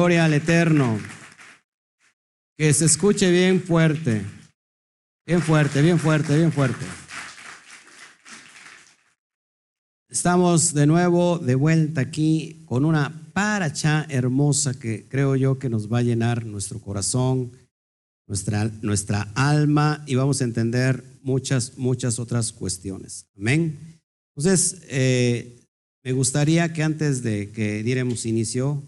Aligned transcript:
Gloria 0.00 0.24
al 0.24 0.32
Eterno. 0.32 0.98
Que 2.56 2.72
se 2.72 2.86
escuche 2.86 3.30
bien 3.30 3.62
fuerte. 3.62 4.24
Bien 5.26 5.42
fuerte, 5.42 5.82
bien 5.82 5.98
fuerte, 5.98 6.38
bien 6.38 6.50
fuerte. 6.50 6.86
Estamos 10.08 10.72
de 10.72 10.86
nuevo 10.86 11.38
de 11.38 11.54
vuelta 11.54 12.00
aquí 12.00 12.62
con 12.64 12.86
una 12.86 13.30
paracha 13.34 14.06
hermosa 14.08 14.72
que 14.72 15.06
creo 15.06 15.36
yo 15.36 15.58
que 15.58 15.68
nos 15.68 15.92
va 15.92 15.98
a 15.98 16.02
llenar 16.02 16.46
nuestro 16.46 16.80
corazón, 16.80 17.52
nuestra, 18.26 18.70
nuestra 18.80 19.30
alma 19.34 20.02
y 20.06 20.14
vamos 20.14 20.40
a 20.40 20.44
entender 20.44 21.04
muchas, 21.22 21.76
muchas 21.76 22.18
otras 22.18 22.52
cuestiones. 22.52 23.26
Amén. 23.36 24.00
Entonces, 24.34 24.80
eh, 24.88 25.60
me 26.02 26.12
gustaría 26.12 26.72
que 26.72 26.82
antes 26.82 27.22
de 27.22 27.50
que 27.50 27.82
diéramos 27.82 28.24
inicio, 28.24 28.82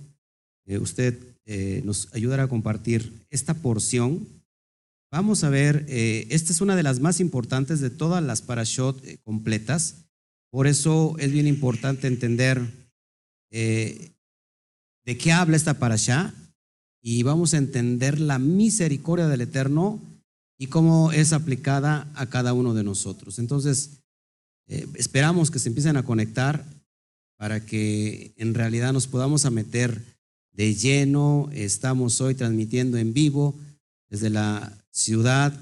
eh, 0.67 0.79
usted 0.79 1.19
eh, 1.45 1.83
nos 1.85 2.09
ayudara 2.15 2.45
a 2.45 2.49
compartir 2.49 3.27
esta 3.31 3.55
porción. 3.55 4.27
Vamos 5.11 5.45
a 5.45 5.51
ver, 5.51 5.85
eh, 5.89 6.27
esta 6.31 6.53
es 6.53 6.61
una 6.61 6.77
de 6.77 6.83
las 6.83 7.01
más 7.01 7.21
importantes 7.21 7.81
de 7.81 7.91
todas 7.91 8.23
las 8.23 8.43
parashot 8.43 9.03
completas. 9.23 10.05
Por 10.51 10.67
eso 10.67 11.17
es 11.19 11.33
bien 11.33 11.47
importante 11.47 12.07
entender 12.07 12.61
de 13.51 14.15
qué 15.19 15.33
habla 15.33 15.57
esta 15.57 15.79
parashá 15.79 16.33
y 17.03 17.23
vamos 17.23 17.53
a 17.53 17.59
entender 17.59 18.19
la 18.19 18.39
misericordia 18.39 19.29
del 19.29 19.43
Eterno 19.43 20.01
y 20.59 20.69
cómo 20.69 21.13
es 21.13 21.35
aplicada 21.35 22.11
a 22.15 22.31
cada 22.31 22.55
uno 22.55 22.73
de 22.73 22.83
nosotros. 22.83 23.39
Entonces, 23.39 24.03
esperamos 24.67 25.51
que 25.51 25.59
se 25.59 25.69
empiecen 25.69 25.99
a 25.99 26.05
conectar 26.05 26.65
para 27.37 27.65
que 27.65 28.33
en 28.37 28.55
realidad 28.55 28.95
nos 28.95 29.07
podamos 29.07 29.45
a 29.45 29.51
meter 29.51 30.12
de 30.53 30.75
lleno. 30.75 31.49
Estamos 31.53 32.21
hoy 32.21 32.35
transmitiendo 32.35 32.99
en 32.99 33.13
vivo 33.13 33.55
desde 34.09 34.31
la 34.31 34.79
ciudad, 34.91 35.59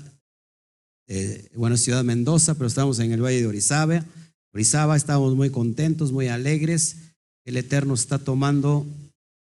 eh, 1.06 1.48
bueno, 1.54 1.76
ciudad 1.76 2.04
Mendoza, 2.04 2.54
pero 2.54 2.66
estamos 2.66 2.98
en 2.98 3.12
el 3.12 3.22
Valle 3.22 3.40
de 3.40 3.46
Orizaba. 3.46 4.04
Orizaba, 4.52 4.96
estamos 4.96 5.34
muy 5.36 5.50
contentos, 5.50 6.12
muy 6.12 6.28
alegres. 6.28 6.96
El 7.44 7.56
Eterno 7.56 7.94
está 7.94 8.18
tomando 8.18 8.86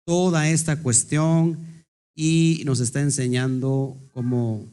toda 0.06 0.48
esta 0.48 0.82
cuestión 0.82 1.58
y 2.14 2.62
nos 2.64 2.80
está 2.80 3.00
enseñando 3.00 3.96
cómo, 4.12 4.66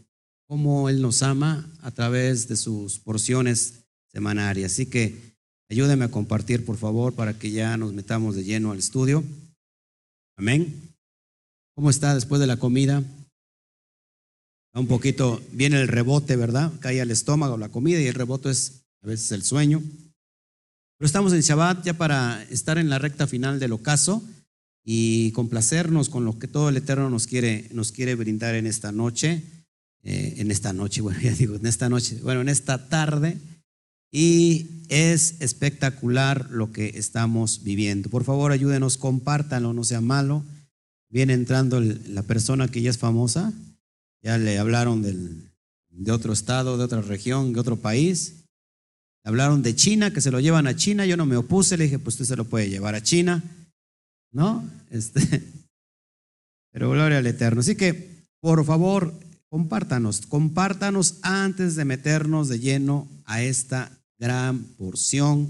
cómo 0.48 0.90
Él 0.90 1.02
nos 1.02 1.24
ama 1.24 1.70
a 1.82 1.92
través 1.92 2.48
de 2.48 2.56
sus 2.56 3.00
porciones 3.00 3.86
semanarias. 4.12 4.74
Así 4.74 4.86
que 4.86 5.32
Ayúdeme 5.72 6.04
a 6.04 6.12
compartir, 6.12 6.66
por 6.66 6.76
favor, 6.76 7.14
para 7.14 7.40
que 7.40 7.50
ya 7.50 7.78
nos 7.78 7.94
metamos 7.94 8.36
de 8.36 8.44
lleno 8.44 8.74
al 8.74 8.80
estudio. 8.80 9.24
Amén. 10.42 10.96
¿Cómo 11.76 11.92
está 11.92 12.16
después 12.16 12.42
de 12.42 12.48
la 12.48 12.58
comida? 12.58 13.04
Un 14.74 14.88
poquito, 14.88 15.40
viene 15.52 15.80
el 15.80 15.88
rebote, 15.88 16.36
¿verdad? 16.36 16.72
Cae 16.80 17.00
al 17.00 17.12
estómago 17.12 17.60
la 17.60 17.70
comida 17.70 18.02
y 18.02 18.08
el 18.08 18.16
rebote 18.16 18.50
es 18.50 18.82
a 19.04 19.08
veces 19.08 19.32
el 19.34 19.44
sueño. 19.44 19.84
Pero 20.98 21.06
estamos 21.06 21.32
en 21.34 21.42
Shabbat 21.42 21.86
ya 21.86 21.94
para 21.94 22.42
estar 22.50 22.80
en 22.80 22.90
la 22.90 22.98
recta 22.98 23.28
final 23.28 23.60
del 23.60 23.72
ocaso 23.72 24.24
y 24.84 25.32
complacernos 25.34 26.10
con 26.10 26.26
lo 26.26 26.40
que 26.40 26.48
todo 26.48 26.70
el 26.70 26.78
Eterno 26.78 27.12
nos 27.12 27.28
quiere, 27.28 27.70
nos 27.72 27.92
quiere 27.92 28.16
brindar 28.16 28.56
en 28.56 28.66
esta 28.66 28.92
noche. 28.92 29.44
Eh, 30.02 30.38
en 30.38 30.50
esta 30.50 30.74
noche, 30.74 31.02
bueno, 31.02 31.20
ya 31.22 31.34
digo, 31.34 31.54
en 31.54 31.68
esta 31.68 31.88
noche, 31.88 32.18
bueno, 32.24 32.42
en 32.42 32.50
esta 32.50 32.90
tarde 32.90 33.38
y 34.12 34.68
es 34.90 35.36
espectacular 35.40 36.50
lo 36.52 36.74
que 36.74 36.92
estamos 36.96 37.64
viviendo. 37.64 38.10
Por 38.10 38.26
favor, 38.26 38.52
ayúdenos, 38.52 38.98
compártanlo, 38.98 39.72
no 39.72 39.86
sea 39.86 40.02
malo. 40.02 40.44
Viene 41.10 41.34
entrando 41.34 41.80
la 41.80 42.24
persona 42.24 42.68
que 42.68 42.82
ya 42.82 42.90
es 42.90 42.98
famosa, 42.98 43.54
ya 44.22 44.38
le 44.38 44.60
hablaron 44.60 45.02
de 45.02 46.12
otro 46.12 46.34
estado, 46.34 46.78
de 46.78 46.84
otra 46.84 47.02
región, 47.02 47.54
de 47.54 47.60
otro 47.60 47.78
país. 47.78 48.44
hablaron 49.24 49.62
de 49.62 49.76
China, 49.76 50.12
que 50.12 50.20
se 50.20 50.32
lo 50.32 50.40
llevan 50.40 50.68
a 50.68 50.76
China. 50.76 51.06
Yo 51.06 51.16
no 51.16 51.26
me 51.26 51.38
opuse, 51.38 51.78
le 51.78 51.86
dije, 51.86 52.00
pues 52.00 52.16
usted 52.16 52.26
se 52.26 52.36
lo 52.36 52.46
puede 52.46 52.70
llevar 52.70 52.96
a 52.96 53.04
China. 53.04 53.42
¿No? 54.34 54.68
Este, 54.90 55.22
pero 56.72 56.90
gloria 56.90 57.20
al 57.20 57.28
Eterno. 57.28 57.62
Así 57.62 57.76
que, 57.76 58.26
por 58.42 58.66
favor, 58.66 59.14
compártanos, 59.50 60.26
compártanos 60.26 61.16
antes 61.22 61.76
de 61.76 61.86
meternos 61.86 62.50
de 62.50 62.60
lleno 62.60 63.08
a 63.26 63.42
esta 63.42 64.01
gran 64.22 64.60
porción 64.78 65.50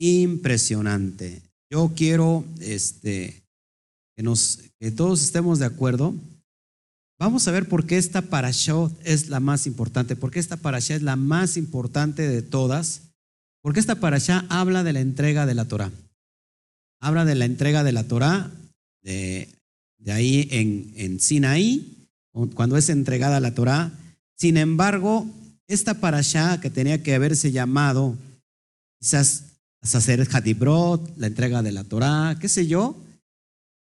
impresionante. 0.00 1.42
Yo 1.70 1.92
quiero 1.94 2.44
este, 2.60 3.44
que, 4.16 4.22
nos, 4.22 4.60
que 4.80 4.90
todos 4.90 5.22
estemos 5.22 5.58
de 5.58 5.66
acuerdo. 5.66 6.14
Vamos 7.20 7.46
a 7.46 7.52
ver 7.52 7.68
por 7.68 7.86
qué 7.86 7.98
esta 7.98 8.22
parashá 8.22 8.90
es 9.04 9.28
la 9.28 9.40
más 9.40 9.66
importante, 9.66 10.16
por 10.16 10.30
qué 10.30 10.40
esta 10.40 10.56
parashá 10.56 10.96
es 10.96 11.02
la 11.02 11.16
más 11.16 11.56
importante 11.56 12.26
de 12.26 12.42
todas, 12.42 13.02
porque 13.62 13.78
esta 13.78 14.00
parashá 14.00 14.46
habla 14.48 14.82
de 14.82 14.94
la 14.94 15.00
entrega 15.00 15.44
de 15.46 15.54
la 15.54 15.66
Torah. 15.66 15.92
Habla 17.00 17.24
de 17.26 17.34
la 17.34 17.44
entrega 17.44 17.84
de 17.84 17.92
la 17.92 18.04
Torah 18.04 18.50
de, 19.02 19.48
de 19.98 20.12
ahí 20.12 20.48
en, 20.50 20.92
en 20.96 21.20
Sinaí, 21.20 22.08
cuando 22.54 22.78
es 22.78 22.88
entregada 22.88 23.38
la 23.38 23.54
Torah. 23.54 23.92
Sin 24.36 24.56
embargo, 24.56 25.26
esta 25.72 25.94
parashá 25.94 26.60
que 26.60 26.70
tenía 26.70 27.02
que 27.02 27.14
haberse 27.14 27.52
llamado 27.52 28.16
quizás 29.00 29.44
hacer 29.82 30.26
Hatibrot, 30.30 31.16
la 31.16 31.26
entrega 31.26 31.62
de 31.62 31.72
la 31.72 31.84
Torá, 31.84 32.36
qué 32.40 32.48
sé 32.48 32.66
yo, 32.66 32.96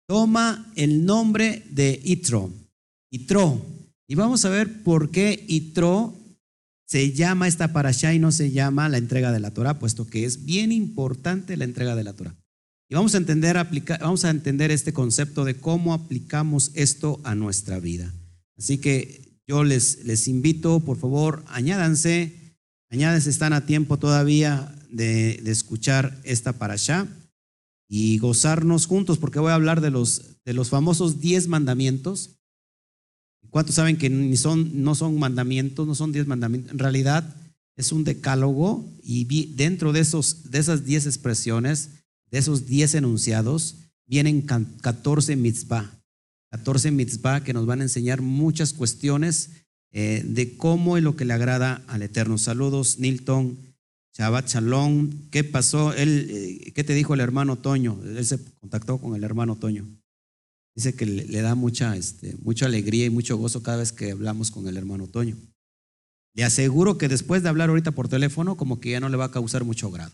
toma 0.07 0.71
el 0.77 1.05
nombre 1.05 1.63
de 1.71 2.01
Itro, 2.05 2.51
Itro. 3.11 3.65
Y 4.09 4.15
vamos 4.15 4.45
a 4.45 4.51
ver 4.51 4.83
por 4.83 5.11
qué 5.11 5.45
Itro 5.49 6.15
se 6.87 7.13
llama 7.13 7.49
esta 7.49 7.73
parashá 7.73 8.15
y 8.15 8.19
no 8.19 8.31
se 8.31 8.53
llama 8.53 8.89
la 8.89 8.99
entrega 8.99 9.33
de 9.33 9.41
la 9.41 9.51
Torá, 9.51 9.79
puesto 9.79 10.07
que 10.07 10.25
es 10.25 10.45
bien 10.45 10.71
importante 10.71 11.57
la 11.57 11.65
entrega 11.65 11.97
de 11.97 12.05
la 12.05 12.13
Torá. 12.13 12.35
Y 12.89 12.95
vamos 12.95 13.15
a 13.15 13.19
entender, 13.19 13.57
vamos 14.01 14.25
a 14.25 14.31
entender 14.31 14.71
este 14.71 14.93
concepto 14.93 15.45
de 15.45 15.57
cómo 15.57 15.93
aplicamos 15.93 16.71
esto 16.75 17.21
a 17.25 17.35
nuestra 17.35 17.81
vida. 17.81 18.13
Así 18.57 18.79
que 18.79 19.26
yo 19.47 19.65
les, 19.65 20.05
les 20.05 20.29
invito, 20.29 20.81
por 20.81 20.97
favor, 20.97 21.45
añádanse, 21.47 22.57
añádense, 22.91 23.31
están 23.31 23.53
a 23.53 23.67
tiempo 23.67 23.99
todavía 23.99 24.75
de, 24.91 25.41
escuchar 25.47 26.21
esta 26.25 26.55
parasha 26.55 27.07
y 27.89 28.19
gozarnos 28.19 28.87
juntos, 28.87 29.19
porque 29.19 29.39
voy 29.39 29.53
a 29.53 29.55
hablar 29.55 29.81
de 29.81 29.91
los, 29.91 30.43
de 30.45 30.53
los 30.53 30.71
famosos 30.71 31.21
diez 31.21 31.47
mandamientos. 31.47 32.31
¿Cuántos 33.51 33.77
saben 33.77 33.97
que 33.97 34.11
ni 34.11 34.37
son, 34.37 34.83
no 34.83 34.95
son 34.95 35.19
mandamientos, 35.19 35.87
no 35.87 35.95
son 35.95 36.13
diez 36.13 36.27
mandamientos? 36.27 36.73
En 36.73 36.79
realidad 36.79 37.37
es 37.77 37.93
un 37.93 38.05
decálogo 38.05 38.85
y 39.03 39.25
dentro 39.55 39.93
de, 39.93 40.01
esos, 40.01 40.51
de 40.51 40.59
esas 40.59 40.85
diez 40.85 41.07
expresiones, 41.07 41.91
de 42.31 42.39
esos 42.39 42.67
diez 42.67 42.95
enunciados, 42.95 43.77
vienen 44.07 44.43
14 44.43 45.37
mitzvah. 45.37 45.93
14 46.51 46.91
mitzvah 46.91 47.43
que 47.43 47.53
nos 47.53 47.67
van 47.67 47.81
a 47.81 47.85
enseñar 47.85 48.23
muchas 48.23 48.73
cuestiones 48.73 49.51
eh, 49.93 50.23
de 50.27 50.57
cómo 50.57 50.97
es 50.97 51.03
lo 51.03 51.17
que 51.17 51.25
le 51.25 51.33
agrada 51.33 51.83
al 51.87 52.03
Eterno. 52.03 52.39
Saludos, 52.39 52.99
Nilton, 52.99 53.59
Shabbat 54.17 54.49
Shalom. 54.49 55.11
¿Qué 55.31 55.45
pasó? 55.45 55.93
Él, 55.93 56.27
eh, 56.31 56.73
¿Qué 56.73 56.85
te 56.85 56.95
dijo 56.95 57.15
el 57.15 57.21
hermano 57.21 57.57
Toño? 57.57 58.01
Él 58.05 58.25
se 58.25 58.39
contactó 58.61 58.99
con 58.99 59.15
el 59.15 59.25
hermano 59.25 59.57
Toño. 59.57 59.87
Dice 60.75 60.95
que 60.95 61.07
le, 61.07 61.41
da 61.41 61.55
mucha, 61.55 61.97
este, 61.97 62.37
mucha 62.43 62.67
alegría 62.67 63.07
y 63.07 63.11
mucho 63.11 63.39
gozo 63.39 63.63
cada 63.63 63.79
vez 63.79 63.93
que 63.93 64.11
hablamos 64.11 64.51
con 64.51 64.69
el 64.69 64.77
hermano 64.77 65.07
Toño. 65.07 65.37
Le 66.35 66.45
aseguro 66.45 66.99
que 66.99 67.09
después 67.09 67.43
de 67.43 67.49
hablar 67.49 67.71
ahorita 67.71 67.93
por 67.93 68.09
teléfono, 68.09 68.59
como 68.59 68.79
que 68.79 68.91
ya 68.91 69.01
no 69.01 69.09
le 69.09 69.17
va 69.17 69.27
a 69.27 69.31
causar 69.31 69.65
mucho 69.65 69.91
grado. 69.91 70.13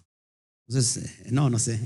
Entonces, 0.69 1.05
eh, 1.05 1.29
no, 1.33 1.51
no 1.51 1.59
sé. 1.59 1.81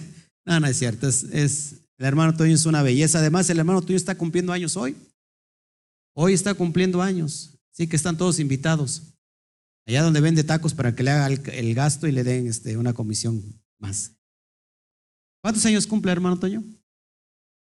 no, 0.46 0.58
no 0.58 0.66
es 0.66 0.78
cierto. 0.78 1.06
es, 1.06 1.83
el 1.98 2.06
hermano 2.06 2.36
Toño 2.36 2.54
es 2.54 2.66
una 2.66 2.82
belleza. 2.82 3.18
Además, 3.18 3.48
el 3.50 3.58
hermano 3.58 3.82
Toño 3.82 3.96
está 3.96 4.16
cumpliendo 4.16 4.52
años 4.52 4.76
hoy. 4.76 4.96
Hoy 6.14 6.32
está 6.32 6.54
cumpliendo 6.54 7.02
años. 7.02 7.58
Así 7.72 7.86
que 7.86 7.96
están 7.96 8.16
todos 8.16 8.40
invitados. 8.40 9.14
Allá 9.86 10.02
donde 10.02 10.20
vende 10.20 10.44
tacos 10.44 10.74
para 10.74 10.94
que 10.94 11.02
le 11.02 11.10
haga 11.10 11.26
el, 11.26 11.74
gasto 11.74 12.06
y 12.06 12.12
le 12.12 12.24
den 12.24 12.46
este, 12.46 12.76
una 12.76 12.94
comisión 12.94 13.42
más. 13.78 14.12
¿Cuántos 15.42 15.64
años 15.66 15.86
cumple 15.86 16.10
hermano 16.10 16.38
Toño? 16.38 16.62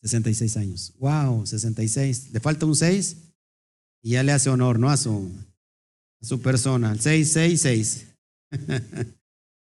66 0.02 0.58
años. 0.58 0.94
Wow, 1.00 1.46
66. 1.46 2.32
Le 2.32 2.40
falta 2.40 2.66
un 2.66 2.76
6 2.76 3.18
y 4.04 4.12
ya 4.12 4.24
le 4.24 4.32
hace 4.32 4.50
honor, 4.50 4.80
¿no? 4.80 4.90
A 4.90 4.98
su, 4.98 5.30
a 6.22 6.26
su 6.26 6.42
persona. 6.42 6.96
666. 6.96 8.08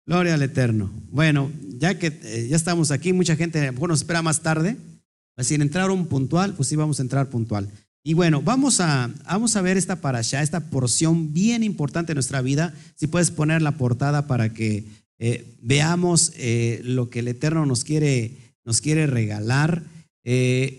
Gloria 0.05 0.35
al 0.35 0.43
Eterno. 0.43 0.91
Bueno, 1.09 1.51
ya 1.79 1.97
que 1.97 2.07
eh, 2.23 2.47
ya 2.49 2.55
estamos 2.55 2.91
aquí, 2.91 3.11
mucha 3.11 3.35
gente 3.35 3.71
bueno, 3.71 3.93
nos 3.93 4.01
espera 4.01 4.21
más 4.21 4.41
tarde. 4.41 4.77
Si 5.39 5.55
entraron 5.55 6.05
puntual, 6.05 6.53
pues 6.53 6.69
sí 6.69 6.75
vamos 6.75 6.99
a 6.99 7.01
entrar 7.01 7.29
puntual. 7.29 7.69
Y 8.03 8.13
bueno, 8.13 8.41
vamos 8.41 8.79
a, 8.79 9.09
vamos 9.25 9.55
a 9.55 9.61
ver 9.61 9.77
esta 9.77 9.99
parasha, 10.01 10.43
esta 10.43 10.69
porción 10.69 11.33
bien 11.33 11.63
importante 11.63 12.11
de 12.11 12.15
nuestra 12.15 12.41
vida. 12.41 12.73
Si 12.95 13.07
puedes 13.07 13.31
poner 13.31 13.61
la 13.61 13.77
portada 13.77 14.27
para 14.27 14.53
que 14.53 14.85
eh, 15.17 15.57
veamos 15.61 16.33
eh, 16.37 16.81
lo 16.83 17.09
que 17.09 17.19
el 17.19 17.27
Eterno 17.27 17.65
nos 17.65 17.83
quiere 17.83 18.31
nos 18.63 18.81
quiere 18.81 19.07
regalar. 19.07 19.83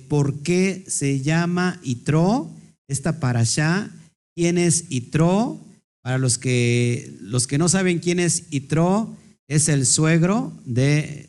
¿Por 0.08 0.42
qué 0.42 0.84
se 0.88 1.20
llama 1.20 1.78
Itro? 1.84 2.50
Esta 2.88 3.20
para 3.20 3.40
allá. 3.40 3.90
¿Quién 4.34 4.58
es 4.58 4.86
Itro? 4.88 5.60
Para 6.06 6.18
los 6.18 6.38
que, 6.38 7.16
los 7.20 7.48
que 7.48 7.58
no 7.58 7.68
saben 7.68 7.98
quién 7.98 8.20
es 8.20 8.44
Itro, 8.50 9.16
es 9.48 9.68
el 9.68 9.84
suegro 9.84 10.52
de, 10.64 11.28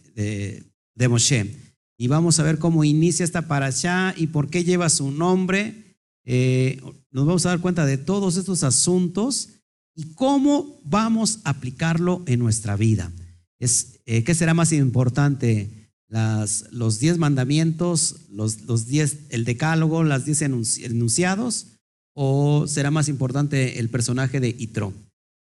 de, 0.94 1.08
Moshe. 1.08 1.56
Y 1.98 2.08
vamos 2.08 2.40
a 2.40 2.44
ver 2.44 2.60
cómo 2.60 2.84
inicia 2.84 3.24
esta 3.24 3.48
para 3.48 3.66
allá 3.66 4.14
y 4.16 4.28
por 4.28 4.52
qué 4.52 4.64
lleva 4.64 4.90
su 4.90 5.10
nombre. 5.10 5.98
Eh, 6.26 6.80
nos 7.10 7.26
vamos 7.26 7.44
a 7.48 7.50
dar 7.50 7.60
cuenta 7.60 7.88
de 7.88 7.98
todos 7.98 8.38
estos 8.38 8.62
asuntos 8.62 9.50
y 9.96 10.14
cómo 10.14 10.80
vamos 10.84 11.40
a 11.44 11.50
aplicarlo 11.50 12.22
en 12.28 12.38
nuestra 12.38 12.76
vida. 12.76 13.12
Es, 13.58 14.02
eh, 14.06 14.24
¿Qué 14.24 14.36
será 14.36 14.54
más 14.54 14.72
importante? 14.74 15.90
Las, 16.08 16.66
los 16.70 17.00
diez 17.00 17.18
mandamientos, 17.18 18.28
los, 18.30 18.62
los 18.62 18.86
diez, 18.86 19.22
el 19.30 19.44
decálogo, 19.44 20.04
las 20.04 20.26
diez 20.26 20.44
enunciados, 20.44 21.77
o 22.19 22.66
será 22.68 22.90
más 22.90 23.10
importante 23.10 23.78
el 23.78 23.90
personaje 23.90 24.40
de 24.40 24.56
Itro? 24.58 24.92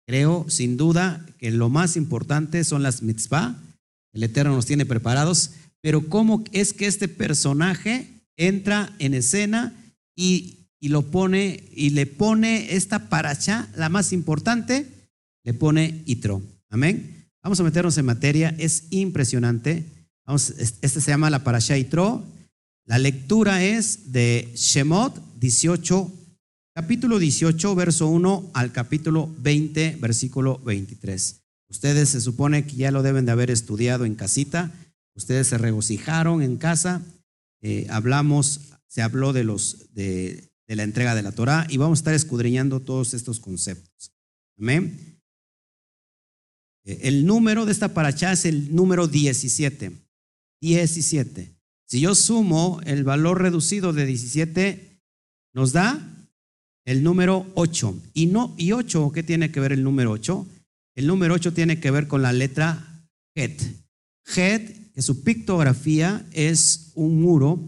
Creo, 0.07 0.47
sin 0.49 0.77
duda, 0.77 1.27
que 1.39 1.51
lo 1.51 1.69
más 1.69 1.97
importante 1.97 2.63
son 2.63 2.85
las 2.85 3.03
mitzvah. 3.03 3.59
El 4.13 4.23
Eterno 4.23 4.55
nos 4.55 4.67
tiene 4.67 4.87
preparados, 4.87 5.51
pero 5.81 6.09
¿cómo 6.09 6.45
es 6.53 6.73
que 6.73 6.87
este 6.87 7.09
personaje 7.09 8.07
entra 8.37 8.95
en 9.01 9.15
escena 9.15 9.75
y 10.15 10.61
y 10.81 10.89
lo 10.89 11.03
pone 11.03 11.65
y 11.75 11.91
le 11.91 12.07
pone 12.07 12.75
esta 12.75 13.11
paracha, 13.11 13.69
la 13.77 13.91
más 13.91 14.13
importante, 14.13 14.87
le 15.45 15.55
pone 15.55 16.03
Itro. 16.07 16.43
Amén. 16.71 17.29
Vamos 17.43 17.61
a 17.61 17.65
meternos 17.65 17.97
en 17.99 18.07
materia, 18.07 18.55
es 18.59 18.85
impresionante. 18.91 19.85
Vamos, 20.27 20.51
este 20.59 21.01
se 21.01 21.11
llama 21.11 21.31
la 21.31 21.45
paracha 21.45 21.77
Itro. 21.77 22.25
La 22.87 22.99
lectura 22.99 23.63
es 23.63 24.13
de 24.13 24.51
Shemot 24.55 25.39
18, 25.39 26.13
capítulo 26.75 27.19
18, 27.19 27.75
verso 27.75 28.09
1 28.09 28.51
al 28.55 28.73
capítulo 28.73 29.33
20, 29.39 29.97
versículo 30.01 30.59
23. 30.59 31.43
Ustedes 31.69 32.11
se 32.11 32.21
supone 32.21 32.67
que 32.67 32.77
ya 32.77 32.91
lo 32.91 33.03
deben 33.03 33.27
de 33.27 33.33
haber 33.33 33.51
estudiado 33.51 34.05
en 34.05 34.15
casita. 34.15 34.73
Ustedes 35.15 35.49
se 35.49 35.59
regocijaron 35.59 36.43
en 36.43 36.57
casa. 36.57 37.03
Eh, 37.63 37.87
hablamos, 37.91 38.61
se 38.89 39.03
habló 39.03 39.33
de 39.33 39.45
los 39.45 39.93
de 39.95 40.51
la 40.77 40.85
entrega 40.85 41.15
de 41.15 41.23
la 41.23 41.33
Torah 41.33 41.67
y 41.69 41.77
vamos 41.77 41.99
a 41.99 42.01
estar 42.01 42.15
escudriñando 42.15 42.81
todos 42.81 43.13
estos 43.15 43.41
conceptos. 43.41 44.13
Amén. 44.59 45.21
Eh, 46.85 47.01
el 47.03 47.27
número 47.27 47.67
de 47.67 47.73
esta 47.73 47.93
paracha 47.93 48.33
es 48.33 48.45
el 48.45 48.75
número 48.75 49.09
17. 49.09 49.93
17. 50.61 51.55
Si 51.87 52.01
yo 52.01 52.15
sumo 52.15 52.81
el 52.85 53.03
valor 53.05 53.43
reducido 53.43 53.93
de 53.93 54.07
17, 54.07 55.01
nos 55.53 55.73
da 55.73 56.20
el 56.85 57.03
número 57.03 57.47
8. 57.55 58.01
Y, 58.15 58.27
no, 58.27 58.55
y 58.57 58.73
8, 58.73 59.13
¿qué 59.13 59.23
tiene 59.23 59.51
que 59.51 59.61
ver 59.61 59.73
el 59.73 59.83
número 59.83 60.13
8? 60.13 60.47
El 60.97 61.07
número 61.07 61.35
8 61.35 61.53
tiene 61.53 61.81
que 61.81 61.91
ver 61.91 62.09
con 62.09 62.23
la 62.23 62.33
letra 62.33 63.07
Het. 63.35 63.63
Het, 64.25 64.93
que 64.93 65.03
su 65.03 65.23
pictografía 65.23 66.27
es 66.33 66.93
un 66.95 67.21
muro, 67.21 67.59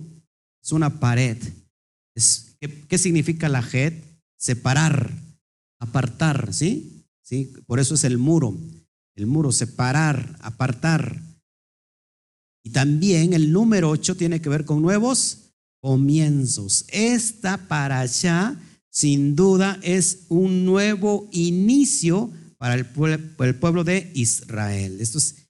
es 0.62 0.72
una 0.72 1.00
pared. 1.00 1.38
¿Qué, 2.60 2.98
significa 2.98 3.48
la 3.48 3.62
jet? 3.62 4.04
Separar, 4.38 5.10
apartar, 5.80 6.52
¿sí? 6.52 7.04
¿sí? 7.22 7.52
Por 7.66 7.80
eso 7.80 7.94
es 7.94 8.04
el 8.04 8.18
muro. 8.18 8.56
El 9.14 9.26
muro, 9.26 9.52
separar, 9.52 10.36
apartar. 10.40 11.20
Y 12.64 12.70
también 12.70 13.32
el 13.32 13.52
número 13.52 13.90
8 13.90 14.16
tiene 14.16 14.40
que 14.40 14.48
ver 14.48 14.64
con 14.64 14.82
nuevos 14.82 15.52
comienzos. 15.80 16.84
Esta 16.88 17.56
para 17.68 18.00
allá, 18.00 18.56
sin 18.92 19.34
duda, 19.34 19.80
es 19.82 20.26
un 20.28 20.66
nuevo 20.66 21.28
inicio 21.32 22.30
para 22.58 22.74
el, 22.74 22.84
pueblo 22.84 23.84
de 23.84 24.12
Israel. 24.14 25.00
Esto 25.00 25.18
es 25.18 25.48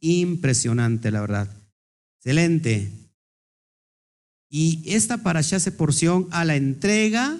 impresionante, 0.00 1.10
la 1.10 1.20
verdad. 1.20 1.48
Excelente. 2.18 2.90
Y 4.50 4.82
esta 4.86 5.18
parasha 5.18 5.56
hace 5.56 5.70
porción 5.70 6.26
a 6.30 6.46
la 6.46 6.56
entrega 6.56 7.38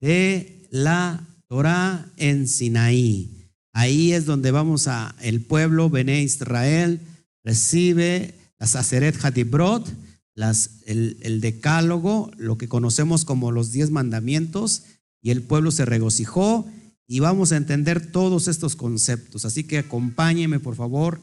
de 0.00 0.68
la 0.70 1.26
Torah 1.48 2.06
en 2.18 2.46
Sinaí. 2.46 3.48
Ahí 3.72 4.12
es 4.12 4.26
donde 4.26 4.50
vamos 4.50 4.88
a, 4.88 5.16
el 5.22 5.40
pueblo, 5.40 5.88
Bené 5.88 6.22
Israel, 6.22 7.00
recibe 7.42 8.34
la 8.58 8.66
Saceret 8.66 9.24
Hatibrot, 9.24 9.90
las, 10.34 10.80
el, 10.86 11.40
decálogo, 11.40 12.30
lo 12.36 12.58
que 12.58 12.68
conocemos 12.68 13.24
como 13.24 13.52
los 13.52 13.72
diez 13.72 13.90
mandamientos, 13.90 14.82
y 15.22 15.30
el 15.30 15.42
pueblo 15.42 15.70
se 15.70 15.84
regocijó 15.84 16.66
y 17.06 17.20
vamos 17.20 17.52
a 17.52 17.56
entender 17.56 18.10
todos 18.12 18.48
estos 18.48 18.76
conceptos. 18.76 19.44
Así 19.44 19.64
que 19.64 19.78
acompáñenme, 19.78 20.60
por 20.60 20.74
favor. 20.74 21.20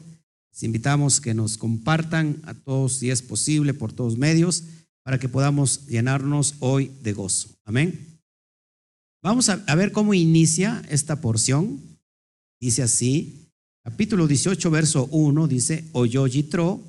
Les 0.52 0.62
invitamos 0.64 1.20
que 1.20 1.34
nos 1.34 1.56
compartan 1.56 2.40
a 2.44 2.54
todos, 2.54 2.94
si 2.94 3.10
es 3.10 3.22
posible, 3.22 3.74
por 3.74 3.92
todos 3.92 4.18
medios 4.18 4.64
para 5.02 5.18
que 5.18 5.28
podamos 5.28 5.86
llenarnos 5.86 6.54
hoy 6.60 6.90
de 7.02 7.12
gozo. 7.12 7.48
Amén. 7.64 8.20
Vamos 9.22 9.48
a, 9.48 9.56
ver 9.74 9.92
cómo 9.92 10.14
inicia 10.14 10.82
esta 10.88 11.20
porción. 11.20 11.80
Dice 12.60 12.82
así, 12.82 13.48
capítulo 13.84 14.26
18, 14.26 14.70
verso 14.70 15.06
1, 15.10 15.48
dice, 15.48 15.84
oyó 15.92 16.26
Yitro, 16.26 16.80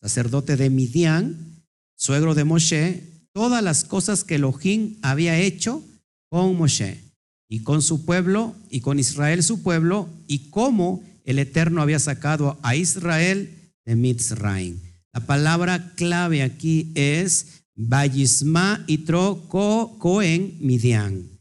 sacerdote 0.00 0.56
de 0.56 0.70
Midian, 0.70 1.53
suegro 1.96 2.34
de 2.34 2.44
Moshe, 2.44 3.02
todas 3.32 3.62
las 3.62 3.84
cosas 3.84 4.24
que 4.24 4.36
Elohim 4.36 4.96
había 5.02 5.38
hecho 5.38 5.82
con 6.30 6.56
Moshe 6.56 7.00
y 7.48 7.60
con 7.60 7.82
su 7.82 8.04
pueblo 8.04 8.54
y 8.70 8.80
con 8.80 8.98
Israel 8.98 9.42
su 9.42 9.62
pueblo 9.62 10.08
y 10.26 10.50
cómo 10.50 11.02
el 11.24 11.38
Eterno 11.38 11.82
había 11.82 11.98
sacado 11.98 12.58
a 12.62 12.76
Israel 12.76 13.72
de 13.84 13.96
Mitzrayim. 13.96 14.80
La 15.12 15.20
palabra 15.20 15.92
clave 15.94 16.42
aquí 16.42 16.90
es 16.94 17.62
Bayisma 17.76 18.84
Itro 18.86 19.46
Cohen 19.48 20.56
Midian. 20.60 21.34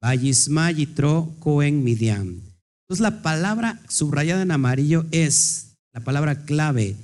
Bayisma 0.00 0.70
Yitro 0.70 1.34
Cohen 1.38 1.82
Midian. 1.82 2.42
Entonces 2.82 3.00
la 3.00 3.22
palabra 3.22 3.80
subrayada 3.88 4.42
en 4.42 4.50
amarillo 4.50 5.06
es 5.10 5.76
la 5.92 6.00
palabra 6.00 6.44
clave. 6.44 6.96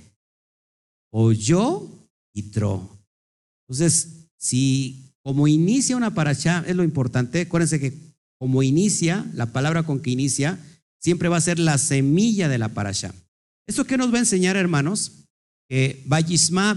Oyó 1.11 1.89
Yitro. 2.35 2.99
Entonces, 3.69 4.29
si 4.39 5.11
como 5.23 5.47
inicia 5.47 5.97
una 5.97 6.15
paracha, 6.15 6.65
es 6.67 6.75
lo 6.77 6.85
importante, 6.85 7.43
acuérdense 7.43 7.81
que 7.81 7.93
como 8.39 8.63
inicia, 8.63 9.27
la 9.35 9.53
palabra 9.53 9.83
con 9.83 10.01
que 10.01 10.11
inicia, 10.11 10.59
siempre 10.99 11.29
va 11.29 11.37
a 11.37 11.43
ser 11.43 11.59
la 11.59 11.77
semilla 11.77 12.49
de 12.49 12.59
la 12.59 12.71
paracha. 12.71 13.15
¿Eso 13.67 13.85
qué 13.85 13.99
nos 13.99 14.13
va 14.13 14.17
a 14.17 14.21
enseñar, 14.21 14.57
hermanos? 14.57 15.13
Eh, 15.69 16.05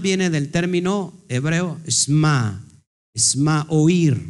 viene 0.00 0.30
del 0.30 0.50
término 0.50 1.14
hebreo 1.28 1.80
sma, 1.88 2.64
sma, 3.16 3.66
oír. 3.68 4.22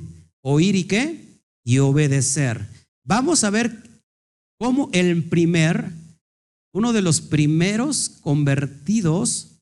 ¿Oír 0.42 0.76
y 0.76 0.84
qué? 0.84 1.40
Y 1.64 1.78
obedecer. 1.78 2.66
Vamos 3.04 3.44
a 3.44 3.50
ver 3.50 3.82
cómo 4.58 4.88
el 4.92 5.24
primer, 5.24 5.90
uno 6.72 6.92
de 6.92 7.02
los 7.02 7.20
primeros 7.20 8.08
convertidos 8.22 9.53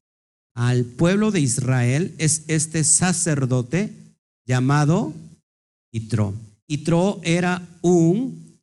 al 0.55 0.85
pueblo 0.85 1.31
de 1.31 1.41
Israel 1.41 2.15
es 2.19 2.45
este 2.49 2.85
sacerdote 2.85 3.93
llamado 4.47 5.15
Itro. 5.93 6.35
Itro 6.67 7.21
era 7.23 7.67
un 7.81 8.59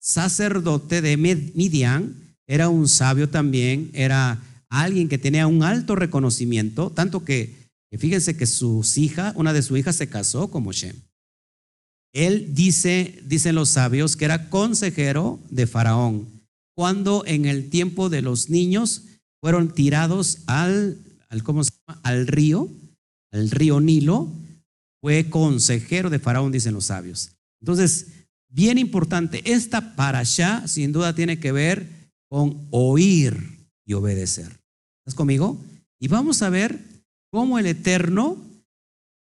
sacerdote 0.00 1.02
de 1.02 1.16
Midian, 1.16 2.36
era 2.46 2.68
un 2.68 2.88
sabio 2.88 3.28
también, 3.28 3.90
era 3.92 4.42
alguien 4.68 5.08
que 5.08 5.18
tenía 5.18 5.46
un 5.46 5.62
alto 5.62 5.94
reconocimiento, 5.94 6.90
tanto 6.90 7.24
que, 7.24 7.68
fíjense 7.98 8.36
que 8.36 8.46
sus 8.46 8.98
hijas, 8.98 9.34
una 9.36 9.52
de 9.52 9.62
sus 9.62 9.78
hijas 9.78 9.96
se 9.96 10.08
casó 10.08 10.48
con 10.48 10.62
Moshe. 10.62 10.94
Él 12.12 12.54
dice, 12.54 13.20
dicen 13.24 13.54
los 13.54 13.68
sabios, 13.68 14.16
que 14.16 14.24
era 14.24 14.48
consejero 14.48 15.38
de 15.50 15.66
Faraón, 15.66 16.26
cuando 16.74 17.24
en 17.26 17.44
el 17.44 17.68
tiempo 17.70 18.08
de 18.08 18.22
los 18.22 18.48
niños 18.50 19.02
fueron 19.40 19.72
tirados 19.72 20.38
al, 20.46 20.98
al, 21.30 21.42
¿cómo 21.42 21.64
se 21.64 21.70
llama? 21.70 22.00
al 22.02 22.26
río, 22.26 22.68
al 23.32 23.50
río 23.50 23.80
Nilo, 23.80 24.28
fue 25.00 25.30
consejero 25.30 26.10
de 26.10 26.18
Faraón, 26.18 26.52
dicen 26.52 26.74
los 26.74 26.86
sabios. 26.86 27.30
Entonces, 27.60 28.08
bien 28.48 28.76
importante, 28.76 29.42
esta 29.50 29.96
parasha 29.96 30.66
sin 30.68 30.92
duda 30.92 31.14
tiene 31.14 31.40
que 31.40 31.52
ver 31.52 31.86
con 32.28 32.66
oír 32.70 33.58
y 33.86 33.94
obedecer 33.94 34.60
conmigo? 35.14 35.58
Y 35.98 36.08
vamos 36.08 36.42
a 36.42 36.50
ver 36.50 36.78
cómo 37.30 37.58
el 37.58 37.66
Eterno 37.66 38.38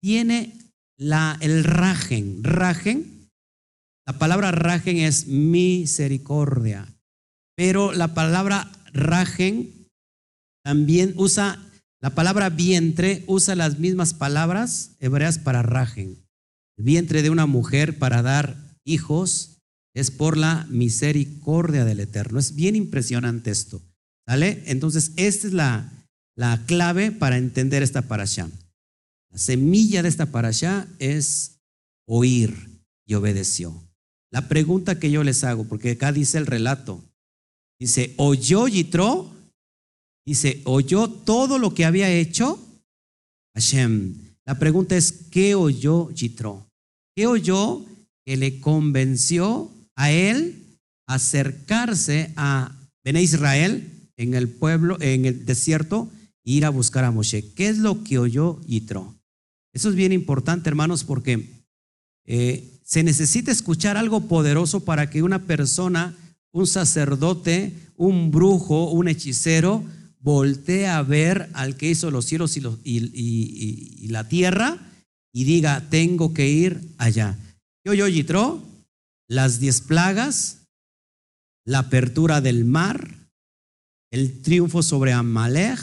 tiene 0.01 0.55
la, 0.97 1.37
el 1.41 1.65
rajen. 1.65 2.43
Rajen, 2.45 3.29
la 4.07 4.19
palabra 4.19 4.53
rajen 4.53 4.99
es 4.99 5.27
misericordia, 5.27 6.87
pero 7.57 7.93
la 7.93 8.15
palabra 8.15 8.71
rajen 8.93 9.89
también 10.65 11.15
usa 11.17 11.59
La 12.01 12.15
palabra 12.15 12.49
vientre 12.49 13.25
usa 13.27 13.57
las 13.57 13.79
mismas 13.79 14.15
palabras 14.15 14.93
hebreas 15.01 15.39
para 15.39 15.63
rajen. 15.63 16.17
El 16.77 16.85
vientre 16.85 17.23
de 17.23 17.31
una 17.31 17.47
mujer 17.47 17.99
para 17.99 18.23
dar 18.23 18.57
hijos 18.85 19.59
es 19.95 20.13
por 20.13 20.37
la 20.37 20.67
misericordia 20.71 21.85
del 21.85 21.99
Eterno. 21.99 22.39
Es 22.39 22.55
bien 22.55 22.77
impresionante 22.77 23.51
esto. 23.51 23.83
¿Sale? 24.29 24.63
Entonces, 24.67 25.13
esta 25.17 25.49
es 25.49 25.53
la, 25.53 25.93
la 26.37 26.63
clave 26.67 27.11
para 27.11 27.37
entender 27.37 27.83
esta 27.83 28.03
parasha. 28.03 28.49
La 29.31 29.39
semilla 29.39 30.03
de 30.03 30.09
esta 30.09 30.27
parasha 30.27 30.87
es 31.01 31.59
oír 32.07 32.83
y 33.07 33.15
obedeció. 33.15 33.83
La 34.31 34.49
pregunta 34.49 35.01
que 35.01 35.11
yo 35.11 35.25
les 35.25 35.43
hago, 35.43 35.65
porque 35.65 35.93
acá 35.93 36.13
dice 36.13 36.39
el 36.39 36.47
relato, 36.47 37.03
dice, 37.81 38.15
¿oyó 38.19 38.69
Yitro? 38.69 39.33
Dice, 40.29 40.61
¿oyó 40.65 41.09
todo 41.09 41.59
lo 41.59 41.73
que 41.73 41.87
había 41.87 42.11
hecho? 42.11 42.63
Hashem. 43.55 44.15
La 44.45 44.59
pregunta 44.59 44.95
es, 44.95 45.11
¿qué 45.31 45.55
oyó 45.55 46.11
Yitro? 46.11 46.67
¿Qué 47.17 47.27
oyó 47.27 47.83
que 48.27 48.37
le 48.37 48.61
convenció 48.61 49.71
a 49.97 50.13
él 50.13 50.67
acercarse 51.07 52.31
a 52.37 52.77
Bené 53.03 53.23
Israel 53.23 53.91
en 54.19 54.35
el 54.35 54.51
pueblo, 54.51 54.99
en 55.01 55.25
el 55.25 55.47
desierto, 55.47 56.11
e 56.45 56.51
ir 56.51 56.67
a 56.67 56.71
buscar 56.71 57.05
a 57.05 57.11
Moshe? 57.11 57.55
¿Qué 57.55 57.69
es 57.69 57.79
lo 57.79 58.05
que 58.05 58.19
oyó 58.19 58.61
Yitro? 58.67 59.15
Eso 59.73 59.89
es 59.89 59.95
bien 59.95 60.13
importante, 60.13 60.69
hermanos, 60.69 61.05
porque 61.05 61.65
eh, 62.27 62.79
se 62.85 63.03
necesita 63.03 63.51
escuchar 63.51 63.97
algo 63.97 64.29
poderoso 64.29 64.81
para 64.81 65.09
que 65.09 65.23
una 65.23 65.47
persona, 65.47 66.15
un 66.53 66.67
sacerdote, 66.67 67.73
un 67.97 68.31
brujo, 68.31 68.91
un 68.91 69.09
hechicero, 69.09 69.83
voltee 70.29 70.87
a 70.87 71.01
ver 71.03 71.49
al 71.55 71.79
que 71.79 71.89
hizo 71.89 72.11
los 72.11 72.27
cielos 72.27 72.55
y, 72.85 74.09
la 74.09 74.29
tierra 74.29 74.79
y 75.33 75.45
diga, 75.45 75.89
tengo 75.89 76.35
que 76.35 76.51
ir 76.51 76.83
allá. 76.99 77.39
Yo, 77.83 77.95
yo, 77.95 78.07
Yitro, 78.09 78.63
las 79.27 79.59
diez 79.59 79.81
plagas, 79.81 80.67
la 81.65 81.79
apertura 81.79 82.43
del 82.43 82.67
mar, 82.67 83.15
el 84.11 84.43
triunfo 84.43 84.83
sobre 84.83 85.15
Amalek, 85.15 85.81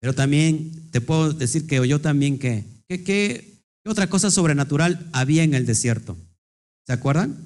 pero 0.00 0.16
también 0.16 0.90
te 0.90 1.00
puedo 1.00 1.32
decir 1.32 1.68
que 1.68 1.78
oyó 1.78 2.00
también 2.00 2.40
que, 2.40 2.64
que, 2.88 3.04
que 3.04 3.62
otra 3.86 4.08
cosa 4.08 4.32
sobrenatural 4.32 5.08
había 5.12 5.44
en 5.44 5.54
el 5.54 5.64
desierto. 5.64 6.16
¿Se 6.88 6.92
acuerdan? 6.92 7.36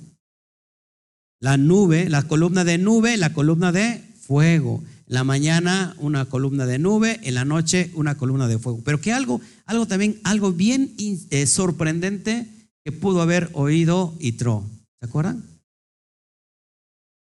La 1.39 1.59
nube, 1.59 2.09
la 2.09 2.23
columna 2.23 2.65
de 2.65 2.79
nube, 2.79 3.19
la 3.19 3.35
columna 3.35 3.73
de 3.73 4.03
fuego. 4.23 4.83
La 5.07 5.23
mañana 5.23 5.95
una 5.99 6.25
columna 6.25 6.67
de 6.67 6.79
nube, 6.79 7.21
en 7.23 7.35
la 7.35 7.45
noche 7.45 7.91
una 7.95 8.17
columna 8.17 8.49
de 8.49 8.59
fuego. 8.59 8.81
Pero 8.85 9.01
que 9.01 9.13
algo, 9.13 9.41
algo 9.65 9.87
también, 9.87 10.21
algo 10.25 10.53
bien 10.53 10.95
eh, 11.31 11.47
sorprendente 11.47 12.47
que 12.85 12.93
pudo 12.93 13.23
haber 13.23 13.51
oído 13.53 14.15
Itro. 14.19 14.65
¿Se 15.01 15.07
acuerdan? 15.07 15.45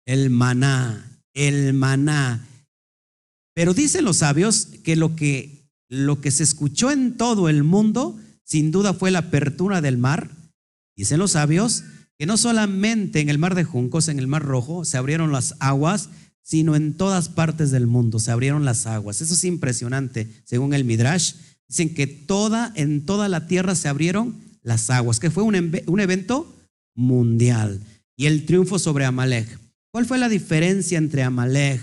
El 0.06 0.30
maná, 0.30 1.22
el 1.34 1.74
maná. 1.74 2.48
Pero 3.54 3.74
dicen 3.74 4.06
los 4.06 4.18
sabios 4.18 4.68
que 4.84 4.96
lo 4.96 5.16
que, 5.16 5.68
lo 5.90 6.22
que 6.22 6.32
se 6.32 6.44
escuchó 6.44 6.92
en 6.92 7.18
todo 7.18 7.50
el 7.50 7.64
mundo 7.64 8.20
sin 8.44 8.72
duda 8.72 8.94
fue 8.94 9.12
la 9.12 9.20
apertura 9.20 9.82
del 9.82 9.98
mar. 9.98 10.30
Dicen 10.98 11.20
los 11.20 11.32
sabios 11.32 11.84
que 12.18 12.26
no 12.26 12.38
solamente 12.38 13.20
en 13.20 13.30
el 13.30 13.38
mar 13.38 13.56
de 13.56 13.64
Juncos, 13.64 14.08
en 14.08 14.20
el 14.20 14.28
mar 14.28 14.44
rojo, 14.44 14.86
se 14.86 14.98
abrieron 14.98 15.32
las 15.32 15.56
aguas, 15.60 16.10
sino 16.43 16.75
en 16.75 16.93
todas 16.93 17.29
partes 17.29 17.71
del 17.71 17.88
mundo 17.88 18.19
se 18.19 18.31
abrieron 18.31 18.65
las 18.65 18.86
aguas. 18.88 19.21
Eso 19.21 19.33
es 19.33 19.43
impresionante, 19.43 20.27
según 20.43 20.74
el 20.74 20.86
Midrash. 20.86 21.33
Dicen 21.67 21.93
que 21.93 22.07
toda, 22.07 22.74
en 22.75 23.05
toda 23.05 23.29
la 23.29 23.48
tierra 23.48 23.75
se 23.75 23.88
abrieron 23.88 24.36
las 24.62 24.89
aguas, 24.89 25.19
que 25.19 25.31
fue 25.31 25.43
un, 25.43 25.55
un 25.86 26.00
evento 26.00 26.53
mundial. 26.95 27.81
Y 28.17 28.25
el 28.25 28.45
triunfo 28.45 28.79
sobre 28.79 29.05
Amalek. 29.05 29.60
¿Cuál 29.91 30.05
fue 30.05 30.17
la 30.17 30.29
diferencia 30.29 30.98
entre 30.98 31.24
Amalek 31.24 31.81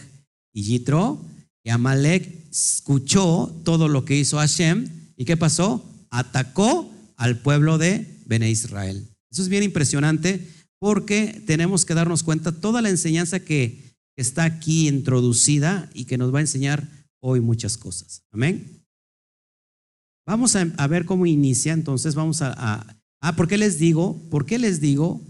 y 0.53 0.63
Yitro? 0.63 1.25
Que 1.63 1.71
Amalek 1.71 2.51
escuchó 2.51 3.55
todo 3.65 3.89
lo 3.89 4.05
que 4.05 4.17
hizo 4.17 4.39
Hashem. 4.39 4.89
¿Y 5.17 5.25
qué 5.25 5.37
pasó? 5.37 5.85
atacó 6.11 6.91
al 7.17 7.39
pueblo 7.39 7.79
de 7.79 8.07
Bene 8.27 8.51
Israel. 8.51 9.07
Eso 9.31 9.43
es 9.43 9.49
bien 9.49 9.63
impresionante 9.63 10.47
porque 10.79 11.43
tenemos 11.47 11.85
que 11.85 11.95
darnos 11.95 12.23
cuenta 12.23 12.53
toda 12.53 12.83
la 12.83 12.89
enseñanza 12.89 13.41
que 13.41 13.88
está 14.21 14.45
aquí 14.45 14.89
introducida 14.89 15.91
y 15.95 16.05
que 16.05 16.19
nos 16.19 16.33
va 16.33 16.39
a 16.39 16.43
enseñar 16.43 16.89
hoy 17.21 17.41
muchas 17.41 17.77
cosas. 17.77 18.23
Amén. 18.31 18.85
Vamos 20.27 20.57
a, 20.57 20.87
ver 20.89 21.07
cómo 21.07 21.25
inicia, 21.25 21.73
entonces 21.73 22.15
vamos 22.15 22.43
a, 22.43 22.99
Ah, 23.21 23.35
¿por 23.35 23.49
qué 23.49 23.59
les 23.59 23.79
digo? 23.79 24.21
¿Por 24.31 24.47
qué 24.47 24.59
les 24.59 24.81
digo 24.81 25.21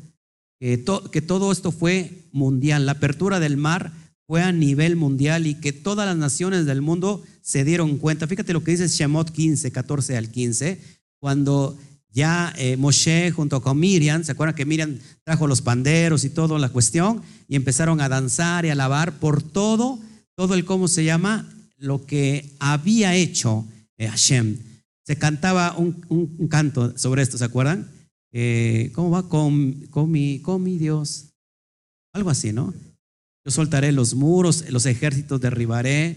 que, 0.61 0.85
que 1.11 1.23
todo 1.23 1.53
esto 1.53 1.73
fue 1.73 2.29
mundial? 2.33 2.87
La 2.87 2.93
apertura 2.93 3.41
del 3.41 3.57
mar 3.57 3.93
fue 4.27 4.43
a 4.43 4.53
nivel 4.53 4.97
mundial 4.97 5.47
y 5.47 5.55
que 5.55 5.73
todas 5.73 6.07
las 6.07 6.17
naciones 6.17 6.67
del 6.67 6.83
mundo 6.83 7.23
se 7.41 7.65
dieron 7.65 7.97
cuenta. 7.97 8.27
Fíjate 8.27 8.53
lo 8.53 8.63
que 8.63 8.73
dice 8.73 8.89
Shemot 8.89 9.31
15, 9.31 9.71
14 9.73 10.17
al 10.19 10.31
15, 10.31 10.81
cuando 11.19 11.79
ya 12.11 12.53
eh, 12.57 12.77
Moshe 12.77 13.31
junto 13.31 13.61
con 13.63 13.79
Miriam, 13.79 14.25
¿se 14.25 14.33
acuerdan 14.33 14.57
que 14.57 14.65
Miriam 14.65 14.99
trajo 15.25 15.47
los 15.47 15.63
panderos 15.63 16.25
y 16.25 16.31
toda 16.31 16.59
la 16.59 16.69
cuestión? 16.69 17.23
Y 17.49 17.57
empezaron 17.57 18.01
a 18.01 18.09
danzar 18.09 18.65
y 18.65 18.71
a 18.71 18.73
alabar 18.73 19.19
por 19.19 19.43
todo, 19.43 19.99
todo 20.35 20.55
el, 20.55 20.65
¿cómo 20.65 20.89
se 20.89 21.05
llama? 21.05 21.49
Lo 21.77 22.07
que 22.07 22.55
había 22.59 23.15
hecho 23.15 23.67
eh, 23.99 24.09
Hashem. 24.09 24.59
Se 25.05 25.17
cantaba 25.17 25.77
un, 25.77 26.49
canto 26.49 26.97
sobre 26.97 27.23
esto, 27.23 27.39
¿se 27.39 27.45
acuerdan? 27.45 27.91
Eh, 28.33 28.91
¿Cómo 28.95 29.11
va? 29.11 29.29
Con, 29.29 29.87
con, 29.91 30.11
mi, 30.11 30.41
con 30.41 30.63
mi 30.63 30.79
Dios. 30.79 31.31
Algo 32.13 32.31
así, 32.31 32.53
¿no? 32.53 32.75
Yo 33.45 33.51
soltaré 33.51 33.93
los 33.93 34.15
muros, 34.15 34.65
los 34.71 34.87
ejércitos 34.87 35.41
derribaré, 35.41 36.17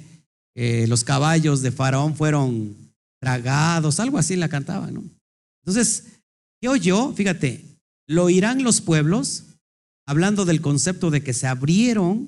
eh, 0.56 0.86
los 0.88 1.04
caballos 1.04 1.62
de 1.62 1.72
Faraón 1.72 2.16
fueron 2.16 2.76
tragados, 3.20 4.00
algo 4.00 4.18
así 4.18 4.36
la 4.36 4.50
cantaba, 4.50 4.92
¿no? 4.92 5.04
Entonces, 5.64 6.22
¿qué 6.60 6.70
oyó? 6.70 7.14
Fíjate, 7.14 7.66
lo 8.08 8.26
oirán 8.26 8.64
los 8.64 8.82
pueblos, 8.82 9.46
hablando 10.06 10.46
del 10.46 10.62
concepto 10.62 11.12
de 11.12 11.24
que 11.24 11.34
se 11.34 11.48
abrieron 11.48 12.28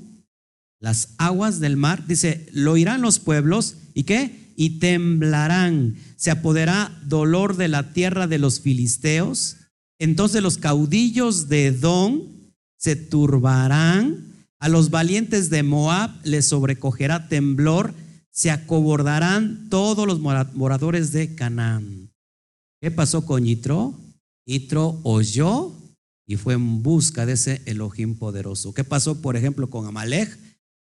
las 0.80 1.10
aguas 1.18 1.60
del 1.60 1.78
mar, 1.78 2.06
dice, 2.08 2.48
lo 2.52 2.74
oirán 2.74 3.02
los 3.02 3.20
pueblos, 3.20 3.78
¿y 3.94 4.04
qué? 4.04 4.54
Y 4.56 4.80
temblarán, 4.80 5.96
se 6.16 6.30
apoderará 6.30 7.02
dolor 7.06 7.56
de 7.56 7.70
la 7.70 7.94
tierra 7.94 8.28
de 8.28 8.38
los 8.38 8.60
filisteos, 8.60 9.58
entonces 10.00 10.44
los 10.44 10.58
caudillos 10.58 11.48
de 11.48 11.68
Edom 11.68 12.22
se 12.78 12.96
turbarán 12.98 14.34
a 14.60 14.70
los 14.70 14.90
valientes 14.90 15.50
de 15.50 15.64
Moab 15.64 16.12
les 16.24 16.46
sobrecogerá 16.46 17.28
temblor, 17.28 17.94
se 18.32 18.52
acobordarán 18.52 19.70
todos 19.70 20.08
los 20.08 20.20
moradores 20.22 21.12
de 21.12 21.36
Canaán. 21.36 22.03
¿Qué 22.84 22.92
pasó 22.92 23.26
con 23.26 23.46
Yitro? 23.46 23.98
Yitro 24.46 25.00
oyó 25.04 25.72
y 26.28 26.36
fue 26.36 26.56
en 26.56 26.84
busca 26.84 27.26
de 27.26 27.32
ese 27.32 27.62
Elohim 27.66 28.16
poderoso. 28.16 28.74
¿Qué 28.74 28.84
pasó, 28.84 29.22
por 29.22 29.38
ejemplo, 29.38 29.70
con 29.70 29.86
Amalek? 29.86 30.38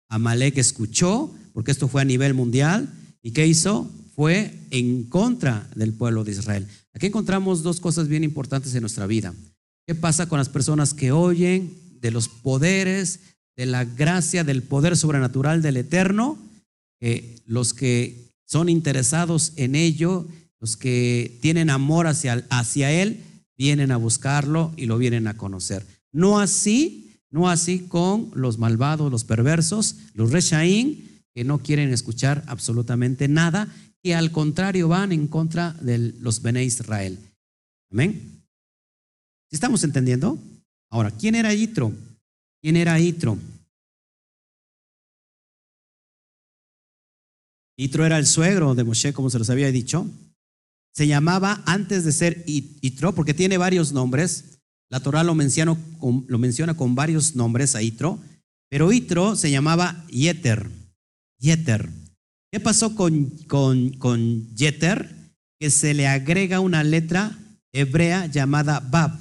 Amalek 0.09 0.57
escuchó, 0.57 1.33
porque 1.53 1.71
esto 1.71 1.87
fue 1.87 2.01
a 2.01 2.05
nivel 2.05 2.33
mundial, 2.33 2.93
y 3.21 3.31
¿qué 3.31 3.47
hizo? 3.47 3.89
Fue 4.17 4.53
en 4.69 5.05
contra 5.05 5.69
del 5.77 5.93
pueblo 5.93 6.25
de 6.25 6.33
Israel. 6.33 6.67
Aquí 6.91 7.05
encontramos 7.05 7.63
dos 7.63 7.79
cosas 7.79 8.09
bien 8.09 8.25
importantes 8.25 8.75
en 8.75 8.81
nuestra 8.81 9.07
vida. 9.07 9.33
¿Qué 9.87 9.95
pasa 9.95 10.27
con 10.27 10.39
las 10.39 10.49
personas 10.49 10.93
que 10.93 11.13
oyen 11.13 11.73
de 12.01 12.11
los 12.11 12.27
poderes, 12.27 13.21
de 13.55 13.65
la 13.65 13.85
gracia, 13.85 14.43
del 14.43 14.61
poder 14.61 14.97
sobrenatural 14.97 15.61
del 15.61 15.77
Eterno, 15.77 16.37
los 17.45 17.73
que 17.73 18.33
son 18.45 18.67
interesados 18.67 19.53
en 19.55 19.75
ello, 19.75 20.27
los 20.63 20.77
que 20.77 21.39
tienen 21.41 21.69
amor 21.69 22.07
hacia, 22.07 22.45
hacia 22.49 22.89
Él, 22.89 23.21
vienen 23.57 23.91
a 23.91 23.97
buscarlo 23.97 24.71
y 24.77 24.85
lo 24.85 24.97
vienen 24.97 25.27
a 25.27 25.35
conocer. 25.35 25.85
No 26.13 26.39
así, 26.39 27.19
no 27.29 27.49
así 27.49 27.79
con 27.79 28.31
los 28.33 28.59
malvados, 28.59 29.11
los 29.11 29.25
perversos, 29.25 29.97
los 30.13 30.31
reshaín, 30.31 31.21
que 31.35 31.43
no 31.43 31.59
quieren 31.59 31.91
escuchar 31.91 32.45
absolutamente 32.47 33.27
nada, 33.27 33.75
que 34.01 34.15
al 34.15 34.31
contrario 34.31 34.87
van 34.87 35.11
en 35.11 35.27
contra 35.27 35.73
de 35.81 35.97
los 36.21 36.41
Bene 36.41 36.63
Israel. 36.63 37.19
Amén. 37.91 38.41
¿Estamos 39.51 39.83
entendiendo? 39.83 40.39
Ahora, 40.89 41.11
¿quién 41.11 41.35
era 41.35 41.53
Yitro? 41.53 41.91
¿Quién 42.61 42.77
era 42.77 42.97
Itro? 43.01 43.37
Itro 47.75 48.05
era 48.05 48.17
el 48.17 48.25
suegro 48.25 48.75
de 48.75 48.85
Moshe, 48.85 49.11
como 49.11 49.29
se 49.29 49.39
los 49.39 49.49
había 49.49 49.69
dicho. 49.69 50.07
Se 50.93 51.07
llamaba 51.07 51.63
antes 51.65 52.05
de 52.05 52.11
ser 52.11 52.43
Itro, 52.45 53.15
porque 53.15 53.33
tiene 53.33 53.57
varios 53.57 53.91
nombres. 53.91 54.59
La 54.89 54.99
Torah 54.99 55.23
lo 55.23 55.33
menciona, 55.33 55.75
lo 56.27 56.37
menciona 56.37 56.77
con 56.77 56.93
varios 56.93 57.35
nombres 57.35 57.75
a 57.75 57.81
Itro, 57.81 58.19
pero 58.69 58.91
Itro 58.91 59.35
se 59.35 59.51
llamaba 59.51 60.05
Yeter. 60.07 60.69
Yeter. 61.39 61.89
¿Qué 62.51 62.59
pasó 62.59 62.95
con, 62.95 64.47
Yeter? 64.55 65.09
Que 65.59 65.71
se 65.71 65.95
le 65.95 66.07
agrega 66.07 66.59
una 66.59 66.83
letra 66.83 67.37
hebrea 67.71 68.27
llamada 68.27 68.79
Bab. 68.79 69.17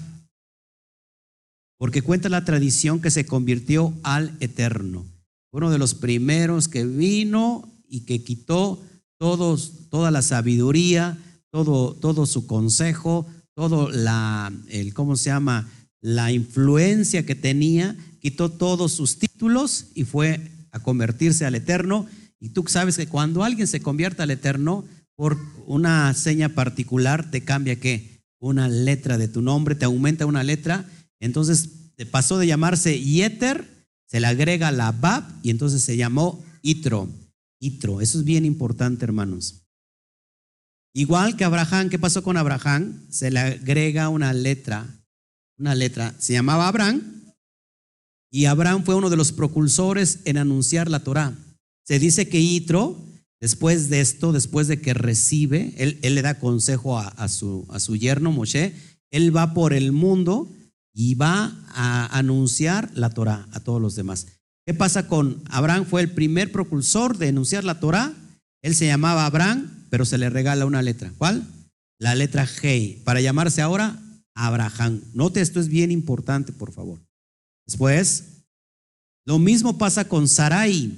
Porque 1.78 2.02
cuenta 2.02 2.28
la 2.28 2.44
tradición 2.44 3.00
que 3.00 3.10
se 3.10 3.24
convirtió 3.24 3.94
al 4.02 4.36
Eterno. 4.40 5.06
Uno 5.52 5.70
de 5.70 5.78
los 5.78 5.94
primeros 5.94 6.68
que 6.68 6.84
vino 6.84 7.68
y 7.88 8.00
que 8.00 8.22
quitó 8.22 8.82
toda 9.18 10.10
la 10.10 10.22
sabiduría, 10.22 11.18
todo, 11.52 11.94
todo 11.94 12.26
su 12.26 12.46
consejo, 12.46 13.26
todo 13.54 13.90
la, 13.90 14.52
el, 14.68 14.94
¿cómo 14.94 15.16
se 15.16 15.26
llama? 15.26 15.68
La 16.00 16.32
influencia 16.32 17.24
que 17.26 17.34
tenía, 17.34 17.96
quitó 18.20 18.50
todos 18.50 18.92
sus 18.92 19.18
títulos 19.18 19.86
y 19.94 20.04
fue 20.04 20.50
a 20.72 20.80
convertirse 20.80 21.44
al 21.44 21.54
Eterno. 21.54 22.06
Y 22.40 22.48
tú 22.48 22.64
sabes 22.66 22.96
que 22.96 23.06
cuando 23.06 23.44
alguien 23.44 23.68
se 23.68 23.82
convierte 23.82 24.22
al 24.22 24.30
Eterno, 24.30 24.84
por 25.14 25.38
una 25.66 26.12
seña 26.14 26.48
particular, 26.48 27.30
te 27.30 27.44
cambia 27.44 27.78
qué? 27.78 28.22
Una 28.40 28.68
letra 28.68 29.18
de 29.18 29.28
tu 29.28 29.42
nombre, 29.42 29.74
te 29.74 29.84
aumenta 29.84 30.26
una 30.26 30.42
letra. 30.42 30.86
Entonces 31.20 31.68
pasó 32.10 32.38
de 32.38 32.46
llamarse 32.46 32.98
Yeter, 32.98 33.86
se 34.08 34.20
le 34.20 34.26
agrega 34.26 34.72
la 34.72 34.90
Bab 34.90 35.24
y 35.42 35.50
entonces 35.50 35.82
se 35.82 35.96
llamó 35.96 36.42
Itro. 36.62 37.08
Itro, 37.60 38.00
eso 38.00 38.18
es 38.18 38.24
bien 38.24 38.44
importante, 38.44 39.04
hermanos. 39.04 39.61
Igual 40.94 41.36
que 41.36 41.44
Abraham, 41.44 41.88
¿qué 41.88 41.98
pasó 41.98 42.22
con 42.22 42.36
Abraham? 42.36 43.06
Se 43.08 43.30
le 43.30 43.40
agrega 43.40 44.10
una 44.10 44.32
letra, 44.32 44.86
una 45.58 45.74
letra, 45.74 46.14
se 46.18 46.34
llamaba 46.34 46.68
Abraham, 46.68 47.22
y 48.30 48.46
Abraham 48.46 48.84
fue 48.84 48.94
uno 48.94 49.10
de 49.10 49.16
los 49.16 49.32
propulsores 49.32 50.20
en 50.24 50.38
anunciar 50.38 50.90
la 50.90 51.00
Torah. 51.00 51.34
Se 51.84 51.98
dice 51.98 52.28
que 52.28 52.40
Itro, 52.40 52.98
después 53.40 53.90
de 53.90 54.00
esto, 54.00 54.32
después 54.32 54.68
de 54.68 54.80
que 54.80 54.94
recibe, 54.94 55.74
él, 55.76 55.98
le 56.14 56.22
da 56.22 56.38
consejo 56.38 56.98
a, 56.98 57.28
su, 57.28 57.66
a 57.70 57.78
su 57.78 57.96
yerno 57.96 58.32
Moshe, 58.32 58.74
él 59.10 59.34
va 59.36 59.52
por 59.52 59.74
el 59.74 59.92
mundo 59.92 60.50
y 60.94 61.14
va 61.14 61.54
a 61.68 62.06
anunciar 62.18 62.90
la 62.94 63.10
Torah 63.10 63.48
a 63.52 63.60
todos 63.60 63.80
los 63.80 63.96
demás. 63.96 64.26
¿Qué 64.66 64.74
pasa 64.74 65.08
con 65.08 65.42
Abraham? 65.50 65.84
Fue 65.84 66.00
el 66.00 66.10
primer 66.10 66.52
propulsor 66.52 67.18
de 67.18 67.28
anunciar 67.28 67.64
la 67.64 67.80
Torah. 67.80 68.14
Él 68.62 68.74
se 68.74 68.86
llamaba 68.86 69.26
Abraham 69.26 69.81
pero 69.92 70.06
se 70.06 70.16
le 70.16 70.30
regala 70.30 70.64
una 70.64 70.80
letra. 70.80 71.12
¿Cuál? 71.18 71.46
La 71.98 72.14
letra 72.14 72.46
G, 72.46 73.04
para 73.04 73.20
llamarse 73.20 73.60
ahora 73.60 74.00
Abraham. 74.34 75.02
Note, 75.12 75.42
esto 75.42 75.60
es 75.60 75.68
bien 75.68 75.90
importante, 75.90 76.50
por 76.50 76.72
favor. 76.72 76.98
Después, 77.66 78.46
lo 79.26 79.38
mismo 79.38 79.76
pasa 79.76 80.08
con 80.08 80.28
Sarai. 80.28 80.96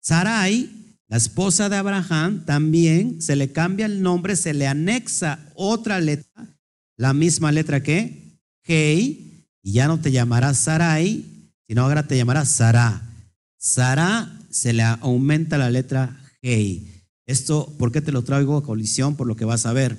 Sarai, 0.00 0.68
la 1.06 1.18
esposa 1.18 1.68
de 1.68 1.76
Abraham, 1.76 2.44
también 2.44 3.22
se 3.22 3.36
le 3.36 3.52
cambia 3.52 3.86
el 3.86 4.02
nombre, 4.02 4.34
se 4.34 4.54
le 4.54 4.66
anexa 4.66 5.38
otra 5.54 6.00
letra, 6.00 6.58
la 6.96 7.14
misma 7.14 7.52
letra 7.52 7.84
que 7.84 8.40
G, 8.66 9.46
y 9.62 9.72
ya 9.72 9.86
no 9.86 10.00
te 10.00 10.10
llamarás 10.10 10.58
Sarai, 10.58 11.52
sino 11.68 11.82
ahora 11.82 12.08
te 12.08 12.16
llamarás 12.16 12.48
Sara. 12.48 13.08
Sara 13.56 14.36
se 14.50 14.72
le 14.72 14.82
aumenta 14.82 15.58
la 15.58 15.70
letra 15.70 16.20
G. 16.42 16.88
Esto, 17.26 17.72
¿por 17.78 17.92
qué 17.92 18.00
te 18.00 18.12
lo 18.12 18.22
traigo 18.22 18.56
a 18.56 18.62
colisión? 18.62 19.16
Por 19.16 19.26
lo 19.26 19.36
que 19.36 19.44
vas 19.44 19.66
a 19.66 19.72
ver. 19.72 19.96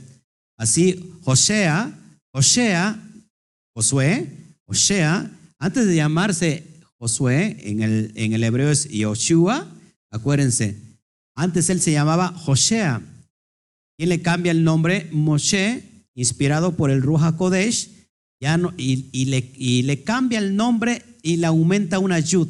Así, 0.58 1.14
Josea, 1.22 2.00
Josea, 2.34 3.00
Josué, 3.76 4.30
Josea, 4.66 5.32
antes 5.60 5.88
de 5.88 5.96
llamarse 5.96 6.82
Josué, 6.98 7.58
en 7.64 7.82
el, 7.82 8.12
en 8.16 8.34
el 8.34 8.44
hebreo 8.44 8.70
es 8.70 8.88
Yoshua, 8.90 9.68
acuérdense, 10.12 10.78
antes 11.36 11.70
él 11.70 11.82
se 11.82 11.92
llamaba 11.92 12.28
Josea. 12.30 13.02
¿Quién 13.98 14.10
le 14.10 14.22
cambia 14.22 14.52
el 14.52 14.64
nombre? 14.64 15.10
Moshe, 15.12 15.84
inspirado 16.16 16.76
por 16.76 16.92
el 16.92 17.02
Ruja 17.02 17.36
Kodesh, 17.38 17.90
ya 18.40 18.58
no, 18.58 18.74
y, 18.78 19.26
le, 19.26 19.52
y 19.56 19.84
le 19.84 20.04
cambia 20.04 20.40
el 20.40 20.56
nombre 20.56 21.04
y 21.22 21.38
le 21.38 21.48
aumenta 21.48 22.00
una 22.00 22.20
yud. 22.20 22.50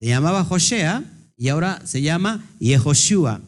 Se 0.00 0.08
llamaba 0.08 0.44
Josea 0.44 1.04
y 1.36 1.48
ahora 1.48 1.82
se 1.84 2.00
llama 2.02 2.44
Yehoshua 2.58 3.40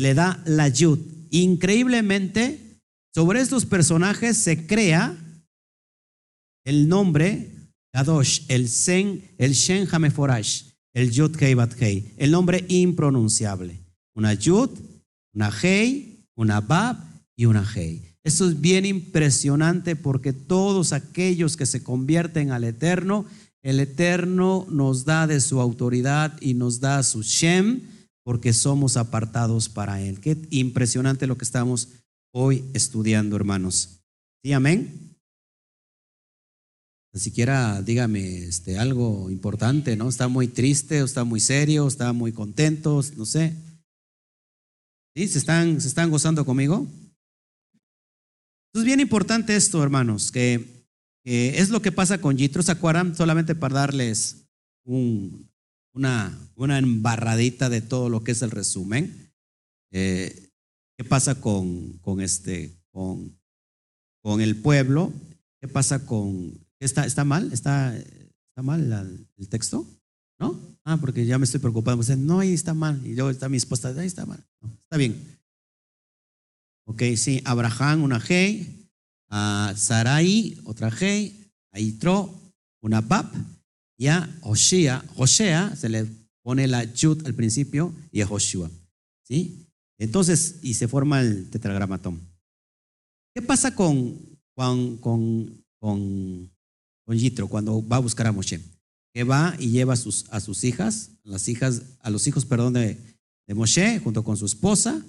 le 0.00 0.14
da 0.14 0.42
la 0.46 0.68
yud. 0.68 0.98
Increíblemente, 1.30 2.80
sobre 3.14 3.40
estos 3.40 3.66
personajes 3.66 4.36
se 4.36 4.66
crea 4.66 5.16
el 6.64 6.88
nombre 6.88 7.50
Kadosh, 7.92 8.42
el 8.48 8.68
Sen, 8.68 9.22
el 9.38 9.52
Shen 9.52 9.88
Hameforash, 9.90 10.64
el 10.94 11.10
Yud 11.10 11.40
Hei 11.40 11.54
Bat 11.54 11.80
Hei, 11.80 12.14
el 12.16 12.30
nombre 12.30 12.64
impronunciable. 12.68 13.80
Una 14.14 14.34
Yud, 14.34 14.70
una 15.34 15.50
Hei, 15.50 16.26
una 16.36 16.60
Bab 16.60 16.96
y 17.36 17.46
una 17.46 17.66
Hei. 17.74 18.08
Esto 18.22 18.48
es 18.48 18.60
bien 18.60 18.84
impresionante 18.84 19.96
porque 19.96 20.32
todos 20.32 20.92
aquellos 20.92 21.56
que 21.56 21.66
se 21.66 21.82
convierten 21.82 22.50
al 22.50 22.64
Eterno, 22.64 23.24
el 23.62 23.80
Eterno 23.80 24.66
nos 24.70 25.04
da 25.04 25.26
de 25.26 25.40
su 25.40 25.60
autoridad 25.60 26.36
y 26.40 26.54
nos 26.54 26.80
da 26.80 27.02
su 27.02 27.22
Shem, 27.22 27.80
porque 28.28 28.52
somos 28.52 28.98
apartados 28.98 29.70
para 29.70 30.02
Él. 30.02 30.20
Qué 30.20 30.36
impresionante 30.50 31.26
lo 31.26 31.38
que 31.38 31.46
estamos 31.46 31.88
hoy 32.30 32.62
estudiando, 32.74 33.36
hermanos. 33.36 34.02
¿Sí, 34.44 34.52
amén? 34.52 35.16
Ni 37.14 37.20
siquiera 37.20 37.80
dígame 37.80 38.44
este, 38.44 38.78
algo 38.78 39.30
importante, 39.30 39.96
¿no? 39.96 40.10
Está 40.10 40.28
muy 40.28 40.46
triste, 40.46 41.00
o 41.00 41.06
está 41.06 41.24
muy 41.24 41.40
serio, 41.40 41.88
está 41.88 42.12
muy 42.12 42.32
contento, 42.32 43.00
no 43.16 43.24
sé. 43.24 43.54
¿Sí? 45.16 45.26
¿Se 45.26 45.38
están, 45.38 45.80
¿Se 45.80 45.88
están 45.88 46.10
gozando 46.10 46.44
conmigo? 46.44 46.86
Es 48.74 48.84
bien 48.84 49.00
importante 49.00 49.56
esto, 49.56 49.82
hermanos, 49.82 50.30
que, 50.30 50.84
es 51.24 51.70
lo 51.70 51.80
que 51.80 51.92
pasa 51.92 52.20
con 52.20 52.36
Yitro. 52.36 52.62
¿Se 52.62 52.76
Solamente 53.14 53.54
para 53.54 53.76
darles 53.76 54.44
un, 54.84 55.47
una, 55.98 56.38
una 56.54 56.78
embarradita 56.78 57.68
de 57.68 57.80
todo 57.80 58.08
lo 58.08 58.22
que 58.22 58.30
es 58.30 58.42
el 58.42 58.52
resumen. 58.52 59.32
Eh, 59.90 60.50
¿Qué 60.96 61.04
pasa 61.04 61.40
con, 61.40 61.98
con, 61.98 62.20
este, 62.20 62.80
con, 62.92 63.36
con 64.22 64.40
el 64.40 64.56
pueblo? 64.56 65.12
¿Qué 65.60 65.66
pasa 65.66 66.06
con... 66.06 66.56
¿Está, 66.78 67.04
está 67.04 67.24
mal? 67.24 67.52
¿Está, 67.52 67.96
está 67.96 68.62
mal 68.62 69.26
el 69.36 69.48
texto? 69.48 69.84
¿No? 70.38 70.58
Ah, 70.84 70.98
porque 70.98 71.26
ya 71.26 71.36
me 71.36 71.44
estoy 71.44 71.58
preocupando. 71.60 72.04
no, 72.16 72.38
ahí 72.38 72.52
está 72.52 72.74
mal. 72.74 73.04
Y 73.04 73.14
luego 73.14 73.30
está 73.30 73.48
mi 73.48 73.56
esposa, 73.56 73.88
ahí 73.88 74.06
está 74.06 74.24
mal. 74.24 74.44
está 74.80 74.96
bien. 74.96 75.16
Ok, 76.86 77.02
sí, 77.16 77.42
Abraham, 77.44 78.04
una 78.04 78.20
G, 78.20 78.66
a 79.28 79.74
Sarai, 79.76 80.58
otra 80.64 80.90
G, 80.90 81.34
a 81.72 81.80
Itro, 81.80 82.32
una 82.80 83.06
Pap, 83.06 83.34
y 83.98 84.06
a 84.06 84.32
Joshea, 84.40 85.74
se 85.76 85.88
le 85.88 86.06
pone 86.42 86.68
la 86.68 86.84
Yud 86.84 87.26
al 87.26 87.34
principio 87.34 87.92
y 88.12 88.22
a 88.22 88.26
Joshua. 88.26 88.70
¿sí? 89.24 89.66
Entonces, 89.98 90.60
y 90.62 90.74
se 90.74 90.86
forma 90.86 91.20
el 91.20 91.50
tetragramatón. 91.50 92.20
¿Qué 93.34 93.42
pasa 93.42 93.74
con, 93.74 94.16
con, 94.54 94.96
con, 94.98 95.62
con, 95.80 96.50
Yitro 97.08 97.48
cuando 97.48 97.86
va 97.86 97.96
a 97.96 98.00
buscar 98.00 98.28
a 98.28 98.32
Moshe? 98.32 98.60
Que 99.12 99.24
va 99.24 99.56
y 99.58 99.70
lleva 99.70 99.94
a 99.94 99.96
sus, 99.96 100.26
a 100.30 100.40
sus 100.40 100.62
hijas, 100.62 101.10
a 101.24 101.30
las 101.30 101.48
hijas, 101.48 101.82
a 102.00 102.10
los 102.10 102.26
hijos, 102.26 102.44
perdón, 102.46 102.74
de, 102.74 102.96
de 103.46 103.54
Moshe, 103.54 103.98
junto 103.98 104.22
con 104.22 104.36
su 104.36 104.46
esposa, 104.46 105.04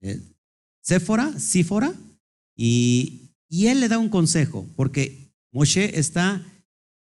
eh, 0.00 0.20
Séfora, 0.80 1.38
Sífora, 1.38 1.94
y, 2.56 3.30
y 3.48 3.66
él 3.66 3.80
le 3.80 3.88
da 3.88 3.98
un 3.98 4.08
consejo, 4.08 4.66
porque 4.74 5.32
Moshe 5.52 5.98
está 5.98 6.44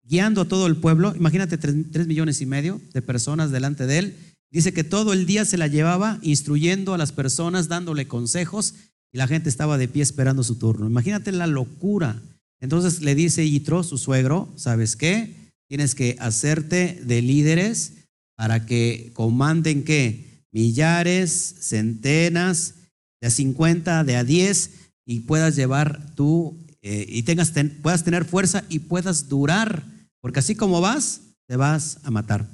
guiando 0.09 0.41
a 0.41 0.49
todo 0.49 0.67
el 0.67 0.77
pueblo. 0.77 1.15
Imagínate 1.15 1.59
tres, 1.59 2.07
millones 2.07 2.41
y 2.41 2.47
medio 2.47 2.81
de 2.95 3.03
personas 3.03 3.51
delante 3.51 3.87
de 3.87 3.99
él. 3.99 4.17
Dice 4.51 4.73
que 4.73 4.85
todo 4.85 5.13
el 5.13 5.27
día 5.27 5.45
se 5.45 5.59
la 5.59 5.67
llevaba 5.67 6.19
instruyendo 6.23 6.95
a 6.95 6.99
las 6.99 7.13
personas, 7.13 7.69
dándole 7.69 8.09
consejos 8.09 8.75
y 9.13 9.19
la 9.19 9.27
gente 9.27 9.51
estaba 9.51 9.77
de 9.77 9.89
pie 9.89 10.03
esperando 10.03 10.43
su 10.43 10.57
turno. 10.57 10.87
Imagínate 10.87 11.31
la 11.33 11.47
locura. 11.47 12.23
Entonces 12.61 13.03
le 13.03 13.15
dice 13.15 13.49
Yitro, 13.49 13.83
su 13.83 13.99
suegro, 13.99 14.49
¿sabes 14.57 14.97
qué? 14.97 15.35
Tienes 15.69 15.95
que 15.95 16.17
hacerte 16.19 16.99
de 17.05 17.21
líderes 17.21 17.93
para 18.37 18.65
que 18.65 19.11
comanden 19.13 19.85
qué? 19.85 20.45
Millares, 20.51 21.57
centenas, 21.61 22.75
de 23.21 23.29
a 23.29 23.31
50, 23.31 24.05
de 24.05 24.17
a 24.17 24.25
10 24.25 24.71
y 25.05 25.21
puedas 25.21 25.57
llevar 25.57 26.15
tú 26.15 26.57
eh, 26.81 27.05
y 27.09 27.23
tengas, 27.25 27.53
puedas 27.83 28.05
tener 28.05 28.25
fuerza 28.25 28.65
y 28.71 28.79
puedas 28.79 29.29
durar 29.29 29.98
porque 30.21 30.41
así 30.41 30.55
como 30.55 30.81
vas, 30.81 31.23
te 31.47 31.57
vas 31.57 31.99
a 32.05 32.11
matar, 32.11 32.47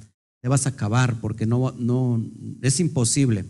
te 0.42 0.48
vas 0.48 0.66
a 0.66 0.70
acabar, 0.70 1.20
porque 1.20 1.46
no, 1.46 1.72
no 1.78 2.24
es 2.62 2.80
imposible. 2.80 3.44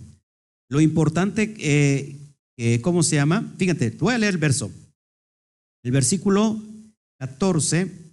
Lo 0.68 0.81
importante, 0.81 1.55
eh, 1.59 2.81
¿cómo 2.81 3.03
se 3.03 3.16
llama? 3.16 3.55
Fíjate, 3.59 3.90
voy 3.90 4.14
a 4.14 4.18
leer 4.18 4.35
el 4.35 4.40
verso. 4.40 4.70
El 5.83 5.92
versículo 5.92 6.61
14 7.18 8.05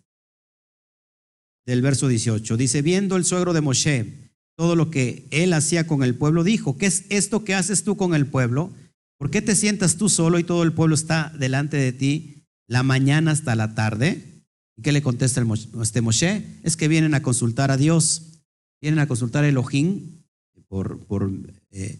del 1.66 1.82
verso 1.82 2.08
18. 2.08 2.58
Dice, 2.58 2.82
viendo 2.82 3.16
el 3.16 3.26
suegro 3.26 3.54
de 3.54 3.62
Moshe 3.62 4.32
todo 4.58 4.76
lo 4.76 4.92
que 4.92 5.28
él 5.32 5.54
hacía 5.54 5.88
con 5.88 6.04
el 6.04 6.16
pueblo, 6.16 6.44
dijo, 6.44 6.78
¿qué 6.78 6.86
es 6.86 7.06
esto 7.10 7.44
que 7.44 7.56
haces 7.56 7.84
tú 7.84 7.98
con 7.98 8.14
el 8.14 8.28
pueblo? 8.28 8.72
¿Por 9.18 9.32
qué 9.32 9.42
te 9.42 9.56
sientas 9.56 9.98
tú 9.98 10.10
solo 10.10 10.40
y 10.40 10.44
todo 10.44 10.64
el 10.64 10.74
pueblo 10.74 10.96
está 10.96 11.32
delante 11.38 11.78
de 11.78 11.94
ti 11.94 12.44
la 12.68 12.84
mañana 12.84 13.32
hasta 13.32 13.56
la 13.56 13.74
tarde? 13.74 14.31
¿Y 14.82 14.84
qué 14.84 14.92
le 14.92 15.04
contesta 15.04 15.40
el 15.40 15.48
este 15.80 16.02
Moshe? 16.02 16.44
Es 16.64 16.76
que 16.76 16.88
vienen 16.88 17.14
a 17.14 17.22
consultar 17.22 17.70
a 17.70 17.78
Dios, 17.78 18.42
vienen 18.82 18.98
a 18.98 19.08
consultar 19.08 19.44
a 19.44 19.48
Elohim 19.48 20.24
por, 20.68 20.98
eh, 21.70 22.00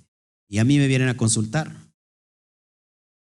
y 0.50 0.58
a 0.58 0.64
mí 0.64 0.80
me 0.80 0.88
vienen 0.88 1.08
a 1.08 1.16
consultar. 1.16 1.72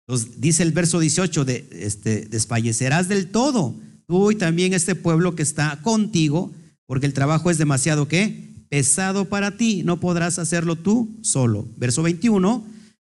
Entonces, 0.07 0.41
dice 0.41 0.63
el 0.63 0.71
verso 0.71 0.97
18, 0.97 1.45
de, 1.45 1.67
este, 1.73 2.25
desfallecerás 2.25 3.07
del 3.07 3.29
todo, 3.29 3.75
tú 4.07 4.31
y 4.31 4.35
también 4.35 4.73
este 4.73 4.95
pueblo 4.95 5.35
que 5.35 5.43
está 5.43 5.79
contigo, 5.83 6.51
porque 6.87 7.05
el 7.05 7.13
trabajo 7.13 7.51
es 7.51 7.59
demasiado, 7.59 8.07
¿qué? 8.07 8.49
Pesado 8.69 9.25
para 9.25 9.57
ti, 9.57 9.83
no 9.83 9.99
podrás 9.99 10.39
hacerlo 10.39 10.75
tú 10.75 11.19
solo. 11.21 11.67
Verso 11.77 12.01
21, 12.01 12.65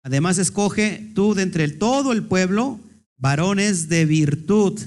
además 0.04 0.40
escoge 0.40 1.10
tú 1.16 1.36
de 1.36 1.44
entre 1.44 1.70
todo 1.70 2.12
el 2.12 2.24
pueblo 2.24 2.82
varones 3.16 3.88
de 3.88 4.04
virtud, 4.04 4.78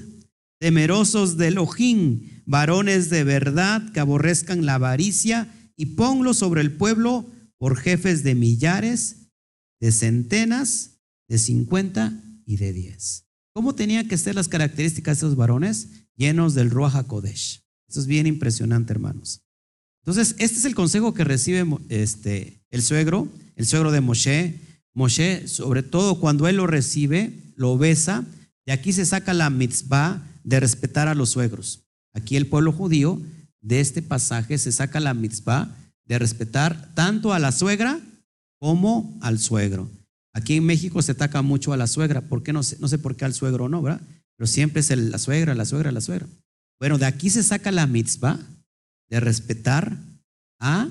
temerosos 0.61 1.37
de 1.37 1.47
Elohim, 1.47 2.43
varones 2.45 3.09
de 3.09 3.23
verdad 3.23 3.91
que 3.93 3.99
aborrezcan 3.99 4.63
la 4.63 4.75
avaricia, 4.75 5.51
y 5.75 5.87
ponlo 5.87 6.35
sobre 6.35 6.61
el 6.61 6.71
pueblo 6.71 7.25
por 7.57 7.77
jefes 7.77 8.23
de 8.23 8.35
millares, 8.35 9.31
de 9.79 9.91
centenas, 9.91 10.99
de 11.27 11.39
cincuenta 11.39 12.13
y 12.45 12.57
de 12.57 12.73
diez. 12.73 13.25
¿Cómo 13.55 13.73
tenían 13.73 14.07
que 14.07 14.19
ser 14.19 14.35
las 14.35 14.47
características 14.47 15.19
de 15.19 15.25
esos 15.25 15.35
varones? 15.35 16.05
Llenos 16.15 16.53
del 16.53 16.69
Ruach 16.69 16.93
HaKodesh. 16.93 17.63
Eso 17.89 17.99
es 17.99 18.05
bien 18.05 18.27
impresionante, 18.27 18.93
hermanos. 18.93 19.41
Entonces, 20.05 20.35
este 20.37 20.59
es 20.59 20.65
el 20.65 20.75
consejo 20.75 21.15
que 21.15 21.23
recibe 21.23 21.65
este, 21.89 22.61
el 22.69 22.83
suegro, 22.83 23.27
el 23.55 23.65
suegro 23.65 23.91
de 23.91 24.01
Moshe. 24.01 24.59
Moshe, 24.93 25.47
sobre 25.47 25.81
todo 25.81 26.19
cuando 26.19 26.47
él 26.47 26.57
lo 26.57 26.67
recibe, 26.67 27.33
lo 27.55 27.79
besa, 27.79 28.25
y 28.67 28.71
aquí 28.71 28.93
se 28.93 29.07
saca 29.07 29.33
la 29.33 29.49
mitzvah 29.49 30.27
de 30.43 30.59
respetar 30.59 31.07
a 31.07 31.15
los 31.15 31.29
suegros. 31.29 31.83
Aquí 32.13 32.35
el 32.35 32.47
pueblo 32.47 32.71
judío 32.71 33.21
de 33.61 33.79
este 33.79 34.01
pasaje 34.01 34.57
se 34.57 34.71
saca 34.71 34.99
la 34.99 35.13
mitzvah 35.13 35.75
de 36.05 36.19
respetar 36.19 36.93
tanto 36.93 37.33
a 37.33 37.39
la 37.39 37.51
suegra 37.51 37.99
como 38.59 39.17
al 39.21 39.39
suegro. 39.39 39.89
Aquí 40.33 40.55
en 40.55 40.65
México 40.65 41.01
se 41.01 41.13
ataca 41.13 41.41
mucho 41.41 41.73
a 41.73 41.77
la 41.77 41.87
suegra. 41.87 42.21
¿Por 42.21 42.43
qué 42.43 42.53
no 42.53 42.63
sé, 42.63 42.77
no 42.79 42.87
sé 42.87 42.97
por 42.97 43.15
qué 43.15 43.25
al 43.25 43.33
suegro 43.33 43.69
no, 43.69 43.81
¿verdad? 43.81 44.01
Pero 44.37 44.47
siempre 44.47 44.79
es 44.79 44.89
la 44.89 45.17
suegra, 45.17 45.55
la 45.55 45.65
suegra, 45.65 45.91
la 45.91 46.01
suegra. 46.01 46.27
Bueno, 46.79 46.97
de 46.97 47.05
aquí 47.05 47.29
se 47.29 47.43
saca 47.43 47.71
la 47.71 47.85
mitzvah 47.85 48.39
de 49.09 49.19
respetar 49.19 49.97
a, 50.59 50.87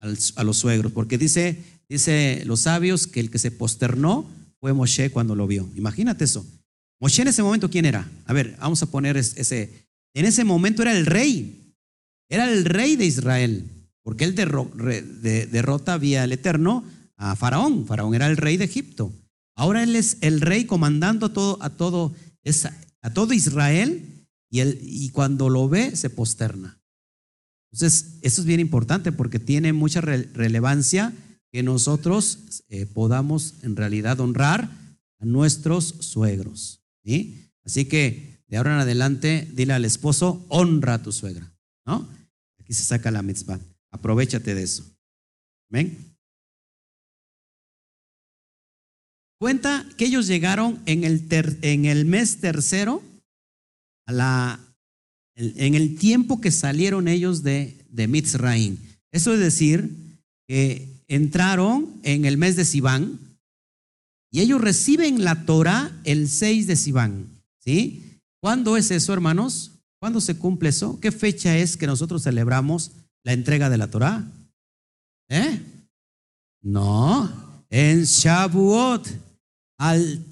a 0.00 0.44
los 0.44 0.56
suegros, 0.56 0.92
porque 0.92 1.18
dice, 1.18 1.62
dice 1.88 2.42
los 2.44 2.60
sabios 2.60 3.06
que 3.06 3.20
el 3.20 3.30
que 3.30 3.38
se 3.38 3.50
posternó 3.50 4.28
fue 4.60 4.72
Moshe 4.72 5.10
cuando 5.10 5.34
lo 5.34 5.46
vio. 5.46 5.68
Imagínate 5.76 6.24
eso. 6.24 6.44
Moshe 7.04 7.20
en 7.20 7.28
ese 7.28 7.42
momento, 7.42 7.68
¿quién 7.68 7.84
era? 7.84 8.10
A 8.24 8.32
ver, 8.32 8.56
vamos 8.58 8.82
a 8.82 8.86
poner 8.86 9.18
ese. 9.18 9.90
En 10.14 10.24
ese 10.24 10.42
momento 10.42 10.80
era 10.80 10.96
el 10.96 11.04
rey. 11.04 11.74
Era 12.30 12.50
el 12.50 12.64
rey 12.64 12.96
de 12.96 13.04
Israel, 13.04 13.70
porque 14.02 14.24
él 14.24 14.34
derrota 14.34 15.98
vía 15.98 16.24
el 16.24 16.32
Eterno 16.32 16.82
a 17.18 17.36
Faraón. 17.36 17.84
Faraón 17.84 18.14
era 18.14 18.26
el 18.26 18.38
rey 18.38 18.56
de 18.56 18.64
Egipto. 18.64 19.12
Ahora 19.54 19.82
él 19.82 19.96
es 19.96 20.16
el 20.22 20.40
rey 20.40 20.64
comandando 20.64 21.26
a 21.26 21.32
todo, 21.34 21.58
a 21.60 21.68
todo, 21.68 22.14
a 23.02 23.12
todo 23.12 23.34
Israel 23.34 24.26
y, 24.50 24.60
él, 24.60 24.78
y 24.80 25.10
cuando 25.10 25.50
lo 25.50 25.68
ve 25.68 25.96
se 25.96 26.08
posterna. 26.08 26.80
Entonces, 27.70 28.14
eso 28.22 28.40
es 28.40 28.46
bien 28.46 28.60
importante 28.60 29.12
porque 29.12 29.38
tiene 29.38 29.74
mucha 29.74 30.00
relevancia 30.00 31.12
que 31.52 31.62
nosotros 31.62 32.64
eh, 32.70 32.86
podamos 32.86 33.56
en 33.62 33.76
realidad 33.76 34.20
honrar 34.20 34.70
a 35.20 35.26
nuestros 35.26 35.96
suegros. 36.00 36.80
Así 37.64 37.84
que 37.86 38.34
de 38.48 38.56
ahora 38.56 38.74
en 38.74 38.80
adelante, 38.80 39.48
dile 39.52 39.72
al 39.72 39.84
esposo, 39.84 40.44
honra 40.48 40.94
a 40.94 41.02
tu 41.02 41.12
suegra. 41.12 41.52
¿no? 41.86 42.08
Aquí 42.58 42.72
se 42.72 42.84
saca 42.84 43.10
la 43.10 43.22
mitzvah. 43.22 43.58
Aprovechate 43.90 44.54
de 44.54 44.62
eso. 44.62 44.84
Amén. 45.70 46.14
Cuenta 49.38 49.86
que 49.96 50.06
ellos 50.06 50.26
llegaron 50.26 50.80
en 50.86 51.04
el, 51.04 51.26
en 51.62 51.84
el 51.84 52.04
mes 52.04 52.40
tercero, 52.40 53.02
en 54.06 55.74
el 55.74 55.98
tiempo 55.98 56.40
que 56.40 56.50
salieron 56.50 57.08
ellos 57.08 57.42
de, 57.42 57.84
de 57.88 58.08
Mitzraim. 58.08 58.78
Eso 59.10 59.34
es 59.34 59.40
decir, 59.40 59.90
que 60.46 60.88
entraron 61.08 62.00
en 62.04 62.24
el 62.24 62.36
mes 62.36 62.56
de 62.56 62.64
Sivan 62.64 63.18
y 64.34 64.40
ellos 64.40 64.60
reciben 64.60 65.22
la 65.22 65.46
Torah 65.46 65.92
el 66.02 66.28
6 66.28 66.66
de 66.66 66.74
Sivan. 66.74 67.40
¿Sí? 67.60 68.18
¿Cuándo 68.40 68.76
es 68.76 68.90
eso, 68.90 69.12
hermanos? 69.12 69.70
¿Cuándo 70.00 70.20
se 70.20 70.36
cumple 70.36 70.70
eso? 70.70 70.98
¿Qué 70.98 71.12
fecha 71.12 71.56
es 71.56 71.76
que 71.76 71.86
nosotros 71.86 72.24
celebramos 72.24 72.90
la 73.22 73.32
entrega 73.32 73.70
de 73.70 73.78
la 73.78 73.92
Torah? 73.92 74.28
¿Eh? 75.28 75.60
No, 76.62 77.64
en 77.70 78.02
Shavuot 78.02 79.06
al, 79.78 80.24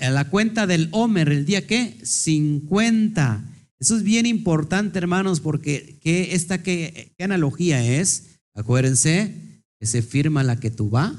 a 0.00 0.10
la 0.10 0.28
cuenta 0.28 0.66
del 0.66 0.88
Homer, 0.90 1.28
el 1.28 1.46
día 1.46 1.68
que 1.68 2.00
50. 2.02 3.44
Eso 3.78 3.96
es 3.96 4.02
bien 4.02 4.26
importante, 4.26 4.98
hermanos, 4.98 5.38
porque 5.38 6.00
¿qué, 6.02 6.34
esta 6.34 6.64
qué, 6.64 7.14
qué 7.16 7.22
analogía 7.22 7.80
es? 8.00 8.40
Acuérdense 8.54 9.62
que 9.78 9.86
se 9.86 10.02
firma 10.02 10.42
la 10.42 10.58
que 10.58 10.72
tú 10.72 10.90
va. 10.90 11.14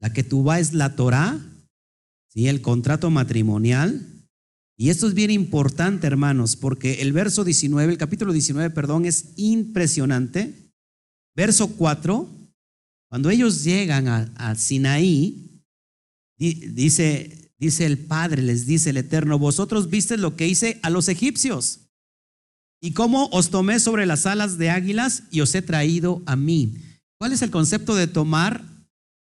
La 0.00 0.12
que 0.12 0.24
tú 0.24 0.50
es 0.50 0.72
la 0.72 0.96
Torah, 0.96 1.38
el 2.34 2.60
contrato 2.62 3.10
matrimonial. 3.10 4.06
Y 4.76 4.90
esto 4.90 5.06
es 5.06 5.14
bien 5.14 5.30
importante, 5.30 6.06
hermanos, 6.06 6.56
porque 6.56 7.02
el 7.02 7.12
verso 7.12 7.44
19, 7.44 7.92
el 7.92 7.98
capítulo 7.98 8.32
19, 8.32 8.70
perdón, 8.70 9.04
es 9.04 9.32
impresionante. 9.36 10.72
Verso 11.36 11.68
4, 11.68 12.28
cuando 13.10 13.30
ellos 13.30 13.64
llegan 13.64 14.08
a, 14.08 14.32
a 14.36 14.54
Sinaí, 14.54 15.50
Dice, 16.40 17.52
dice 17.58 17.84
el 17.84 17.98
Padre, 17.98 18.40
les 18.40 18.64
dice 18.64 18.90
el 18.90 18.96
Eterno, 18.96 19.38
vosotros 19.38 19.90
viste 19.90 20.16
lo 20.16 20.36
que 20.36 20.48
hice 20.48 20.80
a 20.82 20.88
los 20.88 21.08
egipcios 21.08 21.80
y 22.80 22.92
cómo 22.92 23.26
os 23.26 23.50
tomé 23.50 23.78
sobre 23.78 24.06
las 24.06 24.24
alas 24.24 24.56
de 24.56 24.70
águilas 24.70 25.24
y 25.30 25.42
os 25.42 25.54
he 25.54 25.60
traído 25.60 26.22
a 26.24 26.36
mí. 26.36 26.78
¿Cuál 27.18 27.34
es 27.34 27.42
el 27.42 27.50
concepto 27.50 27.94
de 27.94 28.06
tomar 28.06 28.64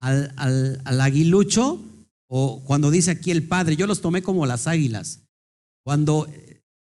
al, 0.00 0.32
al, 0.36 1.00
aguilucho? 1.00 1.84
O 2.34 2.64
cuando 2.64 2.90
dice 2.90 3.10
aquí 3.10 3.30
el 3.30 3.42
Padre, 3.42 3.76
yo 3.76 3.86
los 3.86 4.00
tomé 4.00 4.22
como 4.22 4.46
las 4.46 4.66
águilas. 4.66 5.20
Cuando, 5.84 6.26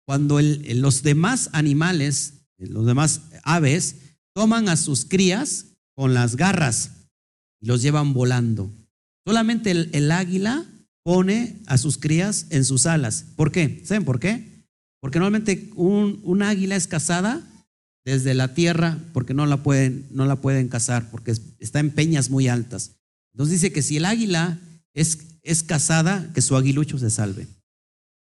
cuando 0.05 0.41
los 0.41 1.05
demás 1.05 1.51
animales, 1.53 2.49
los 2.59 2.85
demás 2.85 3.21
aves, 3.45 3.95
toman 4.35 4.69
a 4.69 4.77
sus 4.77 5.05
crías 5.05 5.67
con 5.95 6.15
las 6.15 6.35
garras 6.35 6.91
y 7.61 7.67
los 7.67 7.81
llevan 7.81 8.13
volando. 8.13 8.73
Solamente 9.25 9.71
el, 9.71 10.11
águila 10.11 10.67
pone 11.05 11.63
a 11.67 11.79
sus 11.79 11.97
crías 11.97 12.47
en 12.51 12.65
sus 12.65 12.85
alas. 12.85 13.27
¿Por 13.37 13.53
qué? 13.53 13.85
¿Saben 13.85 14.05
por 14.05 14.19
qué? 14.19 14.67
Porque 15.01 15.21
normalmente 15.21 15.71
un, 15.77 16.43
águila 16.43 16.75
es 16.75 16.89
cazada 16.89 17.41
desde 18.05 18.35
la 18.35 18.53
tierra 18.53 18.99
porque 19.13 19.33
no 19.33 19.47
la 19.47 19.63
pueden, 19.63 20.09
no 20.11 20.27
la 20.27 20.41
pueden 20.41 20.67
cazar, 20.67 21.09
porque 21.13 21.37
está 21.61 21.79
en 21.79 21.93
peñas 21.93 22.31
muy 22.31 22.49
altas. 22.49 22.97
Entonces 23.33 23.61
dice 23.61 23.73
que 23.73 23.83
si 23.83 23.99
el 23.99 24.07
águila 24.07 24.59
es, 24.97 25.63
cazada, 25.63 26.33
que 26.35 26.43
su 26.43 26.57
aguilucho 26.57 26.99
se 26.99 27.11
salve. 27.11 27.47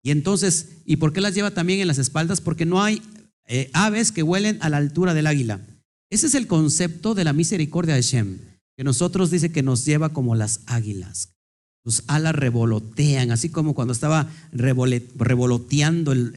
Y 0.03 0.09
entonces, 0.09 0.77
¿y 0.85 0.95
por 0.95 1.13
qué 1.13 1.21
las 1.21 1.35
lleva 1.35 1.51
también 1.51 1.79
en 1.79 1.87
las 1.87 1.99
espaldas? 1.99 2.41
Porque 2.41 2.65
no 2.65 2.81
hay 2.81 3.03
eh, 3.47 3.69
aves 3.73 4.11
que 4.11 4.23
huelen 4.23 4.57
a 4.61 4.69
la 4.69 4.77
altura 4.77 5.13
del 5.13 5.27
águila. 5.27 5.61
Ese 6.09 6.27
es 6.27 6.33
el 6.33 6.47
concepto 6.47 7.13
de 7.13 7.23
la 7.23 7.33
misericordia 7.33 7.93
de 7.93 8.01
Shem 8.01 8.39
que 8.77 8.83
nosotros 8.83 9.29
dice 9.29 9.51
que 9.51 9.61
nos 9.63 9.85
lleva 9.85 10.09
como 10.09 10.33
las 10.33 10.61
águilas. 10.65 11.35
Sus 11.83 12.03
alas 12.07 12.35
revolotean, 12.35 13.31
así 13.31 13.49
como 13.49 13.73
cuando 13.73 13.91
estaba 13.91 14.31
revoloteando 14.51 16.11
el, 16.11 16.33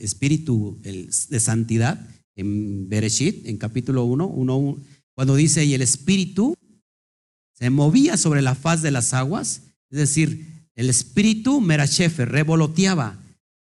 espíritu 0.00 0.78
de 0.82 1.40
santidad 1.40 2.08
en 2.36 2.88
Bereshit, 2.88 3.46
en 3.46 3.56
capítulo 3.56 4.04
1, 4.04 4.76
cuando 5.14 5.36
dice, 5.36 5.64
y 5.64 5.74
el 5.74 5.82
espíritu 5.82 6.54
se 7.60 7.70
movía 7.70 8.16
sobre 8.16 8.42
la 8.42 8.54
faz 8.54 8.82
de 8.82 8.90
las 8.90 9.14
aguas, 9.14 9.62
es 9.90 9.98
decir, 9.98 10.66
el 10.74 10.88
espíritu 10.88 11.60
Merachefer 11.60 12.28
revoloteaba, 12.28 13.18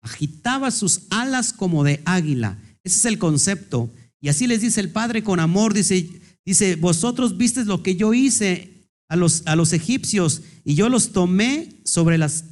agitaba 0.01 0.71
sus 0.71 1.01
alas 1.09 1.53
como 1.53 1.83
de 1.83 2.01
águila. 2.05 2.59
Ese 2.83 2.97
es 2.97 3.05
el 3.05 3.17
concepto. 3.17 3.89
Y 4.21 4.29
así 4.29 4.47
les 4.47 4.61
dice 4.61 4.79
el 4.79 4.89
Padre 4.89 5.23
con 5.23 5.39
amor, 5.39 5.73
dice, 5.73 6.07
Dice, 6.49 6.77
vosotros 6.77 7.37
visteis 7.37 7.67
lo 7.67 7.83
que 7.83 7.95
yo 7.95 8.11
hice 8.11 8.89
a 9.07 9.15
los, 9.15 9.43
a 9.45 9.55
los 9.55 9.71
egipcios 9.71 10.41
y 10.65 10.73
yo 10.73 10.89
los 10.89 11.11
tomé 11.11 11.69
sobre 11.83 12.17
las, 12.17 12.45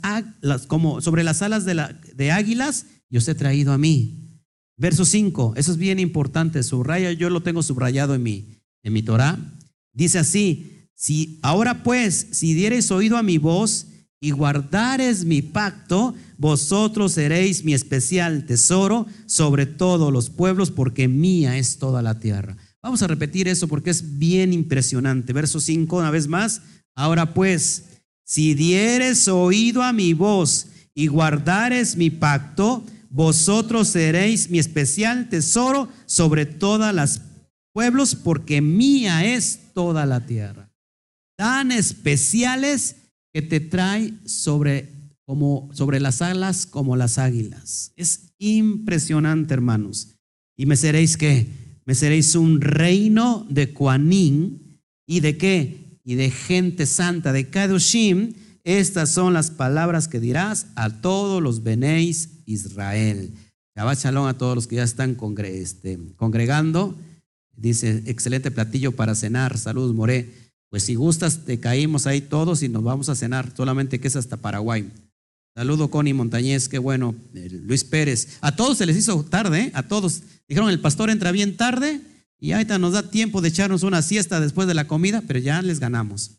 como 0.68 1.02
sobre 1.02 1.24
las 1.24 1.42
alas 1.42 1.66
de, 1.66 1.74
la, 1.74 2.00
de 2.14 2.32
águilas 2.32 2.86
y 3.10 3.18
os 3.18 3.28
he 3.28 3.34
traído 3.34 3.74
a 3.74 3.80
mí. 3.80 4.40
Verso 4.78 5.04
5, 5.04 5.54
eso 5.58 5.72
es 5.72 5.80
bien 5.80 5.98
importante, 5.98 6.62
subraya, 6.62 7.12
yo 7.12 7.32
lo 7.32 7.42
tengo 7.42 7.64
subrayado 7.64 8.14
en 8.14 8.22
mi, 8.22 8.46
en 8.84 8.94
mi 8.94 9.02
Torah. 9.02 9.36
Dice 9.94 10.20
así, 10.20 10.77
si 11.00 11.38
ahora 11.44 11.84
pues, 11.84 12.26
si 12.32 12.56
diereis 12.56 12.90
oído 12.90 13.18
a 13.18 13.24
mi 13.24 13.38
voz 13.38 13.86
y 14.20 14.32
guardares 14.32 15.26
mi 15.26 15.44
pacto, 15.44 16.16
vosotros 16.40 17.12
seréis 17.12 17.64
mi 17.64 17.76
especial 17.76 18.48
tesoro 18.48 19.06
sobre 19.28 19.68
todos 19.68 20.12
los 20.12 20.32
pueblos, 20.32 20.72
porque 20.72 21.08
mía 21.08 21.56
es 21.60 21.78
toda 21.78 22.02
la 22.02 22.20
tierra. 22.20 22.58
Vamos 22.82 23.04
a 23.04 23.08
repetir 23.08 23.48
eso 23.48 23.68
porque 23.68 23.92
es 23.92 24.18
bien 24.18 24.54
impresionante. 24.54 25.34
Verso 25.34 25.60
5, 25.60 25.98
una 25.98 26.10
vez 26.10 26.28
más. 26.28 26.64
Ahora 26.96 27.32
pues, 27.36 27.84
si 28.26 28.56
dieres 28.56 29.28
oído 29.28 29.84
a 29.84 29.94
mi 29.94 30.14
voz 30.14 30.66
y 30.96 31.06
guardares 31.06 31.96
mi 31.96 32.10
pacto, 32.10 32.84
vosotros 33.12 33.90
seréis 33.90 34.50
mi 34.50 34.58
especial 34.58 35.30
tesoro 35.30 35.90
sobre 36.08 36.48
todas 36.48 36.94
las 36.96 37.22
pueblos, 37.72 38.16
porque 38.16 38.62
mía 38.62 39.26
es 39.36 39.60
toda 39.76 40.08
la 40.08 40.26
tierra. 40.26 40.67
Tan 41.38 41.72
especiales 41.72 42.96
que 43.34 43.42
te 43.42 43.60
trae 43.60 44.14
sobre 44.26 44.98
como 45.26 45.70
sobre 45.74 46.00
las 46.00 46.22
alas 46.22 46.66
como 46.66 46.96
las 46.96 47.18
águilas. 47.18 47.92
Es 47.96 48.34
impresionante, 48.40 49.54
hermanos. 49.54 50.16
Y 50.58 50.66
me 50.66 50.78
seréis 50.78 51.18
que 51.18 51.48
me 51.86 51.96
seréis 51.96 52.36
un 52.36 52.62
reino 52.62 53.46
de 53.50 53.74
Kuanín 53.74 54.82
y 55.06 55.20
de 55.20 55.38
qué? 55.38 56.00
Y 56.04 56.16
de 56.16 56.32
gente 56.32 56.86
santa 56.86 57.34
de 57.34 57.50
Kadoshim. 57.50 58.34
Estas 58.64 59.12
son 59.12 59.34
las 59.34 59.52
palabras 59.52 60.08
que 60.08 60.20
dirás 60.20 60.68
a 60.76 60.90
todos 61.02 61.42
los 61.42 61.64
benéis 61.64 62.42
Israel. 62.46 63.34
Shabbat 63.76 64.00
Shalom 64.00 64.26
a 64.26 64.38
todos 64.38 64.56
los 64.56 64.68
que 64.68 64.78
ya 64.78 64.84
están 64.84 65.18
este, 65.46 66.00
congregando. 66.16 66.98
Dice, 67.56 68.04
excelente 68.08 68.50
platillo 68.50 68.94
para 68.96 69.14
cenar. 69.14 69.58
Saludos, 69.58 69.94
More. 69.94 70.47
Pues 70.70 70.84
si 70.84 70.96
gustas, 70.96 71.46
te 71.46 71.60
caímos 71.60 72.08
ahí 72.08 72.22
todos 72.22 72.64
y 72.64 72.70
nos 72.70 72.84
vamos 72.84 73.10
a 73.10 73.16
cenar. 73.16 73.54
Solamente 73.56 74.00
que 74.00 74.08
es 74.08 74.16
hasta 74.16 74.38
Paraguay. 74.38 74.92
Saludo, 75.56 75.90
Connie 75.90 76.14
Montañez, 76.14 76.68
qué 76.70 76.78
bueno. 76.78 77.16
Luis 77.34 77.84
Pérez. 77.84 78.38
A 78.42 78.56
todos 78.56 78.78
se 78.78 78.86
les 78.86 78.98
hizo 78.98 79.24
tarde, 79.24 79.62
¿eh? 79.62 79.72
a 79.74 79.84
todos. 79.84 80.24
Dijeron, 80.48 80.70
el 80.70 80.80
pastor 80.80 81.10
entra 81.10 81.32
bien 81.32 81.58
tarde 81.58 82.02
y 82.40 82.52
ahorita 82.52 82.78
nos 82.78 82.94
da 82.94 83.10
tiempo 83.10 83.42
de 83.42 83.50
echarnos 83.50 83.84
una 83.84 84.02
siesta 84.02 84.40
después 84.40 84.68
de 84.68 84.74
la 84.74 84.88
comida, 84.88 85.24
pero 85.26 85.40
ya 85.40 85.62
les 85.62 85.80
ganamos. 85.80 86.32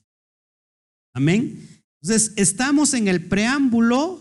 Amén. 1.15 1.83
Entonces, 2.01 2.33
estamos 2.37 2.95
en 2.95 3.09
el 3.09 3.27
preámbulo 3.27 4.21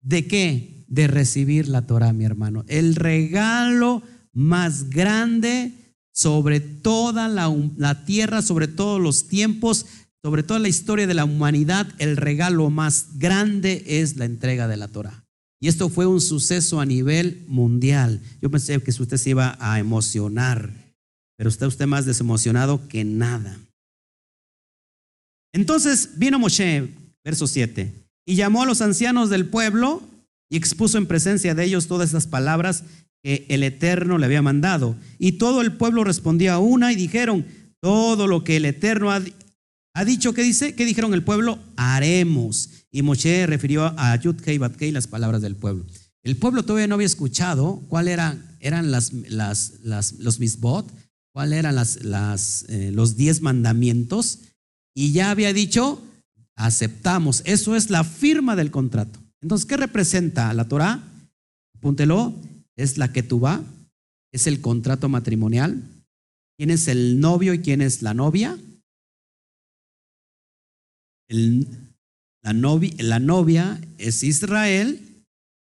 de 0.00 0.26
qué? 0.26 0.78
de 0.88 1.06
recibir 1.06 1.68
la 1.68 1.86
Torah, 1.86 2.12
mi 2.12 2.24
hermano. 2.24 2.64
El 2.66 2.96
regalo 2.96 4.02
más 4.32 4.90
grande 4.90 5.87
sobre 6.18 6.58
toda 6.58 7.28
la, 7.28 8.04
tierra, 8.04 8.42
sobre 8.42 8.66
todos 8.66 9.00
los 9.00 9.28
tiempos, 9.28 9.86
sobre 10.20 10.42
toda 10.42 10.58
la 10.58 10.66
historia 10.66 11.06
de 11.06 11.14
la 11.14 11.24
humanidad, 11.24 11.86
el 11.98 12.16
regalo 12.16 12.70
más 12.70 13.18
grande 13.18 13.84
es 13.86 14.16
la 14.16 14.24
entrega 14.24 14.66
de 14.66 14.76
la 14.76 14.88
Torah. 14.88 15.24
Y 15.60 15.68
esto 15.68 15.88
fue 15.88 16.06
un 16.06 16.20
suceso 16.20 16.80
a 16.80 16.86
nivel 16.86 17.44
mundial. 17.46 18.20
Yo 18.42 18.50
pensé 18.50 18.82
que 18.82 18.90
usted 18.90 19.16
se 19.16 19.30
iba 19.30 19.56
a 19.60 19.78
emocionar, 19.78 20.72
pero 21.36 21.48
está 21.48 21.68
usted 21.68 21.86
más 21.86 22.04
desemocionado 22.04 22.88
que 22.88 23.04
nada. 23.04 23.56
Entonces 25.54 26.18
vino 26.18 26.40
Moshe, 26.40 26.88
verso 27.24 27.46
7, 27.46 27.94
y 28.26 28.34
llamó 28.34 28.64
a 28.64 28.66
los 28.66 28.82
ancianos 28.82 29.30
del 29.30 29.46
pueblo 29.46 30.02
y 30.50 30.56
expuso 30.56 30.98
en 30.98 31.06
presencia 31.06 31.54
de 31.54 31.64
ellos 31.64 31.86
todas 31.86 32.08
esas 32.08 32.26
palabras 32.26 32.82
que 33.22 33.46
el 33.48 33.62
Eterno 33.62 34.18
le 34.18 34.26
había 34.26 34.42
mandado. 34.42 34.96
Y 35.18 35.32
todo 35.32 35.60
el 35.60 35.72
pueblo 35.72 36.04
respondía 36.04 36.54
a 36.54 36.58
una 36.58 36.92
y 36.92 36.96
dijeron, 36.96 37.46
todo 37.80 38.26
lo 38.26 38.44
que 38.44 38.56
el 38.56 38.64
Eterno 38.64 39.10
ha, 39.10 40.04
dicho, 40.04 40.32
¿qué 40.34 40.42
dice? 40.42 40.74
¿Qué 40.74 40.84
dijeron 40.84 41.14
el 41.14 41.24
pueblo? 41.24 41.58
Haremos. 41.76 42.70
Y 42.90 43.02
Moshe 43.02 43.46
refirió 43.46 43.94
a 43.98 44.16
Yudkei 44.16 44.58
Batkei 44.58 44.92
las 44.92 45.06
palabras 45.06 45.42
del 45.42 45.56
pueblo. 45.56 45.84
El 46.22 46.36
pueblo 46.36 46.62
todavía 46.62 46.86
no 46.86 46.96
había 46.96 47.06
escuchado 47.06 47.82
cuáles 47.88 48.14
eran, 48.14 48.56
eran 48.60 48.90
las, 48.90 49.12
las, 49.12 49.74
las, 49.82 50.12
los 50.14 50.40
misbot, 50.40 50.90
cuáles 51.32 51.58
eran 51.58 51.74
las, 51.74 52.04
las, 52.04 52.64
eh, 52.68 52.90
los 52.92 53.16
diez 53.16 53.40
mandamientos, 53.40 54.40
y 54.94 55.12
ya 55.12 55.30
había 55.30 55.52
dicho, 55.52 56.02
aceptamos. 56.56 57.42
Eso 57.44 57.76
es 57.76 57.88
la 57.88 58.02
firma 58.02 58.56
del 58.56 58.70
contrato. 58.70 59.20
Entonces, 59.40 59.64
¿qué 59.64 59.76
representa 59.76 60.52
la 60.52 60.66
Torah? 60.66 61.00
Apúntelo, 61.76 62.34
es 62.78 62.96
la 62.96 63.12
que 63.12 63.22
tú 63.22 63.40
va, 63.40 63.62
es 64.32 64.46
el 64.46 64.62
contrato 64.62 65.08
matrimonial. 65.08 65.82
¿Quién 66.56 66.70
es 66.70 66.88
el 66.88 67.20
novio 67.20 67.52
y 67.52 67.60
quién 67.60 67.82
es 67.82 68.00
la 68.02 68.14
novia? 68.14 68.58
la, 72.40 73.18
novia, 73.20 73.80
es 73.98 74.22
Israel 74.22 75.24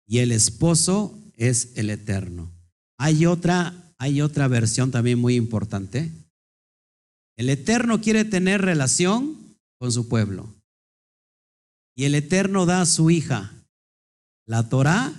y 0.08 0.18
el 0.20 0.32
esposo 0.32 1.18
es 1.36 1.76
el 1.76 1.90
eterno. 1.90 2.50
Hay 2.98 3.26
otra, 3.26 3.92
hay 3.98 4.22
otra 4.22 4.48
versión 4.48 4.90
también 4.90 5.18
muy 5.18 5.34
importante. 5.34 6.10
El 7.36 7.50
eterno 7.50 8.00
quiere 8.00 8.24
tener 8.24 8.62
relación 8.62 9.36
con 9.78 9.92
su 9.92 10.08
pueblo. 10.08 10.54
Y 11.94 12.04
el 12.04 12.14
Eterno 12.14 12.66
da 12.66 12.82
a 12.82 12.86
su 12.86 13.10
hija, 13.10 13.52
la 14.46 14.68
Torah, 14.68 15.12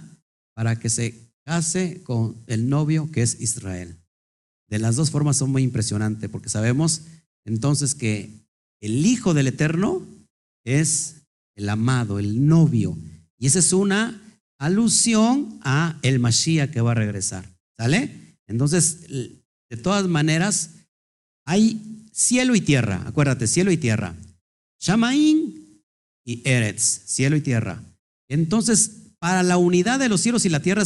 para 0.55 0.79
que 0.79 0.89
se 0.89 1.32
case 1.45 2.01
con 2.03 2.43
el 2.47 2.69
novio 2.69 3.09
que 3.11 3.21
es 3.21 3.39
Israel. 3.41 3.97
De 4.69 4.79
las 4.79 4.95
dos 4.95 5.11
formas 5.11 5.37
son 5.37 5.51
muy 5.51 5.63
impresionantes 5.63 6.29
porque 6.29 6.49
sabemos 6.49 7.01
entonces 7.45 7.95
que 7.95 8.29
el 8.81 9.05
hijo 9.05 9.33
del 9.33 9.47
Eterno 9.47 10.05
es 10.65 11.23
el 11.55 11.69
amado, 11.69 12.19
el 12.19 12.47
novio. 12.47 12.97
Y 13.37 13.47
esa 13.47 13.59
es 13.59 13.73
una 13.73 14.21
alusión 14.57 15.59
a 15.63 15.99
el 16.01 16.19
Mashiach 16.19 16.71
que 16.71 16.81
va 16.81 16.91
a 16.91 16.95
regresar. 16.95 17.45
¿Sale? 17.77 18.37
Entonces, 18.47 19.07
de 19.09 19.77
todas 19.81 20.07
maneras, 20.07 20.71
hay 21.45 22.07
cielo 22.11 22.55
y 22.55 22.61
tierra. 22.61 23.03
Acuérdate, 23.05 23.47
cielo 23.47 23.71
y 23.71 23.77
tierra. 23.77 24.15
Shamaín 24.79 25.81
y 26.25 26.41
Eretz, 26.47 27.03
cielo 27.05 27.35
y 27.35 27.41
tierra. 27.41 27.83
Entonces, 28.29 28.91
para 29.19 29.43
la 29.43 29.57
unidad 29.57 29.99
de 29.99 30.09
los 30.09 30.21
cielos 30.21 30.45
y 30.45 30.49
la 30.49 30.61
tierra, 30.61 30.83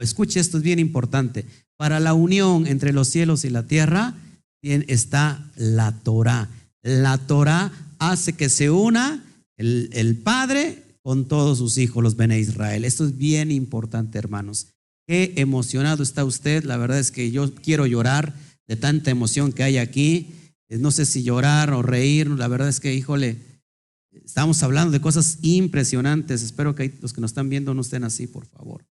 escuche 0.00 0.40
esto 0.40 0.58
es 0.58 0.62
bien 0.62 0.78
importante, 0.78 1.44
para 1.76 2.00
la 2.00 2.14
unión 2.14 2.66
entre 2.66 2.92
los 2.92 3.08
cielos 3.08 3.44
y 3.44 3.50
la 3.50 3.66
tierra 3.66 4.14
está 4.62 5.50
la 5.56 5.92
Torah. 6.02 6.48
La 6.82 7.18
Torah 7.18 7.72
hace 7.98 8.34
que 8.34 8.48
se 8.48 8.70
una 8.70 9.24
el, 9.56 9.90
el 9.92 10.16
Padre 10.16 10.82
con 11.02 11.26
todos 11.26 11.58
sus 11.58 11.78
hijos, 11.78 12.02
los 12.02 12.16
Bene 12.16 12.38
Israel. 12.38 12.84
Esto 12.84 13.06
es 13.06 13.16
bien 13.16 13.50
importante, 13.50 14.18
hermanos. 14.18 14.68
Qué 15.06 15.32
emocionado 15.36 16.02
está 16.02 16.24
usted. 16.24 16.64
La 16.64 16.76
verdad 16.76 16.98
es 16.98 17.10
que 17.10 17.30
yo 17.30 17.54
quiero 17.54 17.86
llorar 17.86 18.34
de 18.66 18.76
tanta 18.76 19.10
emoción 19.10 19.52
que 19.52 19.62
hay 19.62 19.78
aquí. 19.78 20.28
No 20.68 20.90
sé 20.90 21.06
si 21.06 21.22
llorar 21.22 21.72
o 21.72 21.82
reír. 21.82 22.28
La 22.28 22.48
verdad 22.48 22.68
es 22.68 22.80
que, 22.80 22.94
híjole, 22.94 23.38
Estamos 24.12 24.62
hablando 24.62 24.92
de 24.92 25.00
cosas 25.00 25.38
impresionantes. 25.42 26.42
Espero 26.42 26.74
que 26.74 26.92
los 27.00 27.12
que 27.12 27.20
nos 27.20 27.30
están 27.30 27.48
viendo 27.48 27.74
no 27.74 27.80
estén 27.80 28.04
así, 28.04 28.26
por 28.26 28.46
favor. 28.46 28.84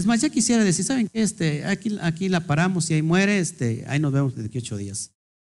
Es 0.00 0.06
más, 0.06 0.22
ya 0.22 0.30
quisiera 0.30 0.64
decir, 0.64 0.82
¿saben 0.82 1.08
qué? 1.08 1.20
Este, 1.20 1.62
aquí, 1.66 1.98
aquí 2.00 2.30
la 2.30 2.40
paramos 2.40 2.88
y 2.88 2.94
ahí 2.94 3.02
muere, 3.02 3.38
este, 3.38 3.84
ahí 3.86 4.00
nos 4.00 4.14
vemos 4.14 4.34
de 4.34 4.58
ocho 4.58 4.78
días. 4.78 5.10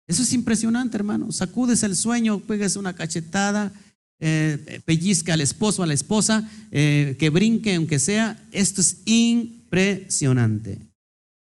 Eso 0.07 0.23
es 0.23 0.31
impresionante, 0.31 0.95
hermano. 0.95 1.33
Sacudes 1.33 1.83
el 1.83 1.97
sueño, 1.97 2.39
pegues 2.39 2.77
una 2.77 2.95
cachetada, 2.95 3.73
eh, 4.21 4.79
pellizca 4.85 5.33
al 5.33 5.41
esposo, 5.41 5.83
a 5.83 5.85
la 5.85 5.93
esposa, 5.93 6.49
eh, 6.71 7.17
que 7.19 7.29
brinque 7.29 7.75
aunque 7.75 7.99
sea. 7.99 8.41
Esto 8.53 8.79
es 8.79 8.99
impresionante. 9.03 10.79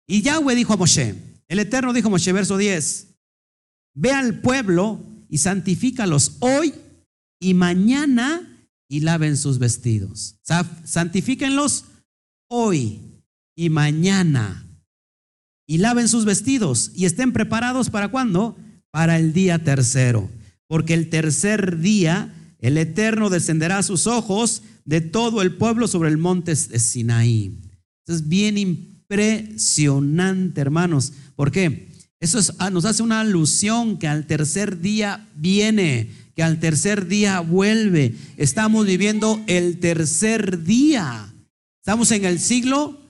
Y 0.07 0.23
Yahweh 0.23 0.55
dijo 0.55 0.73
a 0.73 0.79
Moshe, 0.79 1.15
el 1.47 1.59
Eterno 1.59 1.93
dijo 1.93 2.09
a 2.09 2.13
Moshe, 2.13 2.33
verso 2.33 2.57
10, 2.57 3.09
ve 3.97 4.13
al 4.13 4.41
pueblo 4.41 4.99
y 5.29 5.37
santifícalos 5.37 6.39
hoy 6.39 6.73
y 7.39 7.53
mañana 7.53 8.67
y 8.89 9.01
laven 9.01 9.37
sus 9.37 9.59
vestidos. 9.59 10.37
Santifíquenlos 10.85 11.85
hoy 12.49 13.01
y 13.55 13.71
mañana 13.71 14.67
y 15.67 15.79
laven 15.79 16.09
sus 16.09 16.25
vestidos 16.25 16.93
y 16.95 17.05
estén 17.05 17.33
preparados 17.33 17.91
para 17.91 18.09
cuándo? 18.09 18.57
Para 18.91 19.19
el 19.19 19.33
día 19.33 19.63
tercero. 19.63 20.31
Porque 20.67 20.95
el 20.95 21.11
tercer 21.11 21.79
día 21.79 22.35
el 22.59 22.79
Eterno 22.79 23.31
descenderá 23.31 23.79
a 23.79 23.83
sus 23.83 24.07
ojos 24.07 24.63
de 24.85 25.01
todo 25.01 25.43
el 25.43 25.57
pueblo 25.57 25.87
sobre 25.87 26.09
el 26.09 26.19
monte 26.19 26.55
de 26.55 26.79
Sinaí. 26.79 27.59
es 28.07 28.29
bien 28.29 28.59
impresionante, 28.59 30.61
hermanos. 30.61 31.13
¿Por 31.37 31.53
qué? 31.53 31.89
Eso 32.21 32.41
ah, 32.59 32.71
nos 32.71 32.85
hace 32.85 33.03
una 33.03 33.21
alusión 33.21 33.99
que 33.99 34.09
al 34.09 34.27
tercer 34.27 34.81
día 34.81 35.29
viene, 35.37 36.11
que 36.35 36.43
al 36.43 36.59
tercer 36.59 37.07
día 37.07 37.41
vuelve. 37.41 38.15
Estamos 38.37 38.87
viviendo 38.87 39.41
el 39.47 39.79
tercer 39.79 40.65
día. 40.65 41.33
Estamos 41.89 42.13
en 42.13 42.27
el 42.27 42.39
siglo 42.39 43.01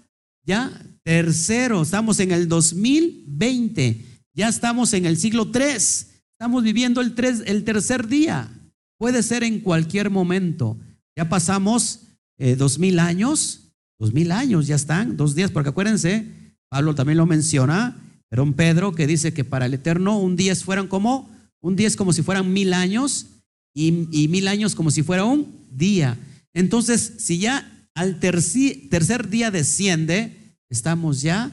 ya 0.46 0.70
tercero, 1.02 1.82
estamos 1.82 2.20
en 2.20 2.30
el 2.30 2.46
2020, 2.46 4.04
ya 4.34 4.46
estamos 4.46 4.94
en 4.94 5.04
el 5.04 5.16
siglo 5.16 5.50
3, 5.50 6.06
estamos 6.30 6.62
viviendo 6.62 7.00
el, 7.00 7.12
el 7.46 7.64
tercer 7.64 8.06
día, 8.06 8.48
puede 8.96 9.24
ser 9.24 9.42
en 9.42 9.58
cualquier 9.58 10.10
momento. 10.10 10.76
Ya 11.16 11.28
pasamos 11.28 12.02
eh, 12.38 12.54
dos 12.54 12.78
mil 12.78 13.00
años, 13.00 13.72
dos 13.98 14.12
mil 14.12 14.30
años 14.30 14.68
ya 14.68 14.76
están, 14.76 15.16
dos 15.16 15.34
días, 15.34 15.50
porque 15.50 15.70
acuérdense, 15.70 16.28
Pablo 16.68 16.94
también 16.94 17.18
lo 17.18 17.26
menciona, 17.26 18.00
pero 18.28 18.44
un 18.44 18.52
Pedro 18.54 18.94
que 18.94 19.08
dice 19.08 19.34
que 19.34 19.42
para 19.42 19.66
el 19.66 19.74
Eterno 19.74 20.20
un 20.20 20.36
día 20.36 20.54
fueran 20.54 20.86
como, 20.86 21.28
un 21.60 21.74
día 21.74 21.88
es 21.88 21.96
como 21.96 22.12
si 22.12 22.22
fueran 22.22 22.52
mil 22.52 22.72
años 22.72 23.26
y 23.74 23.90
mil 24.28 24.46
años 24.46 24.76
como 24.76 24.92
si 24.92 25.02
fuera 25.02 25.24
un 25.24 25.66
día. 25.68 26.16
Entonces, 26.54 27.14
si 27.18 27.38
ya 27.38 27.74
al 27.98 28.20
tercer 28.20 29.28
día 29.28 29.50
desciende, 29.50 30.54
estamos 30.70 31.20
ya 31.20 31.50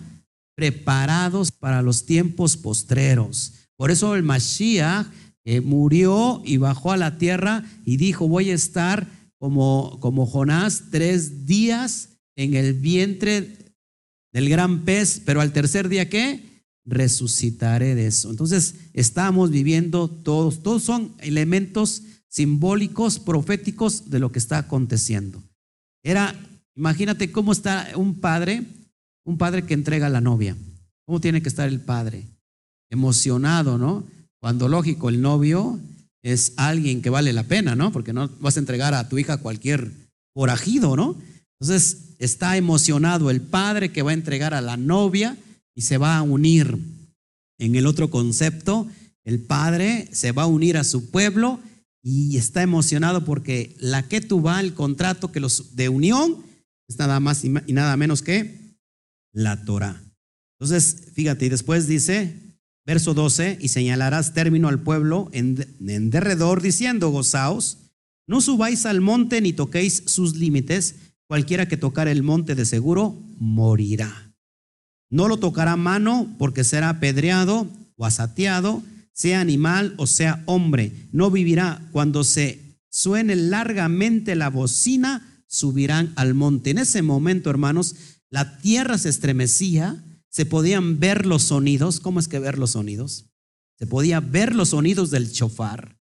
preparados 0.55 1.51
para 1.51 1.81
los 1.81 2.05
tiempos 2.05 2.55
postreros. 2.55 3.53
Por 3.75 3.89
eso 3.89 4.13
el 4.13 4.21
Mashiach 4.21 5.07
eh, 5.43 5.61
murió 5.61 6.43
y 6.45 6.57
bajó 6.57 6.91
a 6.91 6.97
la 6.97 7.17
tierra 7.17 7.65
y 7.83 7.97
dijo, 7.97 8.27
voy 8.27 8.51
a 8.51 8.53
estar 8.53 9.07
como, 9.39 9.97
como 9.99 10.27
Jonás 10.27 10.83
tres 10.91 11.47
días 11.47 12.09
en 12.35 12.53
el 12.53 12.75
vientre 12.75 13.73
del 14.31 14.47
gran 14.47 14.85
pez, 14.85 15.23
pero 15.25 15.41
al 15.41 15.51
tercer 15.51 15.89
día 15.89 16.09
¿qué? 16.09 16.63
Resucitaré 16.85 17.95
de 17.95 18.05
eso. 18.05 18.29
Entonces 18.29 18.75
estamos 18.93 19.49
viviendo 19.49 20.09
todos, 20.09 20.61
todos 20.61 20.83
son 20.83 21.15
elementos 21.21 22.03
simbólicos, 22.27 23.17
proféticos 23.17 24.11
de 24.11 24.19
lo 24.19 24.31
que 24.31 24.37
está 24.37 24.59
aconteciendo. 24.59 25.41
Era, 26.05 26.35
imagínate 26.75 27.31
cómo 27.31 27.51
está 27.51 27.89
un 27.95 28.19
padre, 28.19 28.61
un 29.25 29.39
padre 29.39 29.65
que 29.65 29.73
entrega 29.73 30.05
a 30.05 30.11
la 30.11 30.21
novia. 30.21 30.55
¿Cómo 31.07 31.19
tiene 31.19 31.41
que 31.41 31.49
estar 31.49 31.67
el 31.67 31.79
padre? 31.79 32.25
Emocionado, 32.91 33.79
¿no? 33.79 34.05
Cuando 34.39 34.67
lógico, 34.67 35.09
el 35.09 35.19
novio 35.19 35.79
es 36.21 36.53
alguien 36.57 37.01
que 37.01 37.09
vale 37.09 37.33
la 37.33 37.41
pena, 37.41 37.75
¿no? 37.75 37.91
Porque 37.91 38.13
no 38.13 38.29
vas 38.39 38.55
a 38.55 38.59
entregar 38.59 38.93
a 38.93 39.09
tu 39.09 39.17
hija 39.17 39.33
a 39.33 39.37
cualquier 39.37 39.91
forajido, 40.35 40.95
¿no? 40.95 41.15
Entonces 41.59 42.15
está 42.19 42.55
emocionado 42.55 43.31
el 43.31 43.41
padre 43.41 43.91
que 43.91 44.03
va 44.03 44.11
a 44.11 44.15
entregar 44.15 44.53
a 44.53 44.61
la 44.61 44.77
novia 44.77 45.35
y 45.73 45.81
se 45.81 45.97
va 45.97 46.17
a 46.17 46.21
unir. 46.21 46.77
En 47.57 47.73
el 47.73 47.87
otro 47.87 48.11
concepto, 48.11 48.87
el 49.23 49.39
padre 49.39 50.07
se 50.11 50.33
va 50.33 50.43
a 50.43 50.47
unir 50.47 50.77
a 50.77 50.83
su 50.83 51.09
pueblo 51.09 51.59
y 52.07 52.37
está 52.37 52.61
emocionado 52.61 53.25
porque 53.25 53.75
la 53.79 54.03
que 54.03 54.19
va, 54.19 54.59
el 54.59 54.75
contrato 54.75 55.31
que 55.31 55.39
los 55.39 55.75
de 55.75 55.89
unión, 55.89 56.37
es 56.87 56.99
nada 56.99 57.19
más 57.19 57.43
y 57.43 57.49
nada 57.49 57.97
menos 57.97 58.21
que 58.21 58.77
la 59.33 59.65
Torah. 59.65 60.03
Entonces, 60.59 61.07
fíjate, 61.15 61.47
y 61.47 61.49
después 61.49 61.87
dice, 61.87 62.59
verso 62.85 63.15
12, 63.15 63.57
y 63.59 63.69
señalarás 63.69 64.35
término 64.35 64.67
al 64.67 64.83
pueblo 64.83 65.29
en, 65.33 65.65
en 65.79 66.11
derredor 66.11 66.61
diciendo, 66.61 67.09
gozaos, 67.09 67.79
no 68.27 68.39
subáis 68.39 68.85
al 68.85 69.01
monte 69.01 69.41
ni 69.41 69.51
toquéis 69.51 70.03
sus 70.05 70.35
límites, 70.35 70.95
cualquiera 71.27 71.67
que 71.67 71.75
tocar 71.75 72.07
el 72.07 72.21
monte 72.21 72.53
de 72.53 72.65
seguro 72.65 73.19
morirá. 73.39 74.31
No 75.09 75.27
lo 75.27 75.37
tocará 75.37 75.75
mano 75.75 76.35
porque 76.37 76.63
será 76.63 76.89
apedreado 76.89 77.67
o 77.97 78.05
asateado 78.05 78.83
sea 79.15 79.39
animal 79.39 79.93
o 79.97 80.07
sea 80.07 80.43
hombre, 80.45 80.91
no 81.11 81.31
vivirá. 81.31 81.81
Cuando 81.91 82.23
se 82.23 82.77
suene 82.89 83.35
largamente 83.35 84.35
la 84.35 84.49
bocina, 84.49 85.43
subirán 85.47 86.11
al 86.17 86.33
monte. 86.33 86.71
En 86.71 86.79
ese 86.79 87.01
momento, 87.01 87.49
hermanos, 87.49 87.95
la 88.29 88.57
tierra 88.59 88.97
se 88.97 89.09
estremecía, 89.09 90.03
se 90.29 90.45
podían 90.45 90.99
ver 90.99 91.25
los 91.25 91.43
sonidos. 91.43 92.01
¿Cómo 92.01 92.19
es 92.19 92.27
que 92.27 92.39
ver 92.39 92.59
los 92.59 92.71
sonidos? 92.71 93.25
Se 93.79 93.87
podía 93.87 94.19
ver 94.19 94.53
los 94.53 94.69
sonidos 94.69 95.11
del 95.11 95.31
chofar. 95.31 95.97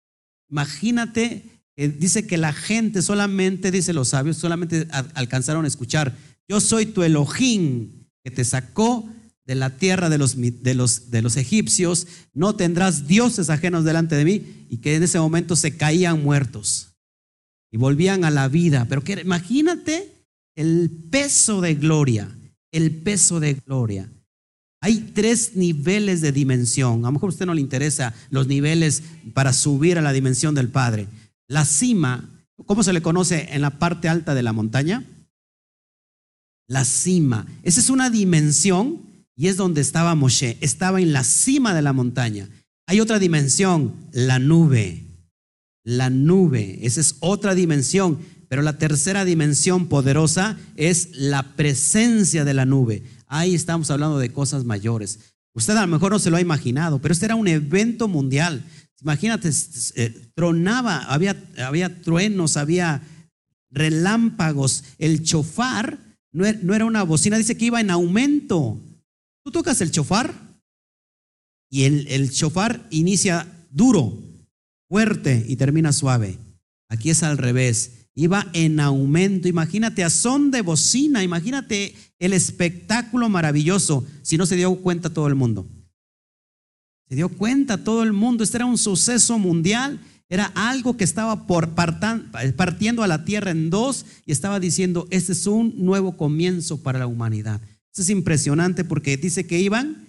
Imagínate, 0.49 1.43
dice 1.75 2.25
que 2.25 2.37
la 2.37 2.53
gente 2.53 3.01
solamente, 3.01 3.71
dice 3.71 3.91
los 3.91 4.09
sabios, 4.09 4.37
solamente 4.37 4.87
alcanzaron 5.15 5.65
a 5.65 5.67
escuchar, 5.67 6.15
yo 6.47 6.61
soy 6.61 6.85
tu 6.85 7.03
Elohim 7.03 8.05
que 8.23 8.31
te 8.31 8.45
sacó 8.45 9.09
de 9.45 9.55
la 9.55 9.71
tierra 9.71 10.09
de 10.09 10.17
los, 10.17 10.35
de, 10.37 10.73
los, 10.75 11.11
de 11.11 11.21
los 11.21 11.37
egipcios, 11.37 12.07
no 12.33 12.55
tendrás 12.55 13.07
dioses 13.07 13.49
ajenos 13.49 13.83
delante 13.83 14.15
de 14.15 14.25
mí, 14.25 14.65
y 14.69 14.77
que 14.77 14.95
en 14.95 15.03
ese 15.03 15.19
momento 15.19 15.55
se 15.55 15.75
caían 15.75 16.23
muertos 16.23 16.93
y 17.71 17.77
volvían 17.77 18.23
a 18.23 18.31
la 18.31 18.47
vida. 18.47 18.85
Pero 18.87 19.03
que, 19.03 19.13
imagínate 19.13 20.11
el 20.55 20.89
peso 21.09 21.61
de 21.61 21.75
gloria, 21.75 22.29
el 22.71 22.91
peso 22.91 23.39
de 23.39 23.55
gloria. 23.55 24.09
Hay 24.81 25.11
tres 25.13 25.55
niveles 25.55 26.21
de 26.21 26.31
dimensión. 26.31 26.99
A 27.05 27.09
lo 27.09 27.11
mejor 27.13 27.29
a 27.29 27.33
usted 27.33 27.45
no 27.45 27.53
le 27.53 27.61
interesa 27.61 28.13
los 28.29 28.47
niveles 28.47 29.03
para 29.33 29.53
subir 29.53 29.97
a 29.97 30.01
la 30.01 30.13
dimensión 30.13 30.55
del 30.55 30.69
Padre. 30.69 31.07
La 31.47 31.65
cima, 31.65 32.29
¿cómo 32.65 32.81
se 32.81 32.93
le 32.93 33.01
conoce 33.01 33.49
en 33.51 33.61
la 33.61 33.77
parte 33.77 34.09
alta 34.09 34.33
de 34.33 34.41
la 34.41 34.53
montaña? 34.53 35.05
La 36.67 36.83
cima. 36.83 37.45
Esa 37.61 37.79
es 37.79 37.89
una 37.89 38.09
dimensión 38.09 39.10
y 39.41 39.47
es 39.47 39.57
donde 39.57 39.81
estaba 39.81 40.13
Moshe, 40.13 40.59
estaba 40.61 41.01
en 41.01 41.13
la 41.13 41.23
cima 41.23 41.73
de 41.73 41.81
la 41.81 41.93
montaña. 41.93 42.47
Hay 42.85 42.99
otra 42.99 43.17
dimensión, 43.17 43.95
la 44.11 44.37
nube. 44.37 45.07
La 45.83 46.11
nube, 46.11 46.77
esa 46.83 47.01
es 47.01 47.15
otra 47.21 47.55
dimensión. 47.55 48.19
Pero 48.49 48.61
la 48.61 48.77
tercera 48.77 49.25
dimensión 49.25 49.87
poderosa 49.87 50.59
es 50.75 51.09
la 51.13 51.55
presencia 51.55 52.45
de 52.45 52.53
la 52.53 52.65
nube. 52.67 53.01
Ahí 53.25 53.55
estamos 53.55 53.89
hablando 53.89 54.19
de 54.19 54.31
cosas 54.31 54.63
mayores. 54.63 55.17
Usted 55.55 55.75
a 55.75 55.81
lo 55.81 55.87
mejor 55.87 56.11
no 56.11 56.19
se 56.19 56.29
lo 56.29 56.37
ha 56.37 56.41
imaginado, 56.41 56.99
pero 56.99 57.11
este 57.11 57.25
era 57.25 57.33
un 57.33 57.47
evento 57.47 58.07
mundial. 58.07 58.63
Imagínate, 59.01 59.49
eh, 59.95 60.29
tronaba, 60.35 60.97
había, 61.05 61.35
había 61.57 61.99
truenos, 62.03 62.57
había 62.57 63.01
relámpagos. 63.71 64.83
El 64.99 65.23
chofar 65.23 65.97
no 66.31 66.45
era 66.45 66.85
una 66.85 67.01
bocina, 67.01 67.39
dice 67.39 67.57
que 67.57 67.65
iba 67.65 67.81
en 67.81 67.89
aumento. 67.89 68.79
Tú 69.43 69.51
tocas 69.51 69.81
el 69.81 69.91
chofar 69.91 70.33
y 71.69 71.83
el, 71.83 72.07
el 72.07 72.31
chofar 72.31 72.87
inicia 72.91 73.47
duro, 73.71 74.17
fuerte 74.87 75.45
y 75.47 75.55
termina 75.55 75.93
suave. 75.93 76.37
Aquí 76.89 77.09
es 77.09 77.23
al 77.23 77.37
revés. 77.37 78.01
Iba 78.13 78.47
en 78.53 78.81
aumento. 78.81 79.47
Imagínate 79.47 80.03
a 80.03 80.09
son 80.09 80.51
de 80.51 80.61
bocina. 80.61 81.23
Imagínate 81.23 81.95
el 82.19 82.33
espectáculo 82.33 83.29
maravilloso. 83.29 84.05
Si 84.21 84.37
no 84.37 84.45
se 84.45 84.57
dio 84.57 84.75
cuenta 84.75 85.09
todo 85.09 85.27
el 85.27 85.35
mundo. 85.35 85.65
Se 87.07 87.15
dio 87.15 87.29
cuenta 87.29 87.83
todo 87.83 88.03
el 88.03 88.11
mundo. 88.11 88.43
Este 88.43 88.57
era 88.57 88.65
un 88.65 88.77
suceso 88.77 89.39
mundial. 89.39 90.01
Era 90.27 90.45
algo 90.55 90.97
que 90.97 91.03
estaba 91.03 91.47
por 91.47 91.73
partiendo 91.73 93.03
a 93.03 93.07
la 93.07 93.25
tierra 93.25 93.51
en 93.51 93.69
dos 93.69 94.05
y 94.25 94.31
estaba 94.31 94.61
diciendo, 94.61 95.07
este 95.11 95.33
es 95.33 95.45
un 95.45 95.73
nuevo 95.77 96.15
comienzo 96.15 96.81
para 96.81 96.99
la 96.99 97.07
humanidad. 97.07 97.59
Es 97.97 98.09
impresionante 98.09 98.83
porque 98.83 99.17
dice 99.17 99.45
que 99.45 99.59
iban, 99.59 100.07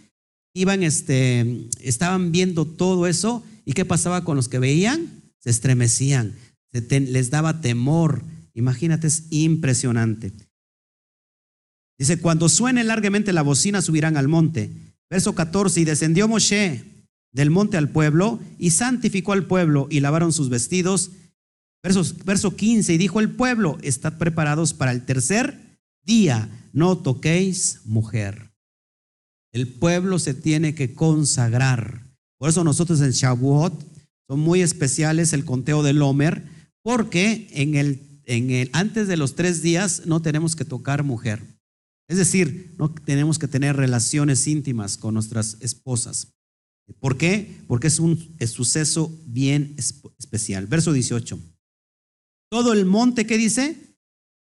iban, 0.54 0.82
este, 0.82 1.68
estaban 1.80 2.30
viendo 2.32 2.64
todo 2.64 3.06
eso 3.06 3.44
y 3.64 3.72
qué 3.72 3.84
pasaba 3.84 4.24
con 4.24 4.36
los 4.36 4.48
que 4.48 4.58
veían, 4.58 5.22
se 5.38 5.50
estremecían, 5.50 6.34
les 6.70 7.30
daba 7.30 7.60
temor. 7.60 8.22
Imagínate, 8.54 9.08
es 9.08 9.24
impresionante. 9.30 10.32
Dice, 11.98 12.18
cuando 12.18 12.48
suene 12.48 12.84
largamente 12.84 13.32
la 13.32 13.42
bocina 13.42 13.82
subirán 13.82 14.16
al 14.16 14.28
monte. 14.28 14.70
Verso 15.10 15.34
14, 15.34 15.80
y 15.80 15.84
descendió 15.84 16.28
Moshe 16.28 16.84
del 17.32 17.50
monte 17.50 17.76
al 17.76 17.88
pueblo 17.88 18.40
y 18.58 18.70
santificó 18.70 19.32
al 19.32 19.46
pueblo 19.46 19.88
y 19.90 20.00
lavaron 20.00 20.32
sus 20.32 20.48
vestidos. 20.48 21.10
Verso, 21.82 22.04
verso 22.24 22.56
15, 22.56 22.94
y 22.94 22.98
dijo 22.98 23.20
el 23.20 23.30
pueblo, 23.30 23.78
estad 23.82 24.16
preparados 24.16 24.72
para 24.72 24.92
el 24.92 25.04
tercer 25.04 25.71
día 26.04 26.68
no 26.72 26.98
toquéis 26.98 27.80
mujer. 27.84 28.52
El 29.52 29.68
pueblo 29.68 30.18
se 30.18 30.34
tiene 30.34 30.74
que 30.74 30.94
consagrar. 30.94 32.06
Por 32.38 32.48
eso 32.48 32.64
nosotros 32.64 33.00
en 33.00 33.10
Shavuot 33.10 33.84
son 34.28 34.40
muy 34.40 34.62
especiales 34.62 35.32
el 35.32 35.44
conteo 35.44 35.82
del 35.82 36.00
Homer, 36.00 36.44
porque 36.82 37.48
en 37.52 37.74
el, 37.74 38.22
en 38.24 38.50
el, 38.50 38.70
antes 38.72 39.08
de 39.08 39.16
los 39.16 39.34
tres 39.34 39.62
días 39.62 40.06
no 40.06 40.22
tenemos 40.22 40.56
que 40.56 40.64
tocar 40.64 41.04
mujer. 41.04 41.42
Es 42.08 42.16
decir, 42.16 42.74
no 42.78 42.92
tenemos 42.92 43.38
que 43.38 43.48
tener 43.48 43.76
relaciones 43.76 44.46
íntimas 44.46 44.96
con 44.96 45.14
nuestras 45.14 45.58
esposas. 45.60 46.32
¿Por 46.98 47.16
qué? 47.16 47.62
Porque 47.68 47.86
es 47.86 47.98
un 48.00 48.36
suceso 48.46 49.14
bien 49.26 49.76
especial. 50.18 50.66
Verso 50.66 50.92
18. 50.92 51.38
Todo 52.50 52.72
el 52.72 52.84
monte 52.84 53.26
que 53.26 53.38
dice, 53.38 53.91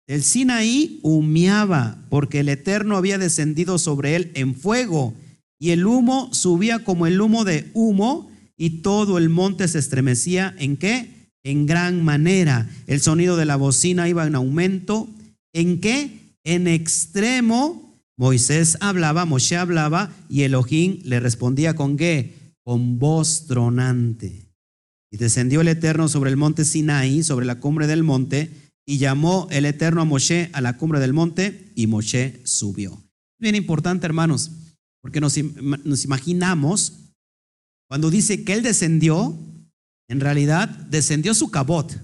el 0.07 0.23
Sinaí 0.23 0.99
humeaba 1.03 1.97
porque 2.09 2.39
el 2.39 2.49
Eterno 2.49 2.97
había 2.97 3.17
descendido 3.17 3.77
sobre 3.77 4.15
él 4.15 4.31
en 4.35 4.55
fuego 4.55 5.13
y 5.59 5.71
el 5.71 5.85
humo 5.85 6.29
subía 6.33 6.83
como 6.83 7.07
el 7.07 7.19
humo 7.19 7.43
de 7.43 7.69
humo 7.73 8.31
y 8.57 8.81
todo 8.81 9.17
el 9.17 9.29
monte 9.29 9.67
se 9.67 9.79
estremecía 9.79 10.55
en 10.57 10.77
qué? 10.77 11.29
En 11.43 11.65
gran 11.65 12.03
manera. 12.03 12.69
El 12.87 13.01
sonido 13.01 13.37
de 13.37 13.45
la 13.45 13.55
bocina 13.55 14.09
iba 14.09 14.25
en 14.25 14.35
aumento. 14.35 15.07
¿En 15.53 15.79
qué? 15.79 16.33
En 16.43 16.67
extremo 16.67 17.87
Moisés 18.17 18.77
hablaba, 18.81 19.25
Moshe 19.25 19.55
hablaba 19.55 20.11
y 20.27 20.41
Elohim 20.41 20.99
le 21.03 21.19
respondía 21.19 21.75
con 21.75 21.97
qué? 21.97 22.33
Con 22.63 22.97
voz 22.97 23.45
tronante. 23.45 24.47
Y 25.11 25.17
descendió 25.17 25.61
el 25.61 25.67
Eterno 25.67 26.07
sobre 26.07 26.31
el 26.31 26.37
monte 26.37 26.65
Sinaí, 26.65 27.23
sobre 27.23 27.45
la 27.45 27.59
cumbre 27.59 27.85
del 27.85 28.03
monte, 28.03 28.49
y 28.88 28.97
llamó 28.97 29.47
el 29.51 29.65
Eterno 29.65 30.01
a 30.01 30.05
Moshe 30.05 30.49
a 30.53 30.61
la 30.61 30.77
cumbre 30.77 30.99
del 30.99 31.13
monte, 31.13 31.73
y 31.75 31.88
Moshe 31.88 32.41
subió. 32.45 33.03
Bien 33.38 33.53
importante, 33.53 34.05
hermanos, 34.05 34.51
porque 35.01 35.19
nos, 35.19 35.38
imaginamos, 35.38 36.93
cuando 37.89 38.09
dice 38.09 38.43
que 38.43 38.53
él 38.53 38.63
descendió, 38.63 39.38
en 40.09 40.19
realidad 40.21 40.69
descendió 40.69 41.33
su 41.33 41.51
cabot, 41.51 41.99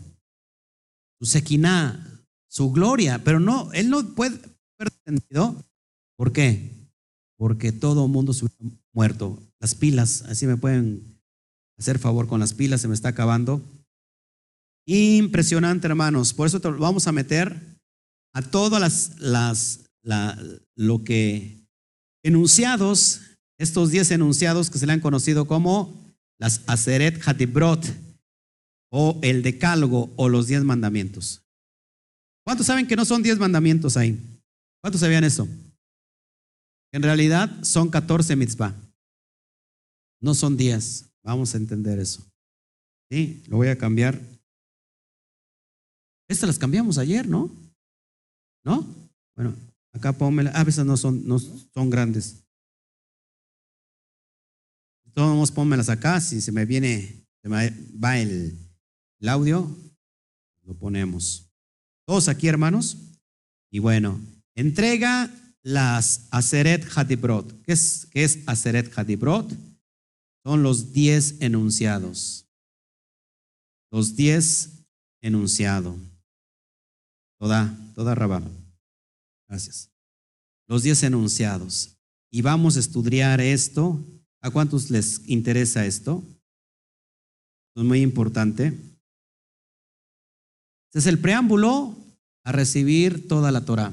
su 1.19 1.25
sequiná, 1.25 2.25
su 2.49 2.71
gloria, 2.71 3.23
pero 3.23 3.39
no, 3.39 3.71
él 3.71 3.89
no 3.89 4.13
puede 4.13 4.38
haber 4.77 4.91
descendido 4.91 5.63
¿Por 6.17 6.31
qué? 6.31 6.71
Porque 7.38 7.71
todo 7.71 8.05
el 8.05 8.11
mundo 8.11 8.34
se 8.34 8.45
ha 8.45 8.49
muerto. 8.93 9.41
Las 9.59 9.75
pilas, 9.75 10.21
así 10.23 10.45
me 10.45 10.57
pueden 10.57 11.19
hacer 11.77 11.99
favor 11.99 12.27
con 12.27 12.39
las 12.39 12.53
pilas, 12.53 12.81
se 12.81 12.88
me 12.88 12.93
está 12.93 13.09
acabando. 13.09 13.61
Impresionante, 14.86 15.88
hermanos. 15.88 16.34
Por 16.34 16.47
eso 16.47 16.59
vamos 16.77 17.07
a 17.07 17.11
meter 17.11 17.59
a 18.34 18.41
todas 18.41 19.11
las, 19.19 19.89
lo 20.75 21.03
que 21.03 21.65
enunciados, 22.23 23.21
estos 23.57 23.91
diez 23.91 24.11
enunciados 24.11 24.69
que 24.69 24.79
se 24.79 24.86
le 24.86 24.93
han 24.93 24.99
conocido 24.99 25.45
como 25.45 25.93
las 26.39 26.61
Aseret 26.67 27.21
Hatibrot 27.25 27.86
o 28.91 29.19
el 29.21 29.43
Decálogo 29.43 30.11
o 30.15 30.29
los 30.29 30.47
diez 30.47 30.63
mandamientos. 30.63 31.41
¿Cuántos 32.45 32.67
saben 32.67 32.88
que 32.88 32.95
no 32.95 33.05
son 33.05 33.23
diez 33.23 33.38
mandamientos 33.39 33.95
ahí? 33.95 34.19
¿Cuántos 34.81 35.01
sabían 35.01 35.23
eso? 35.23 35.47
En 36.91 37.01
realidad 37.01 37.63
son 37.63 37.89
14 37.89 38.36
mitzvah. 38.36 38.75
No 40.21 40.34
son 40.34 40.57
10. 40.57 41.05
Vamos 41.23 41.53
a 41.53 41.57
entender 41.57 41.99
eso. 41.99 42.23
Sí, 43.09 43.43
lo 43.47 43.57
voy 43.57 43.69
a 43.69 43.77
cambiar. 43.77 44.19
Estas 46.28 46.47
las 46.47 46.59
cambiamos 46.59 46.97
ayer, 46.97 47.28
¿no? 47.28 47.49
¿No? 48.63 48.86
Bueno, 49.36 49.53
acá 49.91 50.13
pónmela. 50.13 50.51
A 50.51 50.63
veces 50.63 50.86
no 50.86 50.97
son, 50.97 51.28
no 51.28 51.39
son 51.39 51.89
grandes. 51.89 52.43
Todos 55.13 55.51
pónmelas 55.51 55.89
acá. 55.89 56.19
Si 56.19 56.41
se 56.41 56.51
me 56.51 56.65
viene, 56.65 57.24
se 57.41 57.49
me 57.49 57.69
va 58.03 58.17
el, 58.17 58.57
audio, 59.28 59.69
lo 60.63 60.74
ponemos. 60.76 61.49
Todos 62.05 62.28
aquí, 62.28 62.47
hermanos. 62.47 62.97
Y 63.71 63.80
bueno, 63.80 64.19
entrega 64.55 65.32
las 65.61 66.28
Aseret 66.32 66.86
Hadibrot. 66.95 67.61
¿Qué 67.63 67.74
es, 67.74 68.07
qué 68.11 68.24
es? 68.24 68.39
Son 70.43 70.63
los 70.63 70.91
diez 70.91 71.36
enunciados. 71.39 72.45
Los 73.91 74.15
diez 74.15 74.86
enunciados. 75.21 75.95
Toda, 77.43 77.77
toda 77.93 78.15
Rabá. 78.15 78.41
Gracias. 79.49 79.91
Los 80.65 80.81
diez 80.81 81.03
enunciados. 81.03 81.97
Y 82.31 82.41
vamos 82.41 82.77
a 82.77 82.79
estudiar 82.79 83.41
esto. 83.41 84.01
¿A 84.41 84.49
cuántos 84.49 84.89
les 84.89 85.27
interesa 85.27 85.85
esto? 85.85 86.23
Es 87.75 87.83
muy 87.83 88.01
importante. 88.01 88.67
Este 90.87 90.99
es 90.99 91.05
el 91.05 91.19
preámbulo 91.19 91.97
a 92.45 92.53
recibir 92.53 93.27
toda 93.27 93.51
la 93.51 93.65
Torah. 93.65 93.91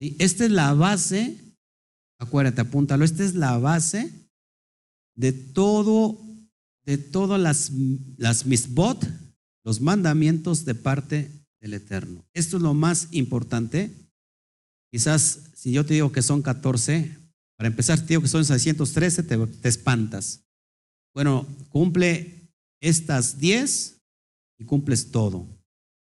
Esta 0.00 0.44
es 0.44 0.50
la 0.50 0.74
base, 0.74 1.38
acuérdate, 2.18 2.62
apúntalo, 2.62 3.04
esta 3.04 3.22
es 3.22 3.36
la 3.36 3.58
base 3.58 4.12
de 5.14 5.32
todo, 5.32 6.18
de 6.84 6.98
todas 6.98 7.40
las, 7.40 7.70
las 8.16 8.44
misbot, 8.44 9.08
los 9.64 9.80
mandamientos 9.80 10.64
de 10.64 10.74
parte 10.74 11.35
del 11.60 11.74
Eterno. 11.74 12.24
Esto 12.34 12.56
es 12.56 12.62
lo 12.62 12.74
más 12.74 13.08
importante. 13.12 13.90
Quizás 14.90 15.40
si 15.54 15.72
yo 15.72 15.84
te 15.84 15.94
digo 15.94 16.12
que 16.12 16.22
son 16.22 16.42
14, 16.42 17.16
para 17.56 17.68
empezar 17.68 18.00
te 18.00 18.06
digo 18.06 18.22
que 18.22 18.28
son 18.28 18.44
613, 18.44 19.22
te, 19.22 19.46
te 19.46 19.68
espantas. 19.68 20.42
Bueno, 21.14 21.46
cumple 21.70 22.50
estas 22.80 23.38
10 23.38 23.96
y 24.58 24.64
cumples 24.64 25.10
todo. 25.10 25.46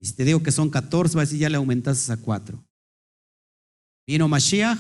Y 0.01 0.07
si 0.07 0.13
te 0.15 0.25
digo 0.25 0.43
que 0.43 0.53
son 0.53 0.71
14, 0.71 1.17
va 1.17 1.23
a 1.23 1.25
decir 1.25 1.39
ya 1.39 1.49
le 1.49 1.57
aumentas 1.57 2.11
a 2.11 2.17
4. 2.17 2.63
Vino 4.07 4.29
Mashiach 4.29 4.79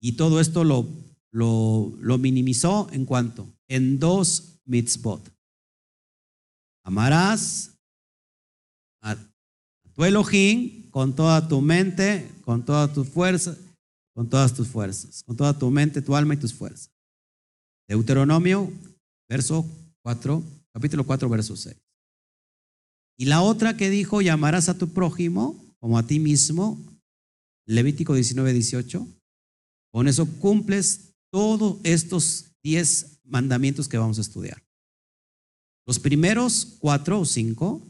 y 0.00 0.12
todo 0.12 0.40
esto 0.40 0.64
lo, 0.64 0.86
lo, 1.30 2.18
minimizó 2.18 2.88
en 2.92 3.04
cuanto? 3.04 3.52
En 3.68 3.98
dos 3.98 4.60
mitzvot. 4.64 5.30
Amarás 6.84 7.69
tu 10.00 10.06
Elohim 10.06 10.88
con 10.90 11.14
toda 11.14 11.46
tu 11.46 11.60
mente, 11.60 12.26
con 12.42 12.64
toda 12.64 12.90
tu 12.90 13.04
fuerza, 13.04 13.54
con 14.14 14.30
todas 14.30 14.54
tus 14.54 14.66
fuerzas, 14.66 15.22
con 15.24 15.36
toda 15.36 15.58
tu 15.58 15.70
mente, 15.70 16.00
tu 16.00 16.16
alma 16.16 16.32
y 16.32 16.38
tus 16.38 16.54
fuerzas. 16.54 16.90
Deuteronomio, 17.86 18.72
verso 19.28 19.66
4, 20.02 20.42
capítulo 20.72 21.04
4, 21.04 21.28
verso 21.28 21.54
6. 21.54 21.76
Y 23.18 23.26
la 23.26 23.42
otra 23.42 23.76
que 23.76 23.90
dijo, 23.90 24.22
llamarás 24.22 24.70
a 24.70 24.78
tu 24.78 24.88
prójimo 24.88 25.62
como 25.80 25.98
a 25.98 26.06
ti 26.06 26.18
mismo, 26.18 26.78
Levítico 27.66 28.14
19, 28.14 28.54
18. 28.54 29.06
Con 29.92 30.08
eso 30.08 30.26
cumples 30.38 31.12
todos 31.30 31.78
estos 31.84 32.46
10 32.62 33.20
mandamientos 33.24 33.86
que 33.86 33.98
vamos 33.98 34.16
a 34.16 34.22
estudiar. 34.22 34.62
Los 35.86 35.98
primeros 35.98 36.78
cuatro 36.80 37.20
o 37.20 37.26
cinco 37.26 37.82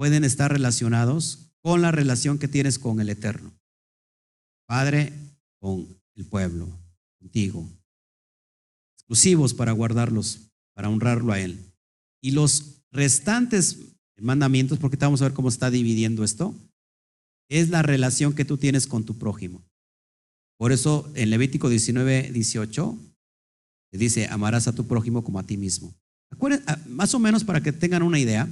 pueden 0.00 0.24
estar 0.24 0.50
relacionados 0.50 1.50
con 1.60 1.82
la 1.82 1.90
relación 1.90 2.38
que 2.38 2.48
tienes 2.48 2.78
con 2.78 3.00
el 3.00 3.10
Eterno. 3.10 3.52
Padre, 4.66 5.12
con 5.58 5.86
el 6.14 6.24
pueblo, 6.24 6.70
contigo. 7.18 7.68
Exclusivos 8.96 9.52
para 9.52 9.72
guardarlos, 9.72 10.48
para 10.72 10.88
honrarlo 10.88 11.34
a 11.34 11.38
Él. 11.38 11.58
Y 12.22 12.30
los 12.30 12.80
restantes 12.90 13.76
mandamientos, 14.16 14.78
porque 14.78 14.96
vamos 14.96 15.20
a 15.20 15.26
ver 15.26 15.34
cómo 15.34 15.50
está 15.50 15.70
dividiendo 15.70 16.24
esto, 16.24 16.54
es 17.50 17.68
la 17.68 17.82
relación 17.82 18.32
que 18.32 18.46
tú 18.46 18.56
tienes 18.56 18.86
con 18.86 19.04
tu 19.04 19.18
prójimo. 19.18 19.62
Por 20.56 20.72
eso 20.72 21.12
en 21.14 21.28
Levítico 21.28 21.68
19, 21.68 22.30
18, 22.32 22.98
dice, 23.92 24.28
amarás 24.28 24.66
a 24.66 24.74
tu 24.74 24.86
prójimo 24.86 25.22
como 25.22 25.38
a 25.38 25.42
ti 25.42 25.58
mismo. 25.58 25.94
Ah, 26.66 26.78
más 26.86 27.12
o 27.12 27.18
menos 27.18 27.44
para 27.44 27.62
que 27.62 27.72
tengan 27.72 28.02
una 28.02 28.18
idea, 28.18 28.48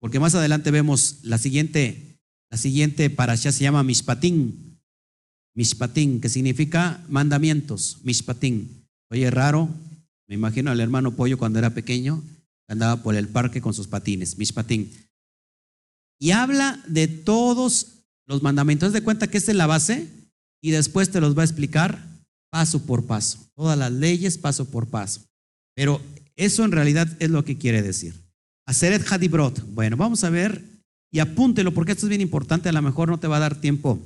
porque 0.00 0.18
más 0.18 0.34
adelante 0.34 0.70
vemos 0.70 1.18
la 1.22 1.38
siguiente, 1.38 2.18
la 2.50 2.58
siguiente 2.58 3.10
para 3.10 3.34
allá 3.34 3.52
se 3.52 3.62
llama 3.62 3.82
Mishpatín. 3.82 4.80
Mishpatín, 5.54 6.20
que 6.20 6.28
significa 6.28 7.04
mandamientos. 7.08 7.98
Mishpatín. 8.02 8.86
Oye, 9.10 9.30
raro, 9.30 9.68
me 10.26 10.34
imagino 10.34 10.70
al 10.70 10.80
hermano 10.80 11.14
Pollo 11.14 11.38
cuando 11.38 11.58
era 11.58 11.74
pequeño, 11.74 12.22
andaba 12.68 13.02
por 13.02 13.14
el 13.14 13.28
parque 13.28 13.60
con 13.60 13.74
sus 13.74 13.88
patines, 13.88 14.38
Mishpatín. 14.38 14.90
Y 16.18 16.30
habla 16.30 16.82
de 16.86 17.08
todos 17.08 18.04
los 18.26 18.42
mandamientos. 18.42 18.92
de 18.92 19.02
cuenta 19.02 19.26
que 19.26 19.38
esta 19.38 19.50
es 19.50 19.56
la 19.56 19.66
base 19.66 20.08
y 20.62 20.70
después 20.70 21.10
te 21.10 21.20
los 21.20 21.36
va 21.36 21.42
a 21.42 21.46
explicar 21.46 22.06
paso 22.50 22.86
por 22.86 23.06
paso. 23.06 23.50
Todas 23.54 23.76
las 23.76 23.92
leyes 23.92 24.38
paso 24.38 24.70
por 24.70 24.88
paso. 24.88 25.22
Pero 25.74 26.00
eso 26.36 26.64
en 26.64 26.72
realidad 26.72 27.08
es 27.20 27.30
lo 27.30 27.44
que 27.44 27.58
quiere 27.58 27.82
decir. 27.82 28.14
Aseret 28.70 29.04
Hadibrot. 29.10 29.66
Bueno, 29.74 29.96
vamos 29.96 30.22
a 30.22 30.30
ver 30.30 30.62
y 31.10 31.18
apúntelo 31.18 31.74
porque 31.74 31.92
esto 31.92 32.06
es 32.06 32.10
bien 32.10 32.20
importante. 32.20 32.68
A 32.68 32.72
lo 32.72 32.80
mejor 32.82 33.08
no 33.08 33.18
te 33.18 33.26
va 33.26 33.38
a 33.38 33.40
dar 33.40 33.60
tiempo 33.60 33.98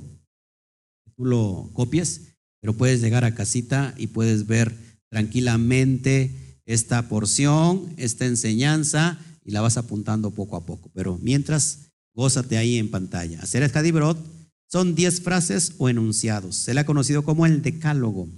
que 1.05 1.11
tú 1.11 1.25
lo 1.25 1.69
copies, 1.73 2.33
pero 2.61 2.73
puedes 2.73 2.99
llegar 2.99 3.25
a 3.25 3.35
casita 3.35 3.93
y 3.95 4.07
puedes 4.07 4.47
ver 4.47 4.75
tranquilamente 5.09 6.31
esta 6.65 7.07
porción, 7.07 7.93
esta 7.97 8.25
enseñanza 8.25 9.19
y 9.43 9.51
la 9.51 9.61
vas 9.61 9.77
apuntando 9.77 10.31
poco 10.31 10.55
a 10.55 10.65
poco. 10.65 10.89
Pero 10.95 11.19
mientras 11.21 11.91
Gózate 12.15 12.57
ahí 12.57 12.77
en 12.77 12.89
pantalla. 12.89 13.41
Hacer 13.41 13.61
el 13.61 13.77
Hadibrot 13.77 14.17
son 14.67 14.95
diez 14.95 15.21
frases 15.21 15.73
o 15.77 15.89
enunciados. 15.89 16.55
Se 16.55 16.73
le 16.73 16.79
ha 16.79 16.85
conocido 16.85 17.23
como 17.23 17.45
el 17.45 17.61
decálogo. 17.61 18.29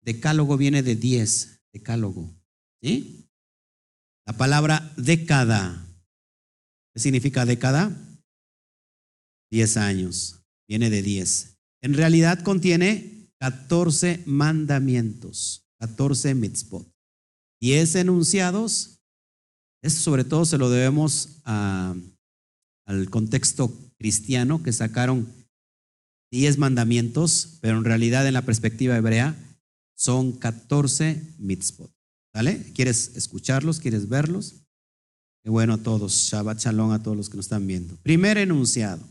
Decálogo 0.00 0.56
viene 0.56 0.82
de 0.82 0.94
diez. 0.94 1.60
Decálogo. 1.72 2.32
¿Sí? 2.80 3.19
La 4.26 4.36
palabra 4.36 4.92
década. 4.96 5.86
¿Qué 6.94 7.00
significa 7.00 7.44
década? 7.44 7.96
Diez 9.50 9.76
años. 9.76 10.40
Viene 10.68 10.90
de 10.90 11.02
diez. 11.02 11.56
En 11.82 11.94
realidad 11.94 12.42
contiene 12.42 13.30
14 13.40 14.22
mandamientos, 14.26 15.66
14 15.80 16.34
mitzvot. 16.34 16.86
Diez 17.60 17.94
enunciados. 17.94 19.00
Esto 19.82 20.00
sobre 20.00 20.24
todo 20.24 20.44
se 20.44 20.58
lo 20.58 20.70
debemos 20.70 21.40
al 21.44 23.10
contexto 23.10 23.72
cristiano 23.98 24.62
que 24.62 24.72
sacaron 24.72 25.26
10 26.32 26.58
mandamientos, 26.58 27.58
pero 27.60 27.78
en 27.78 27.84
realidad 27.84 28.26
en 28.26 28.34
la 28.34 28.42
perspectiva 28.42 28.96
hebrea 28.96 29.36
son 29.96 30.32
14 30.32 31.34
mitzvot. 31.38 31.90
¿Vale? 32.32 32.72
¿Quieres 32.74 33.16
escucharlos? 33.16 33.80
¿Quieres 33.80 34.08
verlos? 34.08 34.62
Qué 35.42 35.50
bueno 35.50 35.74
a 35.74 35.78
todos. 35.78 36.12
Shabbat 36.12 36.58
Shalom 36.58 36.92
a 36.92 37.02
todos 37.02 37.16
los 37.16 37.28
que 37.28 37.36
nos 37.36 37.46
están 37.46 37.66
viendo. 37.66 37.96
Primer 37.96 38.38
enunciado. 38.38 39.02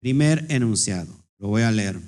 Primer 0.00 0.46
enunciado. 0.50 1.12
Lo 1.38 1.48
voy 1.48 1.62
a 1.62 1.70
leer. 1.70 2.00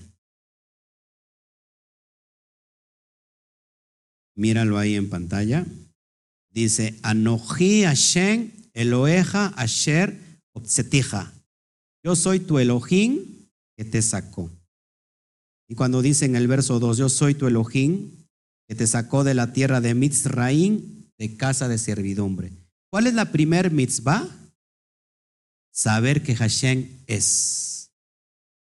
Míralo 4.34 4.78
ahí 4.78 4.94
en 4.94 5.10
pantalla. 5.10 5.66
Dice, 6.50 6.98
Anoji 7.02 7.84
Hashem 7.84 8.50
Eloeja 8.72 9.48
Asher 9.48 10.18
Obsetija. 10.52 11.32
Yo 12.02 12.16
soy 12.16 12.40
tu 12.40 12.58
Elohim 12.58 13.48
que 13.76 13.84
te 13.84 14.00
sacó. 14.02 14.50
Y 15.68 15.74
cuando 15.74 16.02
dice 16.02 16.24
en 16.24 16.34
el 16.34 16.48
verso 16.48 16.80
2, 16.80 16.98
yo 16.98 17.08
soy 17.08 17.34
tu 17.34 17.46
Elohim 17.46 18.19
que 18.70 18.76
te 18.76 18.86
sacó 18.86 19.24
de 19.24 19.34
la 19.34 19.52
tierra 19.52 19.80
de 19.80 19.96
Mitzraim, 19.96 21.10
de 21.18 21.36
casa 21.36 21.66
de 21.66 21.76
servidumbre. 21.76 22.52
¿Cuál 22.88 23.08
es 23.08 23.14
la 23.14 23.32
primer 23.32 23.72
mitzvah? 23.72 24.28
Saber 25.72 26.22
que 26.22 26.36
Hashem 26.36 26.88
es. 27.08 27.90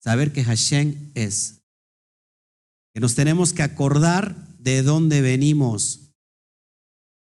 Saber 0.02 0.30
que 0.30 0.44
Hashem 0.44 1.10
es. 1.14 1.62
Que 2.92 3.00
nos 3.00 3.14
tenemos 3.14 3.54
que 3.54 3.62
acordar 3.62 4.36
de 4.58 4.82
dónde 4.82 5.22
venimos. 5.22 6.12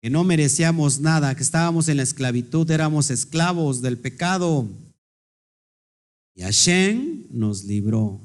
Que 0.01 0.09
no 0.09 0.25
merecíamos 0.25 1.01
nada, 1.01 1.35
que 1.35 1.43
estábamos 1.43 1.87
en 1.91 1.99
la 1.99 2.03
esclavitud, 2.03 2.71
éramos 2.71 3.11
esclavos 3.11 3.83
del 3.83 3.99
pecado. 3.99 4.67
Y 6.35 6.41
Hashem 6.41 7.27
nos 7.29 7.65
libró 7.65 8.23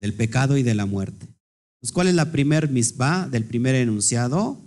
del 0.00 0.12
pecado 0.12 0.56
y 0.56 0.64
de 0.64 0.74
la 0.74 0.86
muerte. 0.86 1.28
Pues, 1.80 1.92
¿Cuál 1.92 2.08
es 2.08 2.14
la 2.14 2.30
primer 2.30 2.68
misbah 2.68 3.28
del 3.28 3.44
primer 3.44 3.74
enunciado? 3.74 4.60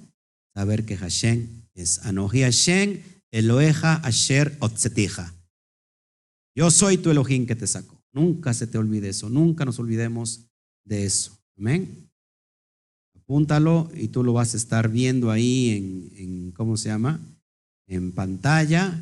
Saber 0.55 0.86
que 0.86 0.97
Hashem 0.97 1.47
es 1.76 1.99
Anoji 2.05 2.41
Hashem, 2.41 3.01
Eloeja 3.32 3.95
Asher 3.95 4.57
Otzetija. 4.59 5.34
Yo 6.55 6.70
soy 6.70 6.97
tu 6.97 7.09
Elohim 7.09 7.45
que 7.45 7.55
te 7.55 7.68
sacó. 7.68 7.99
Nunca 8.11 8.53
se 8.53 8.68
te 8.68 8.78
olvide 8.78 9.09
eso, 9.09 9.30
nunca 9.30 9.66
nos 9.66 9.80
olvidemos 9.80 10.45
de 10.86 11.05
eso. 11.05 11.38
Amén. 11.57 12.09
Apúntalo 13.16 13.89
y 13.95 14.09
tú 14.09 14.24
lo 14.24 14.34
vas 14.34 14.53
a 14.53 14.57
estar 14.57 14.89
viendo 14.89 15.32
ahí 15.32 15.72
en, 15.72 16.11
en 16.16 16.51
¿cómo 16.51 16.78
se 16.78 16.89
llama? 16.89 17.20
En 17.88 18.11
pantalla. 18.11 19.01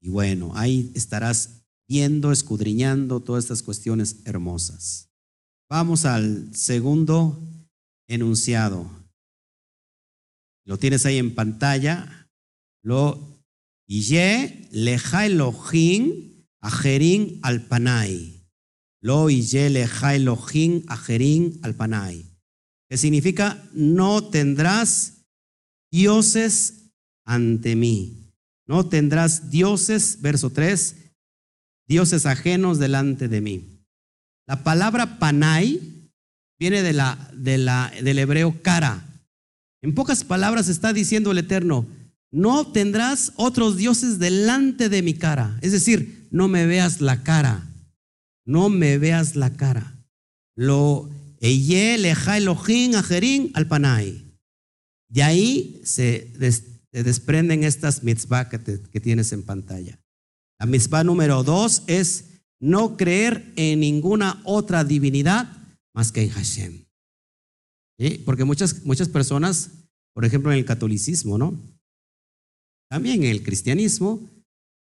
Y 0.00 0.10
bueno, 0.10 0.52
ahí 0.54 0.92
estarás 0.94 1.62
viendo, 1.88 2.30
escudriñando 2.30 3.20
todas 3.20 3.44
estas 3.44 3.62
cuestiones 3.62 4.16
hermosas. 4.24 5.09
Vamos 5.70 6.04
al 6.04 6.52
segundo 6.52 7.40
enunciado. 8.08 8.90
Lo 10.66 10.78
tienes 10.78 11.06
ahí 11.06 11.18
en 11.18 11.32
pantalla. 11.32 12.28
Lo 12.82 13.44
Iye 13.88 14.68
leja 14.72 15.26
Elohim 15.26 16.44
ajerin 16.60 17.38
alpanai. 17.42 18.48
Lo 19.00 19.30
Iye 19.30 19.70
leja 19.70 20.16
Elohim 20.16 20.82
ajerin 20.88 21.60
alpanai. 21.62 22.26
Que 22.88 22.96
significa 22.96 23.62
no 23.72 24.24
tendrás 24.28 25.24
dioses 25.92 26.90
ante 27.24 27.76
mí. 27.76 28.32
No 28.66 28.88
tendrás 28.88 29.50
dioses, 29.50 30.20
verso 30.20 30.50
3, 30.50 30.96
dioses 31.88 32.26
ajenos 32.26 32.80
delante 32.80 33.28
de 33.28 33.40
mí. 33.40 33.79
La 34.50 34.64
palabra 34.64 35.20
panai 35.20 35.80
viene 36.58 36.82
de 36.82 36.92
la, 36.92 37.30
de 37.36 37.56
la, 37.56 37.92
del 38.02 38.18
hebreo 38.18 38.60
cara. 38.62 39.06
En 39.80 39.94
pocas 39.94 40.24
palabras 40.24 40.68
está 40.68 40.92
diciendo 40.92 41.30
el 41.30 41.38
Eterno, 41.38 41.86
no 42.32 42.66
tendrás 42.66 43.32
otros 43.36 43.76
dioses 43.76 44.18
delante 44.18 44.88
de 44.88 45.02
mi 45.02 45.14
cara. 45.14 45.56
Es 45.62 45.70
decir, 45.70 46.26
no 46.32 46.48
me 46.48 46.66
veas 46.66 47.00
la 47.00 47.22
cara. 47.22 47.64
No 48.44 48.70
me 48.70 48.98
veas 48.98 49.36
la 49.36 49.56
cara. 49.56 50.04
Lo 50.56 51.08
eye 51.40 51.96
leja 51.96 52.36
Elohim 52.36 52.96
ajerin 52.96 53.52
al 53.54 53.68
panai. 53.68 54.34
De 55.08 55.22
ahí 55.22 55.80
se, 55.84 56.32
desprenden 56.90 57.62
estas 57.62 58.02
mitzvah 58.02 58.48
que, 58.48 58.58
que 58.58 58.98
tienes 58.98 59.30
en 59.32 59.44
pantalla. 59.44 60.00
La 60.58 60.66
misma 60.66 61.04
número 61.04 61.44
dos 61.44 61.84
es 61.86 62.29
no 62.60 62.96
creer 62.96 63.52
en 63.56 63.80
ninguna 63.80 64.40
otra 64.44 64.84
divinidad 64.84 65.48
más 65.94 66.12
que 66.12 66.22
en 66.22 66.30
Hashem. 66.30 66.84
Porque 68.24 68.44
muchas, 68.44 68.84
muchas 68.84 69.08
personas, 69.08 69.70
por 70.14 70.24
ejemplo 70.24 70.52
en 70.52 70.58
el 70.58 70.64
catolicismo, 70.64 71.36
¿no? 71.36 71.54
También 72.88 73.24
en 73.24 73.30
el 73.30 73.42
cristianismo, 73.42 74.20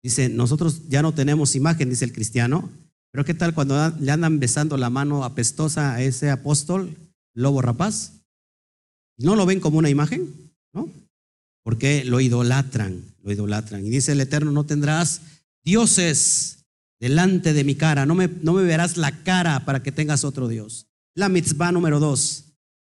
dicen, 0.02 0.36
nosotros 0.36 0.88
ya 0.88 1.02
no 1.02 1.12
tenemos 1.12 1.56
imagen, 1.56 1.90
dice 1.90 2.04
el 2.04 2.12
cristiano, 2.12 2.70
pero 3.12 3.24
¿qué 3.24 3.34
tal 3.34 3.54
cuando 3.54 3.92
le 3.98 4.12
andan 4.12 4.38
besando 4.38 4.76
la 4.76 4.90
mano 4.90 5.24
apestosa 5.24 5.94
a 5.94 6.02
ese 6.02 6.30
apóstol, 6.30 6.96
lobo 7.34 7.60
rapaz? 7.60 8.22
¿No 9.18 9.36
lo 9.36 9.44
ven 9.44 9.60
como 9.60 9.78
una 9.78 9.90
imagen? 9.90 10.32
¿No? 10.72 10.88
Porque 11.64 12.04
lo 12.04 12.20
idolatran, 12.20 13.04
lo 13.22 13.32
idolatran. 13.32 13.84
Y 13.84 13.90
dice 13.90 14.12
el 14.12 14.20
Eterno, 14.20 14.52
no 14.52 14.64
tendrás 14.64 15.20
dioses 15.64 16.59
delante 17.00 17.54
de 17.54 17.64
mi 17.64 17.74
cara, 17.74 18.06
no 18.06 18.14
me, 18.14 18.28
no 18.28 18.52
me 18.52 18.62
verás 18.62 18.96
la 18.96 19.22
cara 19.24 19.64
para 19.64 19.82
que 19.82 19.90
tengas 19.90 20.22
otro 20.22 20.46
Dios. 20.46 20.86
La 21.16 21.28
mitzvah 21.28 21.72
número 21.72 21.98
dos. 21.98 22.44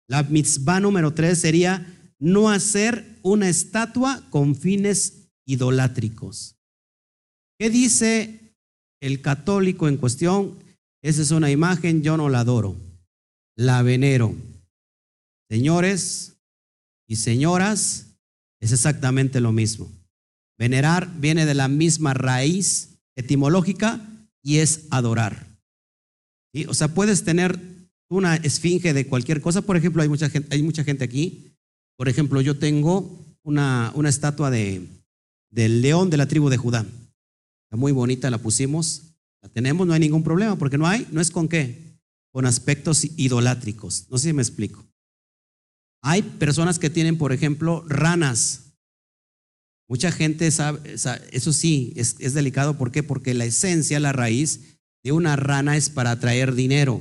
La 0.08 0.22
mitzvah 0.22 0.80
número 0.80 1.12
tres 1.12 1.38
sería 1.38 1.86
no 2.18 2.50
hacer 2.50 3.18
una 3.22 3.48
estatua 3.48 4.22
con 4.30 4.56
fines 4.56 5.28
idolátricos. 5.46 6.56
¿Qué 7.58 7.70
dice 7.70 8.54
el 9.00 9.20
católico 9.20 9.88
en 9.88 9.98
cuestión? 9.98 10.58
Esa 11.02 11.22
es 11.22 11.30
una 11.30 11.50
imagen, 11.50 12.02
yo 12.02 12.16
no 12.16 12.28
la 12.28 12.40
adoro, 12.40 12.76
la 13.56 13.82
venero. 13.82 14.34
Señores 15.48 16.36
y 17.06 17.16
señoras, 17.16 18.06
es 18.60 18.72
exactamente 18.72 19.40
lo 19.40 19.52
mismo. 19.52 19.88
Venerar 20.58 21.08
viene 21.20 21.46
de 21.46 21.54
la 21.54 21.68
misma 21.68 22.14
raíz 22.14 22.97
etimológica 23.18 24.00
y 24.42 24.58
es 24.58 24.86
adorar. 24.90 25.46
O 26.68 26.74
sea, 26.74 26.88
puedes 26.94 27.24
tener 27.24 27.58
una 28.08 28.36
esfinge 28.36 28.94
de 28.94 29.06
cualquier 29.06 29.40
cosa. 29.40 29.62
Por 29.62 29.76
ejemplo, 29.76 30.02
hay 30.02 30.08
mucha 30.08 30.30
gente, 30.30 30.54
hay 30.54 30.62
mucha 30.62 30.84
gente 30.84 31.04
aquí. 31.04 31.52
Por 31.96 32.08
ejemplo, 32.08 32.40
yo 32.40 32.58
tengo 32.58 33.18
una, 33.42 33.92
una 33.94 34.08
estatua 34.08 34.50
de, 34.50 34.86
del 35.50 35.82
león 35.82 36.10
de 36.10 36.16
la 36.16 36.26
tribu 36.26 36.48
de 36.48 36.56
Judá. 36.56 36.86
Muy 37.70 37.92
bonita, 37.92 38.30
la 38.30 38.38
pusimos. 38.38 39.02
La 39.42 39.48
tenemos, 39.48 39.86
no 39.86 39.92
hay 39.92 40.00
ningún 40.00 40.24
problema, 40.24 40.56
porque 40.56 40.78
no 40.78 40.86
hay, 40.86 41.06
no 41.12 41.20
es 41.20 41.30
con 41.30 41.48
qué, 41.48 41.98
con 42.32 42.46
aspectos 42.46 43.04
idolátricos. 43.16 44.06
No 44.10 44.18
sé 44.18 44.28
si 44.28 44.32
me 44.32 44.42
explico. 44.42 44.84
Hay 46.02 46.22
personas 46.22 46.78
que 46.78 46.90
tienen, 46.90 47.18
por 47.18 47.32
ejemplo, 47.32 47.84
ranas 47.88 48.67
Mucha 49.88 50.12
gente 50.12 50.50
sabe, 50.50 50.96
eso 51.32 51.52
sí, 51.52 51.94
es, 51.96 52.34
delicado. 52.34 52.76
¿Por 52.76 52.92
qué? 52.92 53.02
Porque 53.02 53.32
la 53.32 53.46
esencia, 53.46 53.98
la 53.98 54.12
raíz 54.12 54.78
de 55.02 55.12
una 55.12 55.34
rana 55.36 55.78
es 55.78 55.88
para 55.88 56.10
atraer 56.10 56.54
dinero. 56.54 57.00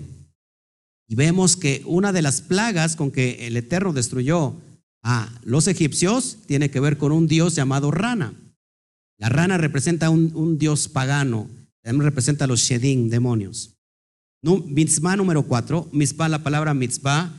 Y 1.10 1.16
vemos 1.16 1.58
que 1.58 1.84
una 1.86 2.14
de 2.14 2.22
las 2.22 2.42
plagas 2.42 2.96
con 2.96 3.12
que 3.12 3.48
el 3.48 3.58
Eterno 3.58 3.92
destruyó 3.92 4.56
a 5.04 5.30
los 5.44 5.68
egipcios 5.68 6.38
tiene 6.48 6.72
que 6.72 6.80
ver 6.80 6.98
con 6.98 7.12
un 7.12 7.28
dios 7.28 7.56
llamado 7.56 7.92
rana. 7.92 8.34
La 9.18 9.30
rana 9.30 9.58
representa 9.58 10.10
un, 10.10 10.32
un 10.34 10.58
dios 10.58 10.88
pagano, 10.88 11.50
también 11.82 12.06
representa 12.06 12.46
a 12.46 12.48
los 12.48 12.62
Shedim, 12.62 13.10
demonios. 13.10 13.74
Mitzvah 14.42 15.18
número 15.18 15.44
cuatro, 15.44 15.90
mitzvah, 15.92 16.30
la 16.30 16.44
palabra 16.44 16.74
mitzvah 16.74 17.34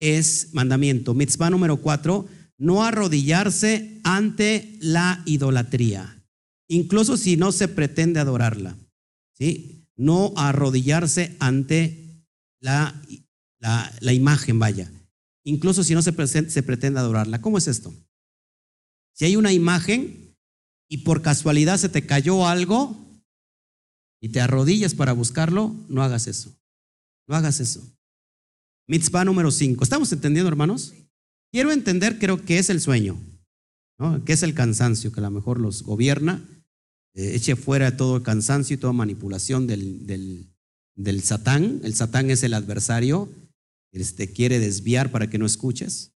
es 0.00 0.50
mandamiento. 0.52 1.14
Mitzvah 1.14 1.50
número 1.50 1.78
cuatro 1.78 2.26
no 2.58 2.84
arrodillarse 2.84 4.00
ante 4.04 4.76
la 4.80 5.22
idolatría, 5.26 6.24
incluso 6.68 7.16
si 7.16 7.36
no 7.36 7.52
se 7.52 7.68
pretende 7.68 8.20
adorarla. 8.20 8.76
¿sí? 9.32 9.88
No 9.96 10.32
arrodillarse 10.36 11.36
ante 11.38 12.24
la, 12.60 13.00
la, 13.58 14.12
imagen, 14.12 14.58
vaya, 14.58 14.90
incluso 15.44 15.84
si 15.84 15.94
no 15.94 16.02
se, 16.02 16.12
se 16.50 16.62
pretende 16.62 17.00
adorarla. 17.00 17.40
¿Cómo 17.40 17.58
es 17.58 17.68
esto? 17.68 17.94
Si 19.12 19.24
hay 19.24 19.36
una 19.36 19.52
imagen 19.52 20.36
y 20.88 20.98
por 20.98 21.22
casualidad 21.22 21.78
se 21.78 21.88
te 21.88 22.04
cayó 22.06 22.46
algo 22.46 22.96
y 24.20 24.30
te 24.30 24.40
arrodillas 24.40 24.94
para 24.94 25.12
buscarlo, 25.12 25.74
no 25.88 26.02
hagas 26.02 26.26
eso. 26.26 26.54
No 27.26 27.34
hagas 27.34 27.60
eso. 27.60 27.82
Mitzvah 28.86 29.24
número 29.24 29.50
5. 29.50 29.82
¿Estamos 29.82 30.12
entendiendo, 30.12 30.48
hermanos? 30.48 30.94
Quiero 31.56 31.72
entender, 31.72 32.18
creo 32.18 32.44
que 32.44 32.58
es 32.58 32.68
el 32.68 32.82
sueño, 32.82 33.18
¿no? 33.98 34.22
que 34.26 34.34
es 34.34 34.42
el 34.42 34.52
cansancio, 34.52 35.10
que 35.10 35.20
a 35.20 35.22
lo 35.22 35.30
mejor 35.30 35.58
los 35.58 35.84
gobierna, 35.84 36.46
eh, 37.14 37.34
eche 37.34 37.56
fuera 37.56 37.96
todo 37.96 38.18
el 38.18 38.22
cansancio 38.22 38.74
y 38.74 38.76
toda 38.76 38.92
manipulación 38.92 39.66
del, 39.66 40.06
del 40.94 41.22
Satán. 41.22 41.80
El 41.82 41.94
Satán 41.94 42.30
es 42.30 42.42
el 42.42 42.52
adversario, 42.52 43.30
te 43.90 44.30
quiere 44.34 44.58
desviar 44.58 45.10
para 45.10 45.30
que 45.30 45.38
no 45.38 45.46
escuches. 45.46 46.12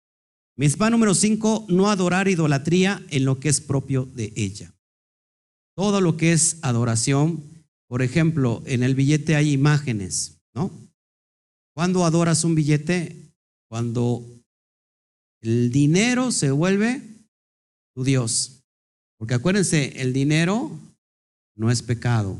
Mitzvah 0.57 0.91
número 0.91 1.15
5, 1.15 1.69
no 1.71 1.89
adorar 1.89 2.29
idolatría 2.29 3.03
en 3.09 3.25
lo 3.25 3.41
que 3.41 3.49
es 3.49 3.63
propio 3.63 4.05
de 4.15 4.35
ella. 4.37 4.75
Todo 5.75 6.03
lo 6.03 6.19
que 6.19 6.35
es 6.35 6.59
adoración, 6.61 7.43
por 7.89 8.03
ejemplo, 8.03 8.63
en 8.67 8.83
el 8.83 8.95
billete 8.95 9.37
hay 9.37 9.53
imágenes, 9.53 10.39
¿no? 10.53 10.71
¿Cuándo 11.75 12.05
adoras 12.05 12.45
un 12.45 12.55
billete? 12.55 13.33
Cuando 13.71 14.40
el 15.43 15.71
dinero 15.71 16.33
se 16.33 16.51
vuelve 16.51 17.03
tu 17.95 18.05
Dios. 18.05 18.63
Porque 19.19 19.35
acuérdense, 19.35 20.01
el 20.01 20.13
dinero 20.13 20.71
no 21.57 21.71
es 21.71 21.83
pecado, 21.83 22.39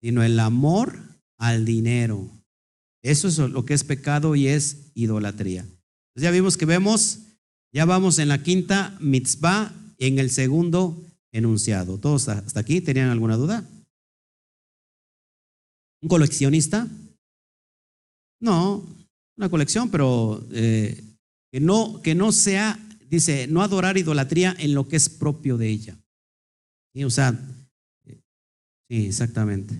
sino 0.00 0.22
el 0.22 0.38
amor 0.40 0.98
al 1.38 1.64
dinero. 1.64 2.28
Eso 3.02 3.28
es 3.28 3.38
lo 3.38 3.64
que 3.64 3.74
es 3.74 3.84
pecado 3.84 4.34
y 4.34 4.48
es 4.48 4.90
idolatría. 4.94 5.60
Entonces 5.60 6.22
ya 6.22 6.30
vimos 6.30 6.56
que 6.56 6.66
vemos, 6.66 7.20
ya 7.72 7.84
vamos 7.84 8.18
en 8.18 8.28
la 8.28 8.42
quinta 8.42 8.96
mitzvah, 9.00 9.72
en 9.98 10.18
el 10.18 10.30
segundo 10.30 11.00
enunciado. 11.32 11.98
¿Todos 11.98 12.28
hasta 12.28 12.60
aquí 12.60 12.80
tenían 12.80 13.10
alguna 13.10 13.36
duda? 13.36 13.64
¿Un 16.00 16.08
coleccionista? 16.08 16.88
No, 18.40 18.84
una 19.36 19.48
colección, 19.48 19.90
pero 19.90 20.44
eh, 20.52 21.07
que, 21.50 21.60
no, 21.60 22.00
que 22.02 22.14
no 22.14 22.32
sea, 22.32 22.78
dice, 23.08 23.46
no 23.46 23.62
adorar 23.62 23.96
idolatría 23.98 24.54
en 24.58 24.74
lo 24.74 24.88
que 24.88 24.96
es 24.96 25.08
propio 25.08 25.56
de 25.56 25.68
ella. 25.68 25.98
O 27.04 27.10
sea, 27.10 27.38
eh, 28.06 28.20
sí, 28.88 29.06
exactamente 29.06 29.78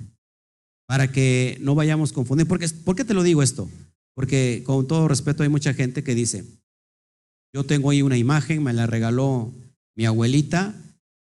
para 0.89 1.13
que 1.13 1.59
no 1.61 1.75
vayamos 1.75 2.13
confundidos. 2.13 2.49
Porque, 2.49 2.69
¿Por 2.69 2.97
qué 2.97 3.05
te 3.05 3.15
lo 3.15 3.23
digo 3.23 3.43
esto? 3.43 3.69
Porque 4.15 4.63
con 4.65 4.89
todo 4.89 5.07
respeto 5.07 5.43
hay 5.43 5.51
mucha 5.51 5.75
gente 5.75 6.03
que 6.03 6.15
dice, 6.15 6.45
yo 7.55 7.65
tengo 7.65 7.91
ahí 7.91 8.01
una 8.01 8.17
imagen, 8.17 8.63
me 8.63 8.73
la 8.73 8.87
regaló 8.87 9.53
mi 9.95 10.07
abuelita, 10.07 10.75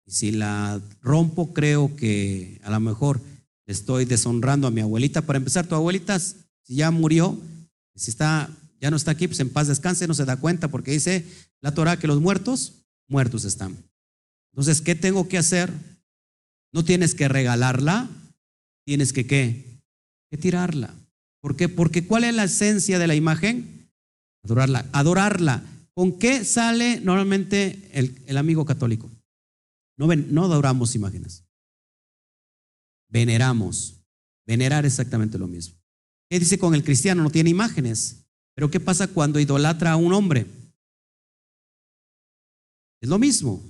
y 0.06 0.12
si 0.12 0.32
la 0.32 0.80
rompo 1.02 1.52
creo 1.52 1.94
que 1.94 2.58
a 2.64 2.70
lo 2.70 2.80
mejor 2.80 3.20
estoy 3.66 4.06
deshonrando 4.06 4.66
a 4.66 4.70
mi 4.70 4.80
abuelita. 4.80 5.22
Para 5.22 5.36
empezar, 5.36 5.66
tu 5.66 5.74
abuelita, 5.74 6.18
si 6.18 6.34
ya 6.68 6.90
murió, 6.90 7.38
si 7.94 8.10
está, 8.10 8.48
ya 8.80 8.90
no 8.90 8.96
está 8.96 9.10
aquí, 9.10 9.28
pues 9.28 9.40
en 9.40 9.50
paz 9.50 9.68
descanse, 9.68 10.08
no 10.08 10.14
se 10.14 10.24
da 10.24 10.38
cuenta, 10.38 10.68
porque 10.68 10.92
dice 10.92 11.24
la 11.60 11.74
Torah 11.74 11.98
que 11.98 12.06
los 12.06 12.20
muertos, 12.20 12.82
muertos 13.08 13.44
están. 13.44 13.76
Entonces, 14.52 14.80
¿qué 14.80 14.94
tengo 14.94 15.28
que 15.28 15.38
hacer? 15.38 15.70
No 16.72 16.84
tienes 16.84 17.14
que 17.14 17.28
regalarla, 17.28 18.08
tienes 18.86 19.12
que 19.12 19.26
qué? 19.26 19.82
Que 20.30 20.38
tirarla. 20.38 20.94
¿Por 21.40 21.56
qué? 21.56 21.68
Porque 21.68 22.06
¿cuál 22.06 22.24
es 22.24 22.34
la 22.34 22.44
esencia 22.44 22.98
de 22.98 23.06
la 23.06 23.14
imagen? 23.14 23.90
Adorarla. 24.44 24.86
Adorarla. 24.92 25.62
¿Con 25.94 26.18
qué 26.18 26.44
sale 26.44 27.00
normalmente 27.00 27.90
el, 27.92 28.36
amigo 28.36 28.64
católico? 28.64 29.10
No, 29.98 30.06
ven, 30.06 30.32
no 30.32 30.44
adoramos 30.44 30.94
imágenes. 30.94 31.44
Veneramos. 33.10 33.96
Venerar 34.46 34.86
exactamente 34.86 35.38
lo 35.38 35.46
mismo. 35.46 35.76
¿Qué 36.30 36.38
dice 36.38 36.58
con 36.58 36.74
el 36.74 36.84
cristiano? 36.84 37.22
No 37.22 37.30
tiene 37.30 37.50
imágenes. 37.50 38.24
Pero 38.54 38.70
¿qué 38.70 38.80
pasa 38.80 39.08
cuando 39.08 39.40
idolatra 39.40 39.92
a 39.92 39.96
un 39.96 40.12
hombre? 40.12 40.46
Es 43.00 43.08
lo 43.08 43.18
mismo. 43.18 43.62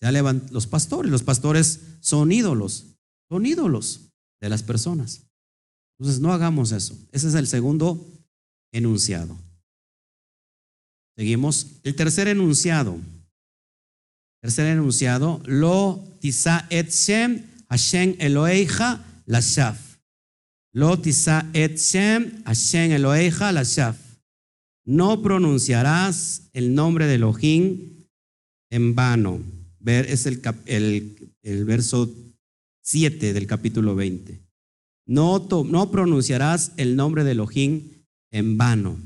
Se 0.00 0.08
elevan 0.08 0.46
los 0.50 0.66
pastores. 0.66 1.10
Los 1.10 1.22
pastores 1.22 1.80
son 2.00 2.32
ídolos. 2.32 2.86
Son 3.28 3.46
ídolos 3.46 4.12
de 4.40 4.48
las 4.48 4.62
personas. 4.62 5.22
Entonces, 5.98 6.20
no 6.20 6.32
hagamos 6.32 6.72
eso. 6.72 6.98
Ese 7.12 7.28
es 7.28 7.34
el 7.34 7.46
segundo 7.46 8.04
enunciado. 8.72 9.36
Seguimos. 11.16 11.80
El 11.82 11.94
tercer 11.94 12.28
enunciado. 12.28 12.96
Tercer 14.40 14.66
enunciado. 14.66 15.40
Lo 15.46 16.02
tisa 16.20 16.66
et 16.70 16.90
shem 16.90 17.46
Hashem 17.68 18.16
Eloheja 18.18 19.04
shaf. 19.26 19.91
Lo 20.74 20.98
tisa 20.98 21.50
et 21.52 21.76
shem 21.76 22.42
Hashem 22.44 22.92
Eloheja 22.92 23.52
shaf. 23.62 23.96
No 24.86 25.22
pronunciarás 25.22 26.48
el 26.54 26.74
nombre 26.74 27.06
de 27.06 27.16
Elohim 27.16 28.06
en 28.70 28.94
vano. 28.94 29.40
Ver, 29.78 30.06
es 30.06 30.26
el, 30.26 30.40
el, 31.42 31.64
verso 31.64 32.10
7 32.82 33.34
del 33.34 33.46
capítulo 33.46 33.94
20. 33.94 34.40
No, 35.06 35.46
no 35.66 35.90
pronunciarás 35.90 36.72
el 36.78 36.96
nombre 36.96 37.22
de 37.24 37.32
Elohim 37.32 38.04
en 38.30 38.56
vano. 38.56 38.96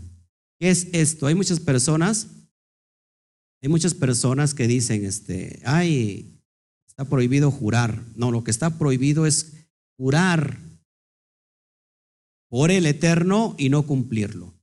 ¿Qué 0.60 0.70
es 0.70 0.88
esto? 0.92 1.26
Hay 1.26 1.34
muchas 1.34 1.58
personas, 1.58 2.28
hay 3.60 3.68
muchas 3.68 3.92
personas 3.94 4.54
que 4.54 4.68
dicen, 4.68 5.04
este, 5.04 5.60
ay, 5.64 6.40
está 6.86 7.04
prohibido 7.06 7.50
jurar. 7.50 8.02
No, 8.14 8.30
lo 8.30 8.44
que 8.44 8.50
está 8.52 8.78
prohibido 8.78 9.26
es 9.26 9.68
jurar 9.98 10.58
por 12.56 12.70
el 12.70 12.86
Eterno 12.86 13.54
y 13.58 13.68
no 13.68 13.82
cumplirlo. 13.82 14.54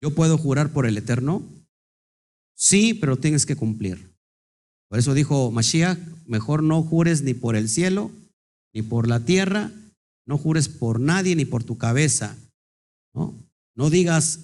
¿Yo 0.00 0.14
puedo 0.14 0.38
jurar 0.38 0.72
por 0.72 0.86
el 0.86 0.96
Eterno? 0.96 1.42
Sí, 2.56 2.94
pero 2.94 3.16
tienes 3.16 3.46
que 3.46 3.56
cumplir. 3.56 4.14
Por 4.88 5.00
eso 5.00 5.12
dijo 5.12 5.50
Mashiach, 5.50 5.98
mejor 6.24 6.62
no 6.62 6.80
jures 6.84 7.22
ni 7.22 7.34
por 7.34 7.56
el 7.56 7.68
cielo, 7.68 8.12
ni 8.72 8.82
por 8.82 9.08
la 9.08 9.24
tierra, 9.24 9.72
no 10.24 10.38
jures 10.38 10.68
por 10.68 11.00
nadie 11.00 11.34
ni 11.34 11.44
por 11.44 11.64
tu 11.64 11.78
cabeza. 11.78 12.38
No, 13.12 13.34
no 13.74 13.90
digas, 13.90 14.38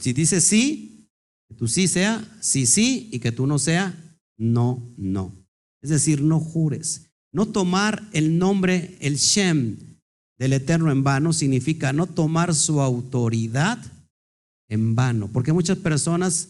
si, 0.00 0.12
dices 0.12 0.42
sí, 0.42 1.08
que 1.48 1.54
tu 1.54 1.68
sí 1.68 1.86
sea 1.86 2.28
sí, 2.40 2.66
sí, 2.66 3.10
y 3.12 3.20
que 3.20 3.30
tú 3.30 3.46
no 3.46 3.60
sea 3.60 3.96
no, 4.36 4.92
no. 4.96 5.32
Es 5.82 5.90
decir, 5.90 6.20
no 6.20 6.40
jures. 6.40 7.12
No 7.30 7.46
tomar 7.46 8.08
el 8.12 8.38
nombre, 8.38 8.98
el 9.00 9.18
Shem 9.18 9.91
del 10.42 10.54
Eterno 10.54 10.90
en 10.90 11.04
vano, 11.04 11.32
significa 11.32 11.92
no 11.92 12.08
tomar 12.08 12.52
su 12.52 12.80
autoridad 12.80 13.78
en 14.68 14.96
vano. 14.96 15.30
Porque 15.32 15.52
muchas 15.52 15.78
personas 15.78 16.48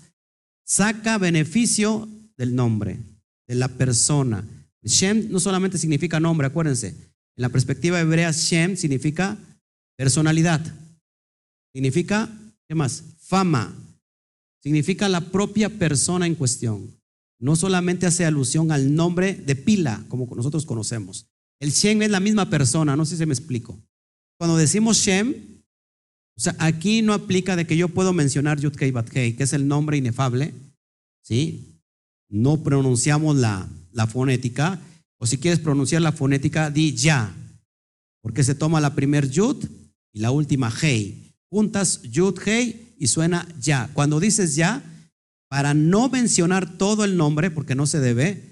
saca 0.65 1.19
beneficio 1.19 2.09
del 2.39 2.55
nombre, 2.55 3.01
de 3.47 3.55
la 3.55 3.69
persona. 3.69 4.49
Shem 4.83 5.31
no 5.31 5.39
solamente 5.41 5.77
significa 5.77 6.21
nombre, 6.21 6.47
acuérdense. 6.47 6.89
En 6.89 7.43
la 7.43 7.51
perspectiva 7.51 8.01
hebrea, 8.01 8.31
Shem 8.31 8.79
significa 8.79 9.37
personalidad. 9.99 10.65
Significa, 11.75 12.31
¿qué 12.67 12.75
más? 12.75 13.05
Fama. 13.19 13.77
Significa 14.63 15.07
la 15.11 15.21
propia 15.21 15.69
persona 15.69 16.27
en 16.27 16.35
cuestión. 16.35 16.99
No 17.39 17.57
solamente 17.57 18.07
hace 18.07 18.25
alusión 18.25 18.73
al 18.73 18.95
nombre 18.95 19.35
de 19.35 19.55
pila, 19.55 20.03
como 20.09 20.35
nosotros 20.35 20.65
conocemos. 20.65 21.27
El 21.63 21.71
Shem 21.71 22.03
es 22.03 22.11
la 22.11 22.19
misma 22.19 22.51
persona, 22.51 22.97
no 22.97 23.05
sé 23.05 23.17
si 23.17 23.25
me 23.25 23.33
explico. 23.33 23.79
Cuando 24.37 24.57
decimos 24.57 24.97
Shem, 24.97 25.63
o 26.37 26.41
sea, 26.41 26.57
aquí 26.59 27.03
no 27.03 27.15
aplica 27.15 27.55
de 27.55 27.69
que 27.69 27.77
yo 27.77 27.89
puedo 27.89 28.13
mencionar 28.13 28.59
Yudkei 28.59 28.91
Batkei, 28.91 29.37
que 29.37 29.45
es 29.45 29.53
el 29.53 29.69
nombre 29.69 29.97
inefable, 29.97 30.55
¿sí? 31.23 31.79
no 32.29 32.65
pronunciamos 32.65 33.37
la, 33.37 33.69
fonética, 34.09 34.81
o 35.19 35.27
si 35.27 35.39
quieres 35.39 35.61
pronunciar 35.61 36.03
la 36.03 36.11
fonética, 36.11 36.69
di 36.69 36.97
ya, 36.97 37.33
porque 38.23 38.43
se 38.43 38.57
toma 38.57 38.81
la 38.81 38.97
primer 38.97 39.31
yud 39.31 39.65
y 40.13 40.19
la 40.19 40.33
última 40.33 40.69
hei. 40.83 41.33
Juntas 41.49 42.03
yud, 42.03 42.41
hei 42.45 42.97
y 42.99 43.07
suena 43.07 43.47
ya. 43.61 43.89
Cuando 43.95 44.19
dices 44.19 44.57
ya, 44.57 44.83
para 45.49 45.75
no 45.75 46.09
mencionar 46.09 46.77
todo 46.77 47.05
el 47.05 47.17
nombre, 47.17 47.53
porque 47.53 47.77
no 47.77 47.87
se 47.87 48.01
debe, 48.01 48.52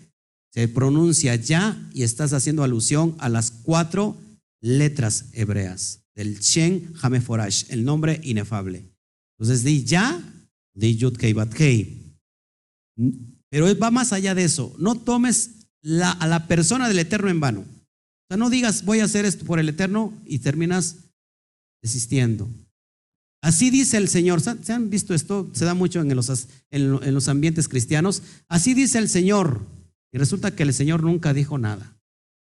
se 0.53 0.69
pronuncia 0.69 1.37
ya 1.37 1.89
y 1.95 2.03
estás 2.03 2.33
haciendo 2.33 2.65
alusión 2.65 3.15
a 3.19 3.29
las 3.29 3.51
cuatro 3.51 4.17
letras 4.61 5.27
hebreas 5.33 6.01
del 6.15 6.41
Shen 6.41 6.93
Hameforash, 7.01 7.67
el 7.69 7.85
nombre 7.85 8.21
inefable. 8.25 8.85
Entonces 9.39 9.65
di 9.65 9.85
ya, 9.85 10.21
di 10.75 10.97
yud, 10.97 11.17
hei. 11.23 12.15
Pero 13.49 13.79
va 13.79 13.91
más 13.91 14.13
allá 14.13 14.35
de 14.35 14.45
eso. 14.45 14.75
No 14.79 14.97
tomes 14.97 15.51
a 16.03 16.27
la 16.27 16.47
persona 16.47 16.89
del 16.89 16.99
Eterno 16.99 17.31
en 17.31 17.41
vano. 17.41 17.61
O 17.61 18.27
sea, 18.29 18.37
no 18.37 18.51
digas 18.51 18.85
voy 18.85 19.01
a 19.01 19.05
hacer 19.05 19.25
esto 19.25 19.45
por 19.45 19.59
el 19.59 19.69
Eterno 19.69 20.13
y 20.27 20.41
terminas 20.41 20.97
desistiendo. 21.83 22.49
Así 23.43 23.71
dice 23.71 23.97
el 23.97 24.09
Señor. 24.09 24.43
¿Se 24.43 24.73
han 24.73 24.91
visto 24.91 25.15
esto? 25.15 25.49
Se 25.55 25.65
da 25.65 25.75
mucho 25.75 26.01
en 26.01 26.15
los, 26.15 26.49
en 26.71 27.15
los 27.15 27.29
ambientes 27.29 27.69
cristianos. 27.69 28.23
Así 28.49 28.75
dice 28.75 28.99
el 28.99 29.09
Señor. 29.09 29.65
Y 30.13 30.19
resulta 30.19 30.55
que 30.55 30.63
el 30.63 30.75
Señor 30.75 31.03
nunca 31.03 31.33
dijo 31.33 31.59
nada. 31.59 31.97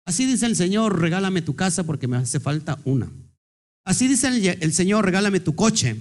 Así 0.07 0.25
dice 0.25 0.47
el 0.47 0.57
Señor, 0.57 1.01
regálame 1.01 1.43
tu 1.43 1.55
casa 1.55 1.85
porque 1.85 2.09
me 2.09 2.17
hace 2.17 2.41
falta 2.41 2.79
una. 2.85 3.11
Así 3.85 4.09
dice 4.09 4.57
el, 4.61 4.73
Señor, 4.73 5.05
regálame 5.05 5.41
tu 5.41 5.55
coche 5.55 5.97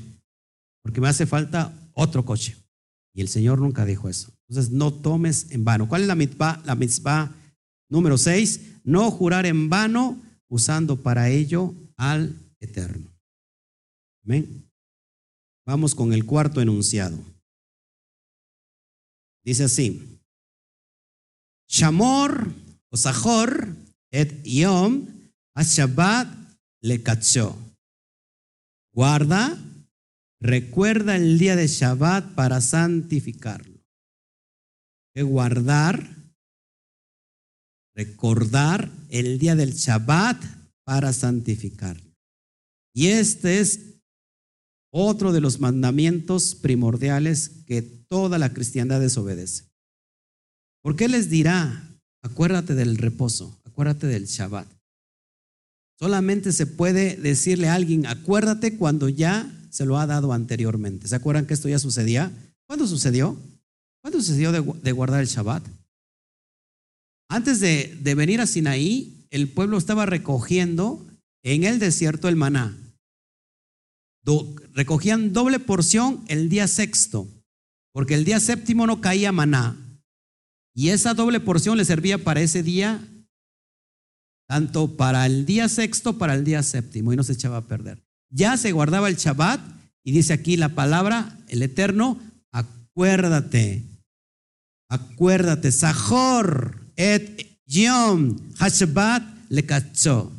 porque 0.82 1.02
me 1.02 1.10
hace 1.10 1.26
falta 1.26 1.74
otro 1.94 2.24
coche. 2.24 2.56
Y 3.14 3.22
el 3.22 3.28
Señor 3.28 3.60
nunca 3.60 3.86
dijo 3.86 4.08
eso. 4.08 4.32
Entonces, 4.48 4.72
no 4.72 4.94
tomes 4.94 5.52
en 5.52 5.66
vano. 5.66 5.90
¿Cuál 5.90 6.04
es 6.04 6.08
la 6.08 6.16
mitzvah? 6.16 6.62
La 6.66 6.76
mitzvah 6.76 7.34
número 7.90 8.18
6, 8.18 8.82
no 8.84 9.12
jurar 9.12 9.46
en 9.46 9.70
vano 9.70 10.22
usando 10.50 10.96
para 11.02 11.30
ello 11.30 11.74
al 11.98 12.34
Eterno. 12.60 13.10
Amén. 14.24 14.70
Vamos 15.66 15.96
con 15.96 16.14
el 16.14 16.26
cuarto 16.26 16.62
enunciado. 16.62 17.18
Dice 19.44 19.66
así: 19.66 20.17
Shamor 21.68 22.54
o 22.90 22.98
Sahor 22.98 23.76
et 24.12 24.44
Yom 24.44 25.18
Shabbat 25.64 26.28
le 26.82 27.02
cachó. 27.02 27.58
Guarda, 28.94 29.58
recuerda 30.40 31.16
el 31.16 31.38
día 31.38 31.56
de 31.56 31.68
Shabbat 31.68 32.36
para 32.36 32.62
santificarlo. 32.62 33.80
Que 35.14 35.24
guardar, 35.24 36.16
recordar 37.96 38.92
el 39.10 39.40
día 39.40 39.56
del 39.56 39.74
Shabbat 39.74 40.44
para 40.84 41.12
santificarlo. 41.14 42.16
Y 42.94 43.08
este 43.08 43.60
es 43.60 44.02
otro 44.92 45.32
de 45.32 45.42
los 45.42 45.60
mandamientos 45.60 46.56
primordiales 46.56 47.50
que 47.66 47.82
toda 47.82 48.38
la 48.38 48.54
cristiandad 48.54 49.00
desobedece. 49.00 49.66
¿Por 50.88 50.96
qué 50.96 51.10
les 51.10 51.30
dirá, 51.30 52.00
acuérdate 52.22 52.74
del 52.74 52.96
reposo, 52.98 53.60
acuérdate 53.66 54.08
del 54.08 54.26
Shabbat? 54.26 54.70
Solamente 56.00 56.54
se 56.54 56.66
puede 56.66 57.18
decirle 57.18 57.68
a 57.68 57.74
alguien, 57.74 58.06
acuérdate 58.06 58.78
cuando 58.78 59.10
ya 59.10 59.52
se 59.70 59.86
lo 59.86 60.00
ha 60.00 60.08
dado 60.08 60.32
anteriormente. 60.32 61.10
¿Se 61.10 61.16
acuerdan 61.18 61.46
que 61.46 61.56
esto 61.56 61.68
ya 61.68 61.78
sucedía? 61.78 62.32
¿Cuándo 62.68 62.88
sucedió? 62.88 63.38
¿Cuándo 64.02 64.22
sucedió 64.22 64.54
de, 64.54 64.92
guardar 64.94 65.20
el 65.20 65.28
Shabbat? 65.28 65.68
Antes 67.28 67.60
de, 67.60 68.00
de 68.02 68.16
venir 68.16 68.40
a 68.40 68.48
Sinaí, 68.48 69.28
el 69.30 69.50
pueblo 69.50 69.78
estaba 69.78 70.06
recogiendo 70.06 71.06
en 71.44 71.66
el 71.66 71.80
desierto 71.80 72.30
el 72.30 72.38
maná. 72.38 72.78
recogían 74.72 75.34
doble 75.34 75.60
porción 75.60 76.24
el 76.30 76.48
día 76.48 76.66
sexto, 76.66 77.28
porque 77.92 78.14
el 78.14 78.24
día 78.24 78.40
séptimo 78.40 78.88
no 78.88 79.02
caía 79.02 79.34
maná. 79.34 79.84
Y 80.78 80.90
esa 80.90 81.16
doble 81.16 81.40
porción 81.40 81.76
le 81.76 81.86
servía 81.86 82.24
para 82.24 82.40
ese 82.40 82.62
día 82.62 83.02
tanto 84.48 84.96
para 84.96 85.26
el 85.26 85.48
día 85.48 85.68
sexto, 85.70 86.20
para 86.20 86.36
el 86.36 86.44
día 86.44 86.62
séptimo, 86.62 87.12
y 87.12 87.16
no 87.16 87.24
se 87.24 87.34
echaba 87.34 87.58
a 87.58 87.68
perder. 87.68 88.02
Ya 88.30 88.56
se 88.58 88.72
guardaba 88.72 89.10
el 89.10 89.16
Shabbat, 89.16 89.60
y 90.04 90.12
dice 90.12 90.34
aquí 90.34 90.56
la 90.56 90.70
palabra, 90.70 91.36
el 91.50 91.64
Eterno, 91.64 92.20
acuérdate, 92.52 93.84
acuérdate, 94.88 95.72
Sahor 95.72 96.80
et 96.96 97.60
Yom 97.66 98.38
Hashabbat 98.60 99.24
le 99.50 99.66
cachó. 99.66 100.32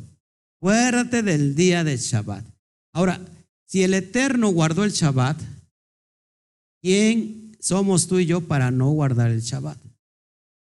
Acuérdate 0.57 1.21
del 1.21 1.53
día 1.53 1.83
del 1.83 1.99
Shabbat. 1.99 2.45
Ahora, 2.93 3.19
si 3.65 3.83
el 3.83 3.93
Eterno 3.93 4.47
guardó 4.47 4.85
el 4.85 4.91
Shabbat, 4.91 5.37
¿quién 6.81 7.57
somos 7.59 8.07
tú 8.07 8.19
y 8.19 8.25
yo 8.25 8.41
para 8.41 8.71
no 8.71 8.89
guardar 8.91 9.31
el 9.31 9.41
Shabbat? 9.41 9.88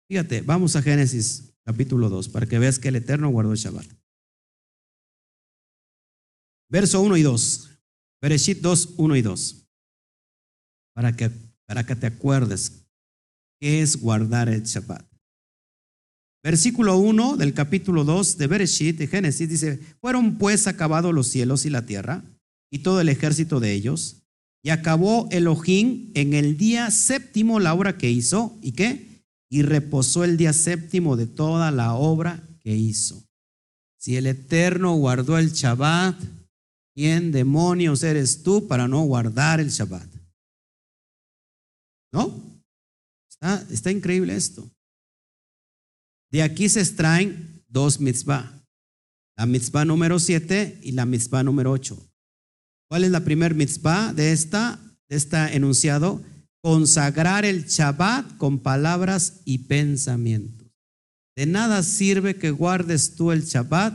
Fíjate, 0.08 0.40
vamos 0.40 0.74
a 0.74 0.82
Génesis 0.82 1.52
capítulo 1.64 2.08
2, 2.08 2.30
para 2.30 2.46
que 2.46 2.58
veas 2.58 2.78
que 2.78 2.88
el 2.88 2.96
Eterno 2.96 3.28
guardó 3.28 3.52
el 3.52 3.58
Shabbat. 3.58 3.86
Verso 6.70 7.02
1 7.02 7.16
y 7.18 7.22
2. 7.22 7.70
Bereshit 8.22 8.60
2, 8.60 8.94
1 8.96 9.16
y 9.16 9.22
2. 9.22 9.68
Para 10.94 11.14
que, 11.14 11.30
para 11.66 11.84
que 11.84 11.94
te 11.94 12.06
acuerdes 12.06 12.86
qué 13.60 13.82
es 13.82 14.00
guardar 14.00 14.48
el 14.48 14.62
Shabbat. 14.62 15.06
Versículo 16.42 16.96
1 16.96 17.36
del 17.36 17.52
capítulo 17.52 18.04
2 18.04 18.38
de 18.38 18.46
Bereshit, 18.46 18.96
de 18.96 19.08
Génesis, 19.08 19.48
dice, 19.48 19.78
fueron 20.00 20.38
pues 20.38 20.66
acabados 20.66 21.12
los 21.14 21.26
cielos 21.26 21.66
y 21.66 21.70
la 21.70 21.84
tierra 21.84 22.24
y 22.70 22.78
todo 22.78 23.00
el 23.00 23.10
ejército 23.10 23.60
de 23.60 23.72
ellos, 23.72 24.22
y 24.62 24.70
acabó 24.70 25.28
Elohim 25.30 26.10
en 26.14 26.34
el 26.34 26.56
día 26.56 26.90
séptimo 26.90 27.60
la 27.60 27.74
obra 27.74 27.98
que 27.98 28.10
hizo, 28.10 28.58
¿y 28.62 28.72
qué? 28.72 29.17
Y 29.50 29.62
reposó 29.62 30.24
el 30.24 30.36
día 30.36 30.52
séptimo 30.52 31.16
de 31.16 31.26
toda 31.26 31.70
la 31.70 31.94
obra 31.94 32.42
que 32.60 32.74
hizo. 32.74 33.24
Si 33.98 34.16
el 34.16 34.26
Eterno 34.26 34.94
guardó 34.94 35.38
el 35.38 35.50
Shabbat, 35.50 36.20
¿quién 36.94 37.32
demonios 37.32 38.02
eres 38.02 38.42
tú 38.42 38.68
para 38.68 38.86
no 38.86 39.02
guardar 39.02 39.60
el 39.60 39.70
Shabbat? 39.70 40.08
¿No? 42.12 42.48
Está, 43.70 43.90
increíble 43.90 44.34
esto. 44.34 44.68
De 46.30 46.42
aquí 46.42 46.68
se 46.68 46.80
extraen 46.80 47.62
dos 47.68 48.00
mitzvah. 48.00 48.52
La 49.36 49.46
mitzvah 49.46 49.84
número 49.84 50.18
siete 50.18 50.78
y 50.82 50.92
la 50.92 51.06
mitzvah 51.06 51.42
número 51.42 51.70
ocho. 51.70 51.96
¿Cuál 52.88 53.04
es 53.04 53.10
la 53.10 53.20
primer 53.20 53.54
mitzvah 53.54 54.12
de 54.12 54.32
esta, 54.32 54.80
de 55.08 55.16
esta 55.16 55.52
enunciado? 55.52 56.22
Consagrar 56.62 57.44
el 57.44 57.66
Shabbat 57.66 58.36
con 58.36 58.58
palabras 58.58 59.40
y 59.44 59.58
pensamientos. 59.58 60.68
De 61.36 61.46
nada 61.46 61.82
sirve 61.82 62.36
que 62.36 62.50
guardes 62.50 63.14
tú 63.14 63.30
el 63.30 63.44
Shabbat 63.44 63.94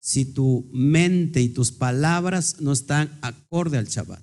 si 0.00 0.24
tu 0.24 0.68
mente 0.72 1.40
y 1.40 1.48
tus 1.48 1.72
palabras 1.72 2.60
no 2.60 2.72
están 2.72 3.16
acorde 3.22 3.78
al 3.78 3.86
Shabbat. 3.86 4.22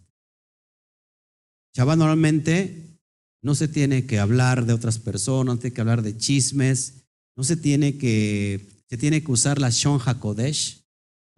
Shabbat 1.75 1.97
normalmente 1.97 2.99
no 3.41 3.55
se 3.55 3.67
tiene 3.67 4.05
que 4.05 4.19
hablar 4.19 4.65
de 4.65 4.73
otras 4.73 4.99
personas, 4.99 5.55
no 5.55 5.59
tiene 5.59 5.73
que 5.73 5.81
hablar 5.81 6.01
de 6.01 6.17
chismes, 6.17 7.05
no 7.35 7.43
se 7.43 7.55
tiene 7.55 7.97
que, 7.97 8.83
se 8.89 8.97
tiene 8.97 9.23
que 9.23 9.31
usar 9.31 9.57
la 9.57 9.69
Shon 9.69 9.99
HaKodesh. 9.99 10.85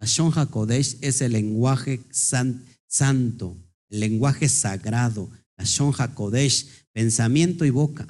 La 0.00 0.06
Shon 0.06 0.32
HaKodesh 0.34 0.98
es 1.00 1.22
el 1.22 1.32
lenguaje 1.32 2.00
santo, 2.10 3.56
el 3.88 4.00
lenguaje 4.00 4.48
sagrado, 4.48 5.30
la 5.56 5.64
Shon 5.64 5.92
HaKodesh, 5.96 6.86
pensamiento 6.92 7.64
y 7.64 7.70
boca. 7.70 8.06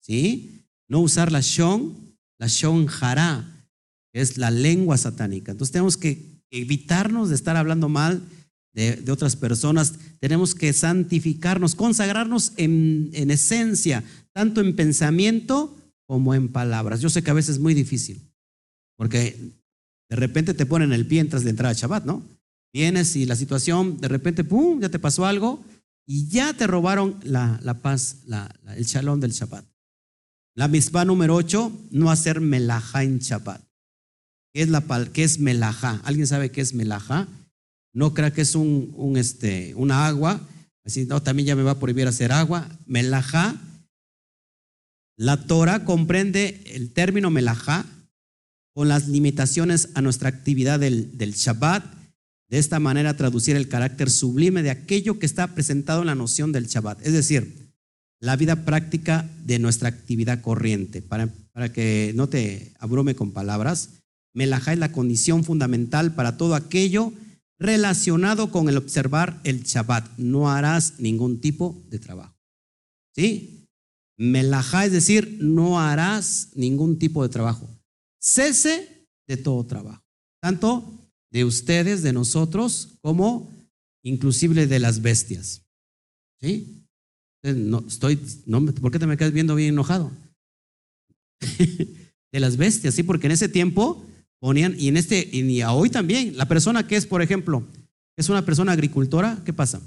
¿Sí? 0.00 0.64
No 0.88 1.00
usar 1.00 1.32
la 1.32 1.40
Shon, 1.40 2.16
la 2.38 2.46
Shon 2.46 2.86
Hara, 3.00 3.66
que 4.12 4.20
es 4.20 4.38
la 4.38 4.50
lengua 4.50 4.96
satánica. 4.96 5.52
Entonces 5.52 5.72
tenemos 5.72 5.96
que 5.96 6.42
evitarnos 6.50 7.28
de 7.28 7.34
estar 7.34 7.56
hablando 7.56 7.88
mal 7.88 8.22
de, 8.72 9.10
otras 9.10 9.36
personas. 9.36 9.94
Tenemos 10.20 10.54
que 10.54 10.72
santificarnos, 10.72 11.74
consagrarnos 11.74 12.52
en, 12.56 13.10
en 13.14 13.30
esencia, 13.30 14.04
tanto 14.32 14.60
en 14.60 14.76
pensamiento 14.76 15.74
como 16.06 16.34
en 16.34 16.48
palabras. 16.48 17.00
Yo 17.00 17.10
sé 17.10 17.22
que 17.22 17.30
a 17.30 17.34
veces 17.34 17.56
es 17.56 17.60
muy 17.60 17.74
difícil, 17.74 18.22
porque 18.96 19.54
de 20.08 20.16
repente 20.16 20.54
te 20.54 20.66
ponen 20.66 20.92
el 20.92 21.06
pie 21.06 21.20
entras 21.20 21.42
de 21.42 21.50
entrada 21.50 21.72
a 21.72 21.76
Shabbat, 21.76 22.04
¿no? 22.04 22.22
Vienes 22.72 23.16
y 23.16 23.24
la 23.24 23.36
situación, 23.36 23.98
de 24.00 24.08
repente, 24.08 24.44
¡pum!, 24.44 24.80
ya 24.80 24.88
te 24.88 24.98
pasó 24.98 25.26
algo 25.26 25.64
y 26.06 26.28
ya 26.28 26.54
te 26.54 26.66
robaron 26.68 27.18
la, 27.24 27.58
paz, 27.82 28.18
el 28.76 28.84
shalom 28.84 29.18
del 29.18 29.32
Shabbat. 29.32 29.64
La 30.54 30.68
misma 30.68 31.04
número 31.04 31.34
8, 31.34 31.88
no 31.90 32.10
hacer 32.10 32.40
melajá 32.40 33.02
en 33.02 33.18
Shabbat. 33.18 33.60
¿Qué 34.54 34.62
es, 34.62 34.68
la, 34.68 34.82
qué 35.12 35.24
es 35.24 35.40
melajá? 35.40 36.00
¿Alguien 36.04 36.26
sabe 36.26 36.50
qué 36.50 36.60
es 36.60 36.72
melajá? 36.72 37.28
No 37.92 38.14
crea 38.14 38.32
que 38.32 38.42
es 38.42 38.54
un, 38.54 38.92
un, 38.96 39.16
este, 39.16 39.74
una 39.74 40.06
agua. 40.06 40.40
Así, 40.84 41.04
no, 41.04 41.20
también 41.22 41.48
ya 41.48 41.56
me 41.56 41.62
va 41.62 41.72
a 41.72 41.80
prohibir 41.80 42.06
hacer 42.06 42.32
agua. 42.32 42.68
Melajá. 42.86 43.56
La 45.18 45.46
Torah 45.46 45.84
comprende 45.84 46.62
el 46.66 46.92
término 46.92 47.30
melajá 47.30 47.84
con 48.74 48.88
las 48.88 49.08
limitaciones 49.08 49.88
a 49.94 50.02
nuestra 50.02 50.28
actividad 50.28 50.78
del, 50.78 51.18
del 51.18 51.32
Shabbat 51.32 51.95
de 52.48 52.58
esta 52.58 52.78
manera 52.78 53.16
traducir 53.16 53.56
el 53.56 53.68
carácter 53.68 54.10
sublime 54.10 54.62
de 54.62 54.70
aquello 54.70 55.18
que 55.18 55.26
está 55.26 55.54
presentado 55.54 56.00
en 56.00 56.06
la 56.06 56.14
noción 56.14 56.52
del 56.52 56.66
Shabbat, 56.66 57.04
es 57.04 57.12
decir, 57.12 57.72
la 58.20 58.36
vida 58.36 58.64
práctica 58.64 59.28
de 59.44 59.58
nuestra 59.58 59.88
actividad 59.88 60.40
corriente. 60.40 61.02
Para, 61.02 61.28
para 61.52 61.72
que 61.72 62.12
no 62.14 62.28
te 62.28 62.72
abrume 62.78 63.14
con 63.14 63.32
palabras, 63.32 63.90
Melajá 64.32 64.72
es 64.72 64.78
la 64.78 64.92
condición 64.92 65.44
fundamental 65.44 66.14
para 66.14 66.36
todo 66.36 66.54
aquello 66.54 67.12
relacionado 67.58 68.50
con 68.50 68.68
el 68.68 68.76
observar 68.76 69.40
el 69.44 69.62
Shabbat. 69.62 70.18
No 70.18 70.50
harás 70.50 70.94
ningún 70.98 71.40
tipo 71.40 71.82
de 71.88 71.98
trabajo. 71.98 72.34
¿Sí? 73.14 73.66
Melajá 74.18 74.86
es 74.86 74.92
decir, 74.92 75.38
no 75.40 75.80
harás 75.80 76.50
ningún 76.54 76.98
tipo 76.98 77.22
de 77.22 77.28
trabajo. 77.28 77.68
Cese 78.20 79.06
de 79.26 79.36
todo 79.36 79.64
trabajo. 79.64 80.02
Tanto 80.40 80.95
de 81.30 81.44
ustedes, 81.44 82.02
de 82.02 82.12
nosotros, 82.12 82.98
como 83.00 83.52
inclusive 84.02 84.66
de 84.66 84.78
las 84.78 85.02
bestias. 85.02 85.62
¿Sí? 86.40 86.84
No, 87.42 87.84
estoy, 87.86 88.16
¿Por 88.16 88.92
qué 88.92 88.98
te 88.98 89.06
me 89.06 89.16
quedas 89.16 89.32
viendo 89.32 89.54
bien 89.54 89.70
enojado? 89.70 90.10
de 92.32 92.40
las 92.40 92.56
bestias, 92.56 92.94
sí, 92.94 93.02
porque 93.02 93.26
en 93.26 93.32
ese 93.32 93.48
tiempo 93.48 94.04
ponían, 94.40 94.74
y 94.78 94.88
en 94.88 94.96
este, 94.96 95.28
y 95.32 95.62
hoy 95.62 95.90
también, 95.90 96.36
la 96.36 96.48
persona 96.48 96.86
que 96.86 96.96
es, 96.96 97.06
por 97.06 97.22
ejemplo, 97.22 97.64
es 98.16 98.28
una 98.28 98.44
persona 98.44 98.72
agricultora, 98.72 99.42
¿qué 99.44 99.52
pasa? 99.52 99.80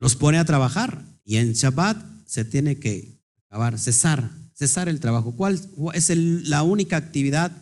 Los 0.00 0.16
pone 0.16 0.38
a 0.38 0.44
trabajar 0.44 1.04
y 1.24 1.36
en 1.36 1.52
Shabbat 1.52 1.96
se 2.26 2.44
tiene 2.44 2.78
que 2.78 3.18
acabar, 3.46 3.78
cesar, 3.78 4.30
cesar 4.52 4.88
el 4.88 5.00
trabajo. 5.00 5.34
¿Cuál 5.34 5.60
es 5.94 6.10
la 6.16 6.62
única 6.62 6.96
actividad 6.96 7.52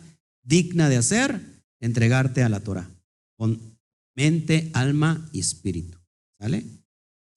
digna 0.47 0.89
de 0.89 0.97
hacer, 0.97 1.41
entregarte 1.81 2.41
a 2.41 2.49
la 2.49 2.61
Torah, 2.61 2.89
con 3.37 3.59
mente, 4.15 4.71
alma 4.73 5.29
y 5.31 5.39
espíritu. 5.39 5.97
¿Sale? 6.39 6.63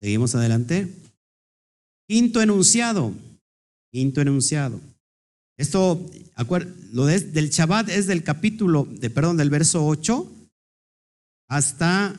Seguimos 0.01 0.35
adelante. 0.35 0.89
Quinto 2.09 2.41
enunciado. 2.41 3.13
Quinto 3.93 4.21
enunciado. 4.21 4.81
Esto, 5.59 6.11
lo 6.93 7.05
del 7.05 7.51
Shabbat 7.51 7.91
es 7.91 8.07
del 8.07 8.23
capítulo, 8.23 8.89
de, 8.91 9.11
perdón, 9.11 9.37
del 9.37 9.51
verso 9.51 9.87
8 9.87 10.27
hasta 11.51 12.19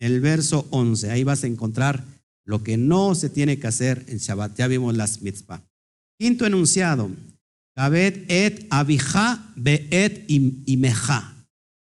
el 0.00 0.20
verso 0.20 0.66
11. 0.70 1.10
Ahí 1.10 1.22
vas 1.22 1.44
a 1.44 1.46
encontrar 1.46 2.04
lo 2.44 2.64
que 2.64 2.76
no 2.76 3.14
se 3.14 3.30
tiene 3.30 3.58
que 3.58 3.66
hacer 3.66 4.04
en 4.08 4.18
Shabbat. 4.18 4.56
Ya 4.56 4.66
vimos 4.66 4.96
las 4.96 5.22
mitzvah. 5.22 5.62
Quinto 6.18 6.46
enunciado. 6.46 7.10
Kabet 7.76 8.24
et 8.32 8.66
abija 8.70 9.36
beet 9.54 10.24
imeja. 10.28 11.20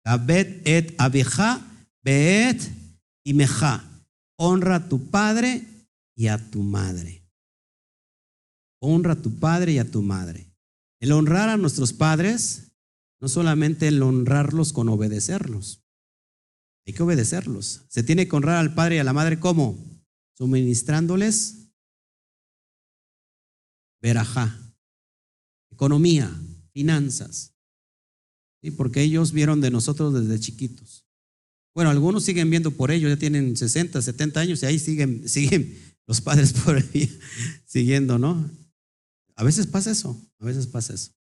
Kabet 0.04 0.60
et 0.68 0.94
abija 1.00 1.56
beet 2.04 2.68
imeja. 3.24 3.80
Honra 4.36 4.76
a 4.76 4.88
tu 4.88 5.10
padre 5.10 5.64
y 6.14 6.28
a 6.28 6.38
tu 6.38 6.62
madre. 6.62 7.22
Honra 8.82 9.14
a 9.14 9.22
tu 9.22 9.38
padre 9.38 9.72
y 9.72 9.78
a 9.78 9.90
tu 9.90 10.02
madre. 10.02 10.46
El 11.00 11.12
honrar 11.12 11.48
a 11.48 11.56
nuestros 11.56 11.94
padres, 11.94 12.72
no 13.20 13.28
solamente 13.28 13.88
el 13.88 14.02
honrarlos 14.02 14.74
con 14.74 14.88
obedecerlos. 14.90 15.82
Hay 16.86 16.92
que 16.92 17.02
obedecerlos. 17.02 17.82
Se 17.88 18.02
tiene 18.02 18.28
que 18.28 18.36
honrar 18.36 18.56
al 18.56 18.74
padre 18.74 18.96
y 18.96 18.98
a 18.98 19.04
la 19.04 19.14
madre 19.14 19.40
¿cómo? 19.40 19.78
Suministrándoles 20.36 21.70
verajá, 24.02 24.69
economía, 25.70 26.30
finanzas. 26.72 27.54
¿Sí? 28.62 28.70
Porque 28.70 29.02
ellos 29.02 29.32
vieron 29.32 29.60
de 29.60 29.70
nosotros 29.70 30.12
desde 30.12 30.40
chiquitos. 30.40 31.06
Bueno, 31.74 31.90
algunos 31.90 32.24
siguen 32.24 32.50
viendo 32.50 32.72
por 32.72 32.90
ellos, 32.90 33.10
ya 33.10 33.16
tienen 33.16 33.56
60, 33.56 34.02
70 34.02 34.40
años 34.40 34.62
y 34.62 34.66
ahí 34.66 34.78
siguen, 34.78 35.28
siguen 35.28 35.78
los 36.06 36.20
padres 36.20 36.52
por 36.52 36.76
ahí 36.76 37.18
siguiendo, 37.64 38.18
¿no? 38.18 38.50
A 39.36 39.44
veces 39.44 39.66
pasa 39.66 39.90
eso, 39.90 40.20
a 40.40 40.44
veces 40.44 40.66
pasa 40.66 40.94
eso. 40.94 41.12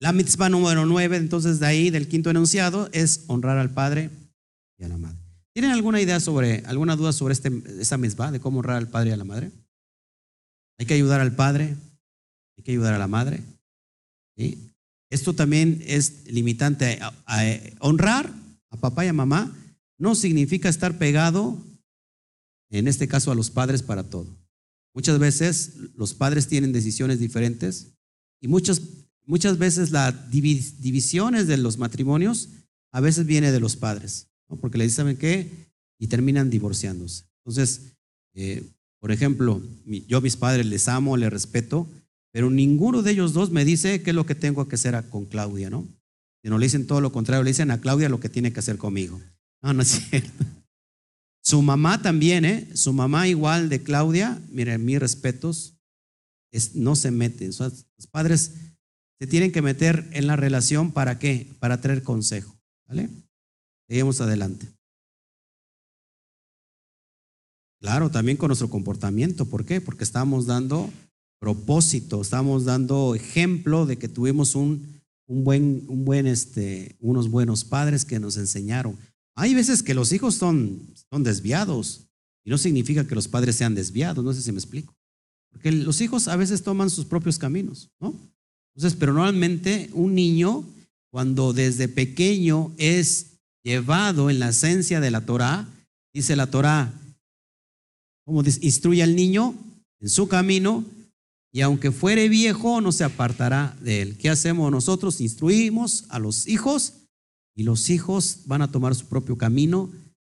La 0.00 0.12
mitzvah 0.12 0.48
número 0.48 0.84
9, 0.84 1.16
entonces 1.16 1.60
de 1.60 1.66
ahí, 1.66 1.90
del 1.90 2.08
quinto 2.08 2.30
enunciado, 2.30 2.88
es 2.92 3.24
honrar 3.26 3.58
al 3.58 3.72
padre 3.72 4.10
y 4.78 4.84
a 4.84 4.88
la 4.88 4.98
madre. 4.98 5.18
¿Tienen 5.54 5.70
alguna 5.70 6.00
idea 6.00 6.20
sobre, 6.20 6.62
alguna 6.66 6.96
duda 6.96 7.12
sobre 7.12 7.32
este, 7.32 7.50
esta 7.80 7.96
mitzvah, 7.96 8.30
de 8.30 8.40
cómo 8.40 8.58
honrar 8.58 8.76
al 8.76 8.88
padre 8.88 9.10
y 9.10 9.12
a 9.12 9.16
la 9.16 9.24
madre? 9.24 9.50
Hay 10.78 10.86
que 10.86 10.94
ayudar 10.94 11.20
al 11.20 11.34
padre, 11.34 11.76
que 12.64 12.72
ayudar 12.72 12.94
a 12.94 12.98
la 12.98 13.06
madre. 13.06 13.42
Esto 15.10 15.34
también 15.34 15.82
es 15.86 16.24
limitante. 16.26 16.98
A, 17.00 17.12
honrar 17.78 18.32
a 18.70 18.76
papá 18.76 19.04
y 19.04 19.08
a 19.08 19.12
mamá 19.12 19.56
no 19.98 20.14
significa 20.14 20.68
estar 20.68 20.98
pegado, 20.98 21.56
en 22.70 22.88
este 22.88 23.06
caso 23.06 23.30
a 23.30 23.36
los 23.36 23.50
padres 23.50 23.82
para 23.82 24.02
todo. 24.02 24.26
Muchas 24.94 25.18
veces 25.18 25.74
los 25.94 26.14
padres 26.14 26.48
tienen 26.48 26.72
decisiones 26.72 27.20
diferentes 27.20 27.92
y 28.40 28.48
muchas, 28.48 28.80
muchas 29.24 29.58
veces 29.58 29.90
las 29.90 30.30
divisiones 30.30 31.46
de 31.46 31.56
los 31.56 31.78
matrimonios 31.78 32.48
a 32.90 33.00
veces 33.00 33.26
viene 33.26 33.52
de 33.52 33.60
los 33.60 33.76
padres, 33.76 34.28
porque 34.60 34.78
le 34.78 34.84
dicen, 34.84 34.96
¿saben 34.96 35.16
qué? 35.16 35.50
Y 35.98 36.08
terminan 36.08 36.50
divorciándose. 36.50 37.24
Entonces, 37.38 37.94
eh, 38.34 38.68
por 39.00 39.12
ejemplo, 39.12 39.60
yo 40.08 40.18
a 40.18 40.20
mis 40.20 40.36
padres 40.36 40.66
les 40.66 40.88
amo, 40.88 41.16
les 41.16 41.30
respeto, 41.30 41.88
pero 42.34 42.50
ninguno 42.50 43.02
de 43.02 43.12
ellos 43.12 43.32
dos 43.32 43.52
me 43.52 43.64
dice 43.64 44.02
qué 44.02 44.10
es 44.10 44.16
lo 44.16 44.26
que 44.26 44.34
tengo 44.34 44.66
que 44.66 44.74
hacer 44.74 45.00
con 45.08 45.24
Claudia, 45.24 45.70
¿no? 45.70 45.86
Si 46.42 46.50
no 46.50 46.58
le 46.58 46.66
dicen 46.66 46.84
todo 46.84 47.00
lo 47.00 47.12
contrario, 47.12 47.44
le 47.44 47.50
dicen 47.50 47.70
a 47.70 47.80
Claudia 47.80 48.08
lo 48.08 48.18
que 48.18 48.28
tiene 48.28 48.52
que 48.52 48.58
hacer 48.58 48.76
conmigo. 48.76 49.22
No, 49.62 49.72
no 49.72 49.82
es 49.82 49.88
cierto. 50.10 50.44
Su 51.44 51.62
mamá 51.62 52.02
también, 52.02 52.44
¿eh? 52.44 52.68
Su 52.74 52.92
mamá 52.92 53.28
igual 53.28 53.68
de 53.68 53.84
Claudia, 53.84 54.42
miren, 54.50 54.84
mis 54.84 54.98
respetos, 54.98 55.76
es, 56.50 56.74
no 56.74 56.96
se 56.96 57.12
meten. 57.12 57.52
los 57.56 58.06
padres 58.10 58.54
se 59.20 59.28
tienen 59.28 59.52
que 59.52 59.62
meter 59.62 60.08
en 60.10 60.26
la 60.26 60.34
relación 60.34 60.90
para 60.90 61.20
qué? 61.20 61.54
Para 61.60 61.80
traer 61.80 62.02
consejo, 62.02 62.58
¿vale? 62.88 63.10
Seguimos 63.86 64.20
adelante. 64.20 64.66
Claro, 67.80 68.10
también 68.10 68.36
con 68.36 68.48
nuestro 68.48 68.70
comportamiento. 68.70 69.46
¿Por 69.46 69.64
qué? 69.64 69.80
Porque 69.80 70.02
estamos 70.02 70.46
dando 70.46 70.90
propósito, 71.44 72.22
estamos 72.22 72.64
dando 72.64 73.14
ejemplo 73.14 73.84
de 73.84 73.98
que 73.98 74.08
tuvimos 74.08 74.54
un, 74.54 74.82
un 75.26 75.44
buen, 75.44 75.84
un 75.88 76.06
buen, 76.06 76.26
este, 76.26 76.96
unos 77.00 77.28
buenos 77.28 77.64
padres 77.64 78.06
que 78.06 78.18
nos 78.18 78.38
enseñaron. 78.38 78.96
Hay 79.36 79.54
veces 79.54 79.82
que 79.82 79.92
los 79.92 80.10
hijos 80.12 80.36
son, 80.36 80.80
son 81.10 81.22
desviados 81.22 82.06
y 82.46 82.50
no 82.50 82.56
significa 82.56 83.06
que 83.06 83.14
los 83.14 83.28
padres 83.28 83.56
sean 83.56 83.74
desviados, 83.74 84.24
no 84.24 84.32
sé 84.32 84.40
si 84.40 84.52
me 84.52 84.58
explico. 84.58 84.94
Porque 85.52 85.70
los 85.70 86.00
hijos 86.00 86.28
a 86.28 86.36
veces 86.36 86.62
toman 86.62 86.88
sus 86.88 87.04
propios 87.04 87.38
caminos, 87.38 87.90
¿no? 88.00 88.14
Entonces, 88.74 88.98
pero 88.98 89.12
normalmente 89.12 89.90
un 89.92 90.14
niño, 90.14 90.64
cuando 91.10 91.52
desde 91.52 91.88
pequeño 91.88 92.72
es 92.78 93.32
llevado 93.62 94.30
en 94.30 94.38
la 94.38 94.48
esencia 94.48 94.98
de 94.98 95.10
la 95.10 95.20
Torah, 95.20 95.68
dice 96.14 96.36
la 96.36 96.46
Torah, 96.46 96.90
como 98.24 98.42
instruye 98.42 99.02
al 99.02 99.14
niño 99.14 99.54
en 100.00 100.08
su 100.08 100.26
camino, 100.26 100.86
y 101.54 101.60
aunque 101.60 101.92
fuere 101.92 102.28
viejo, 102.28 102.80
no 102.80 102.90
se 102.90 103.04
apartará 103.04 103.76
de 103.80 104.02
él. 104.02 104.18
¿Qué 104.18 104.28
hacemos 104.28 104.72
nosotros? 104.72 105.20
Instruimos 105.20 106.04
a 106.08 106.18
los 106.18 106.48
hijos 106.48 106.94
y 107.54 107.62
los 107.62 107.90
hijos 107.90 108.40
van 108.46 108.60
a 108.60 108.72
tomar 108.72 108.96
su 108.96 109.06
propio 109.06 109.38
camino, 109.38 109.88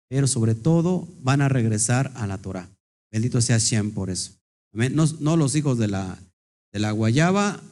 pero 0.09 0.27
sobre 0.27 0.53
todo 0.53 1.07
van 1.21 1.39
a 1.39 1.47
regresar 1.47 2.11
a 2.15 2.27
la 2.27 2.39
Torah. 2.39 2.69
Bendito 3.09 3.39
sea 3.39 3.57
Shem 3.57 3.91
por 3.91 4.09
eso. 4.09 4.33
No, 4.73 5.37
los 5.37 5.55
hijos 5.55 5.77
de 5.77 5.87
la, 5.87 6.19
de 6.73 6.79
la 6.79 6.91
guayaba 6.91 7.63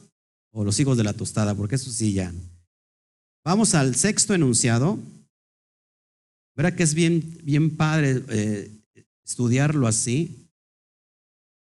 o 0.50 0.64
los 0.64 0.80
hijos 0.80 0.96
de 0.96 1.04
la 1.04 1.12
tostada, 1.12 1.54
porque 1.54 1.74
eso 1.74 1.90
sí 1.90 2.14
ya. 2.14 2.32
Vamos 3.44 3.74
al 3.74 3.96
sexto 3.96 4.32
enunciado. 4.32 4.98
Verá 6.56 6.74
que 6.74 6.84
es 6.84 6.94
bien, 6.94 7.38
bien 7.42 7.76
padre 7.76 8.22
eh, 8.30 8.70
estudiarlo 9.26 9.86
así, 9.86 10.41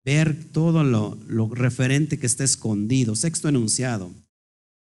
ver 0.04 0.52
todo 0.52 0.84
lo, 0.84 1.50
referente 1.54 2.20
que 2.20 2.26
está 2.26 2.44
escondido. 2.44 3.16
Sexto 3.16 3.50
enunciado. 3.50 4.12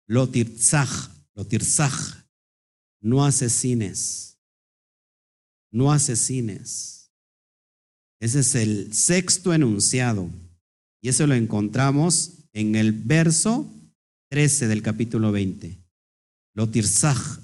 Lo 0.08 0.30
tirzaj, 0.30 1.10
lo 1.34 1.46
tirzaj, 1.46 2.26
no 3.02 3.26
asesines, 3.26 4.38
no 5.72 5.92
asesines. 5.92 7.12
Ese 8.20 8.40
es 8.40 8.56
el 8.56 8.94
sexto 8.94 9.54
enunciado. 9.54 10.30
Y 11.02 11.10
eso 11.10 11.28
lo 11.28 11.34
encontramos 11.34 12.50
en 12.54 12.76
el 12.76 12.92
verso 12.92 13.72
13 14.30 14.68
del 14.68 14.82
capítulo 14.82 15.32
20. 15.32 15.78
Lo 16.54 16.70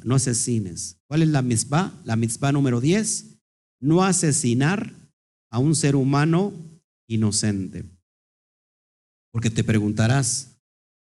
no 0.03 0.15
asesines. 0.15 0.97
¿Cuál 1.07 1.23
es 1.23 1.29
la 1.29 1.41
misma? 1.41 2.01
La 2.05 2.15
misma 2.15 2.51
número 2.51 2.79
10. 2.79 3.25
No 3.81 4.03
asesinar 4.03 4.93
a 5.51 5.59
un 5.59 5.75
ser 5.75 5.95
humano 5.95 6.53
inocente. 7.13 7.85
Porque 9.31 9.49
te 9.49 9.63
preguntarás, 9.63 10.57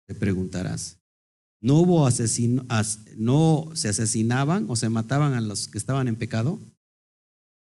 te 0.07 0.14
preguntarás, 0.14 0.98
no 1.61 1.76
hubo 1.76 2.07
asesino, 2.07 2.66
no 3.16 3.70
se 3.74 3.88
asesinaban 3.88 4.68
o 4.68 4.76
se 4.76 4.88
mataban 4.88 5.34
a 5.34 5.40
los 5.40 5.68
que 5.68 5.78
estaban 5.78 6.09
en 6.09 6.16
pecado. 6.16 6.59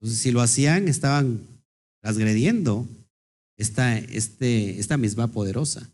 Entonces, 0.00 0.20
si 0.20 0.30
lo 0.30 0.40
hacían, 0.40 0.86
estaban 0.86 1.44
transgrediendo 2.00 2.86
esta, 3.56 3.98
este, 3.98 4.78
esta 4.78 4.96
misma 4.96 5.28
poderosa. 5.28 5.90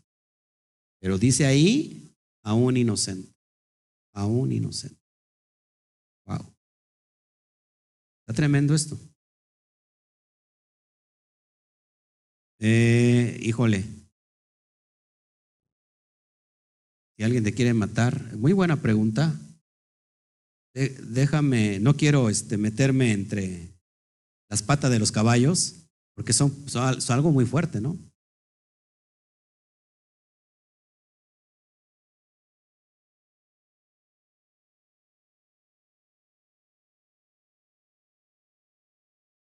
Pero 1.01 1.17
dice 1.17 1.45
ahí, 1.45 2.13
a 2.43 2.53
un 2.53 2.77
inocente, 2.77 3.31
a 4.13 4.27
un 4.27 4.51
inocente. 4.51 5.01
Wow. 6.27 6.45
Está 8.21 8.33
tremendo 8.35 8.75
esto. 8.75 8.99
Eh, 12.59 13.37
híjole, 13.41 13.85
Si 17.17 17.23
alguien 17.23 17.45
te 17.45 17.53
quiere 17.53 17.73
matar, 17.73 18.35
muy 18.35 18.51
buena 18.51 18.81
pregunta. 18.81 19.33
Déjame, 20.73 21.79
no 21.79 21.95
quiero 21.95 22.29
este, 22.29 22.57
meterme 22.57 23.13
entre 23.13 23.69
las 24.49 24.61
patas 24.61 24.91
de 24.91 24.99
los 24.99 25.13
caballos, 25.13 25.87
porque 26.13 26.33
son, 26.33 26.51
son, 26.69 26.99
algo 27.09 27.31
muy 27.31 27.45
fuerte, 27.45 27.79
¿no? 27.79 27.97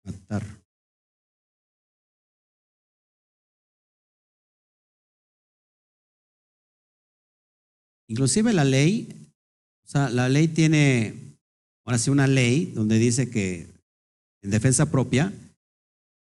Matar. 0.05 0.57
Inclusive 8.09 8.52
la 8.52 8.64
ley 8.64 9.09
O 9.84 9.88
sea, 9.88 10.11
la 10.11 10.28
ley 10.28 10.48
tiene, 10.48 11.36
ahora 11.84 11.98
sí, 11.98 12.11
una 12.11 12.26
ley 12.26 12.72
donde 12.74 12.98
dice 12.98 13.30
que 13.30 13.68
en 14.42 14.50
defensa 14.50 14.90
propia 14.90 15.32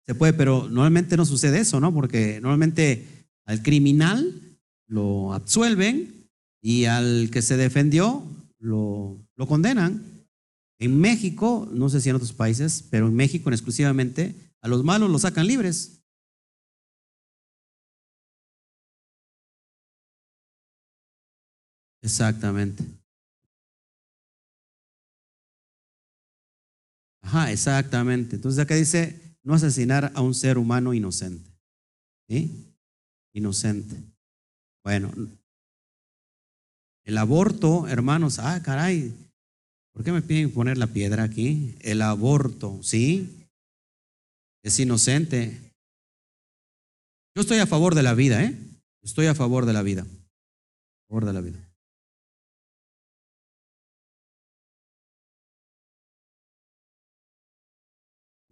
se 0.06 0.14
puede, 0.14 0.32
pero 0.34 0.68
normalmente 0.68 1.16
no 1.16 1.24
sucede 1.24 1.60
eso, 1.60 1.80
¿no? 1.80 1.92
Porque 1.92 2.40
normalmente 2.40 3.06
al 3.46 3.62
criminal 3.62 4.58
lo 4.86 5.32
absuelven 5.32 6.28
y 6.60 6.84
al 6.84 7.30
que 7.30 7.42
se 7.42 7.56
defendió 7.56 8.22
lo, 8.58 9.18
lo 9.36 9.46
condenan. 9.46 10.02
En 10.78 11.00
México, 11.00 11.68
no 11.72 11.88
sé 11.88 12.00
si 12.00 12.10
en 12.10 12.16
otros 12.16 12.32
países, 12.32 12.84
pero 12.90 13.06
en 13.06 13.14
México 13.14 13.48
en 13.48 13.54
exclusivamente, 13.54 14.34
a 14.60 14.68
los 14.68 14.84
malos 14.84 15.10
los 15.10 15.22
sacan 15.22 15.46
libres. 15.46 16.03
Exactamente. 22.04 22.84
Ajá, 27.22 27.50
exactamente. 27.50 28.36
Entonces 28.36 28.62
acá 28.62 28.74
dice, 28.74 29.38
no 29.42 29.54
asesinar 29.54 30.12
a 30.14 30.20
un 30.20 30.34
ser 30.34 30.58
humano 30.58 30.92
inocente. 30.92 31.50
¿Sí? 32.28 32.74
Inocente. 33.32 33.96
Bueno, 34.84 35.10
el 37.04 37.16
aborto, 37.16 37.88
hermanos, 37.88 38.38
ah, 38.38 38.62
caray, 38.62 39.14
¿por 39.94 40.04
qué 40.04 40.12
me 40.12 40.20
piden 40.20 40.52
poner 40.52 40.76
la 40.76 40.88
piedra 40.88 41.22
aquí? 41.22 41.74
El 41.80 42.02
aborto, 42.02 42.82
¿sí? 42.82 43.48
Es 44.62 44.78
inocente. 44.78 45.72
Yo 47.34 47.40
estoy 47.40 47.58
a 47.60 47.66
favor 47.66 47.94
de 47.94 48.02
la 48.02 48.12
vida, 48.12 48.44
¿eh? 48.44 48.58
Estoy 49.02 49.26
a 49.26 49.34
favor 49.34 49.64
de 49.64 49.72
la 49.72 49.82
vida. 49.82 50.02
A 50.02 51.08
favor 51.08 51.24
de 51.24 51.32
la 51.32 51.40
vida. 51.40 51.73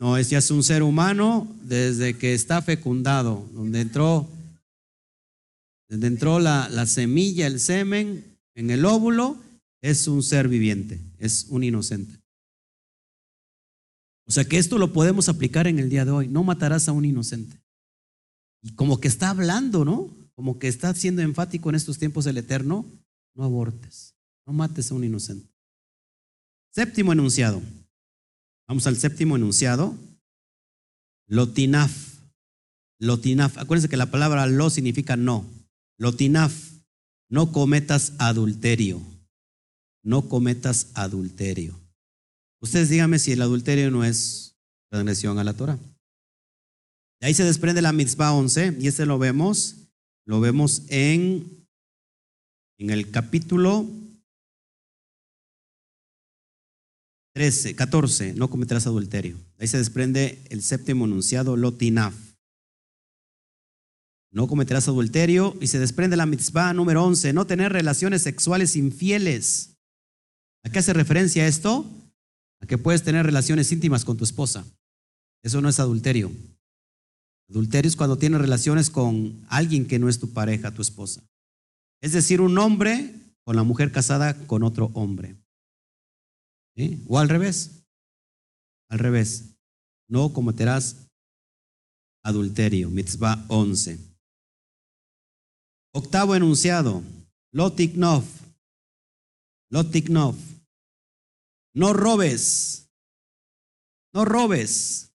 No, 0.03 0.17
es 0.17 0.31
ya 0.31 0.39
es 0.39 0.51
un 0.51 0.65
ser 0.65 0.83
humano 0.83 1.47
desde 1.63 2.19
que 2.19 2.35
está 2.35 2.61
fecundado, 2.61 3.49
donde 3.53 3.81
entró, 3.81 4.29
donde 5.89 6.09
entró 6.09 6.41
la, 6.41 6.69
la 6.71 6.87
semilla, 6.87 7.47
el 7.47 7.61
semen, 7.61 8.37
en 8.57 8.73
el 8.73 8.85
óvulo, 8.85 9.37
es 9.81 10.09
un 10.09 10.25
ser 10.25 10.49
viviente, 10.49 11.01
es 11.19 11.47
un 11.51 11.63
inocente. 11.63 12.19
O 14.27 14.33
sea 14.33 14.45
que 14.45 14.59
esto 14.59 14.77
lo 14.77 14.93
podemos 14.93 15.29
aplicar 15.29 15.69
en 15.69 15.79
el 15.79 15.89
día 15.89 16.05
de 16.05 16.11
hoy. 16.11 16.27
No 16.27 16.43
matarás 16.43 16.89
a 16.89 16.93
un 16.93 17.05
inocente. 17.05 17.63
Y 18.61 18.73
como 18.75 18.99
que 18.99 19.07
está 19.07 19.31
hablando, 19.31 19.85
¿no? 19.85 20.11
Como 20.35 20.59
que 20.59 20.67
está 20.67 20.93
siendo 20.95 21.23
enfático 21.23 21.69
en 21.69 21.77
estos 21.77 22.01
tiempos 22.01 22.25
del 22.25 22.39
Eterno. 22.39 22.85
No 23.37 23.45
abortes, 23.45 24.17
no 24.49 24.53
mates 24.53 24.91
a 24.91 24.97
un 24.97 25.05
inocente. 25.05 25.49
Séptimo 26.73 27.13
enunciado. 27.13 27.63
Vamos 28.69 28.87
al 28.87 28.97
séptimo 28.97 29.37
enunciado. 29.37 29.97
Lotinaf. 31.29 31.93
Lotinaf. 32.99 33.59
Acuérdense 33.59 33.89
que 33.89 33.97
la 33.97 34.11
palabra 34.11 34.47
lo 34.47 34.71
significa 34.71 35.17
no. 35.17 35.45
Lotinaf. 35.99 36.55
No 37.29 37.53
cometas 37.53 38.13
adulterio. 38.19 39.01
No 40.05 40.29
cometas 40.29 40.89
adulterio. 40.95 41.79
Ustedes 42.61 42.89
díganme 42.89 43.19
si 43.19 43.33
el 43.33 43.43
adulterio 43.43 43.91
no 43.91 44.05
es 44.05 44.57
transgresión 44.91 45.39
a 45.39 45.45
la 45.45 45.55
Torah. 45.55 45.79
De 47.21 47.27
ahí 47.27 47.35
se 47.35 47.45
desprende 47.45 47.83
la 47.83 47.93
mitzvah 47.93 48.33
11 48.33 48.79
y 48.81 48.89
este 48.89 49.07
lo 49.07 49.19
vemos, 49.19 49.77
lo 50.27 50.41
vemos 50.41 50.83
en, 50.89 51.67
en 52.79 52.91
el 52.91 53.11
capítulo 53.11 53.87
13, 57.35 57.75
14, 57.75 58.35
no 58.35 58.51
cometerás 58.51 58.87
adulterio. 58.87 59.37
Ahí 59.59 59.67
se 59.67 59.79
desprende 59.79 60.43
el 60.51 60.63
séptimo 60.63 61.07
enunciado, 61.07 61.57
lotinaf. 61.57 62.15
No 64.31 64.47
cometerás 64.49 64.89
adulterio 64.89 65.57
y 65.61 65.67
se 65.67 65.79
desprende 65.79 66.17
la 66.17 66.27
mitzvah 66.27 66.73
número 66.73 67.05
11, 67.05 67.33
no 67.33 67.47
tener 67.47 67.73
relaciones 67.73 68.23
sexuales 68.23 68.77
infieles. 68.77 69.77
¿A 70.65 70.71
qué 70.71 70.79
hace 70.79 70.93
referencia 70.93 71.47
esto? 71.47 71.87
A 72.61 72.67
que 72.67 72.79
puedes 72.79 73.03
tener 73.03 73.27
relaciones 73.27 73.73
íntimas 73.73 74.05
con 74.05 74.17
tu 74.17 74.25
esposa. 74.25 74.65
Eso 75.43 75.61
no 75.61 75.69
es 75.69 75.81
adulterio. 75.81 76.31
Adulterio 77.51 77.89
es 77.89 77.97
cuando 77.97 78.17
tienes 78.17 78.41
relaciones 78.41 78.89
con 78.89 79.45
alguien 79.49 79.87
que 79.87 79.99
no 79.99 80.09
es 80.09 80.19
tu 80.19 80.33
pareja, 80.33 80.73
tu 80.73 80.81
esposa. 80.81 81.23
Es 82.01 82.13
decir, 82.13 82.41
un 82.41 82.57
hombre 82.59 83.15
con 83.45 83.57
la 83.57 83.63
mujer 83.63 83.93
casada 83.93 84.35
con 84.47 84.63
otro 84.63 84.91
hombre. 84.95 85.37
O 87.09 87.19
al 87.19 87.29
revés. 87.29 87.85
Al 88.89 88.99
revés. 88.99 89.57
No 90.09 90.33
cometerás 90.33 91.09
adulterio. 92.25 92.91
Mitzvah 92.91 93.45
11. 93.49 93.99
Octavo 95.95 96.35
enunciado. 96.35 97.03
Lotiknov. 97.53 98.25
Lotiknov. 99.71 100.37
No 101.75 101.93
robes. 101.93 102.91
No 104.15 104.25
robes. 104.25 105.11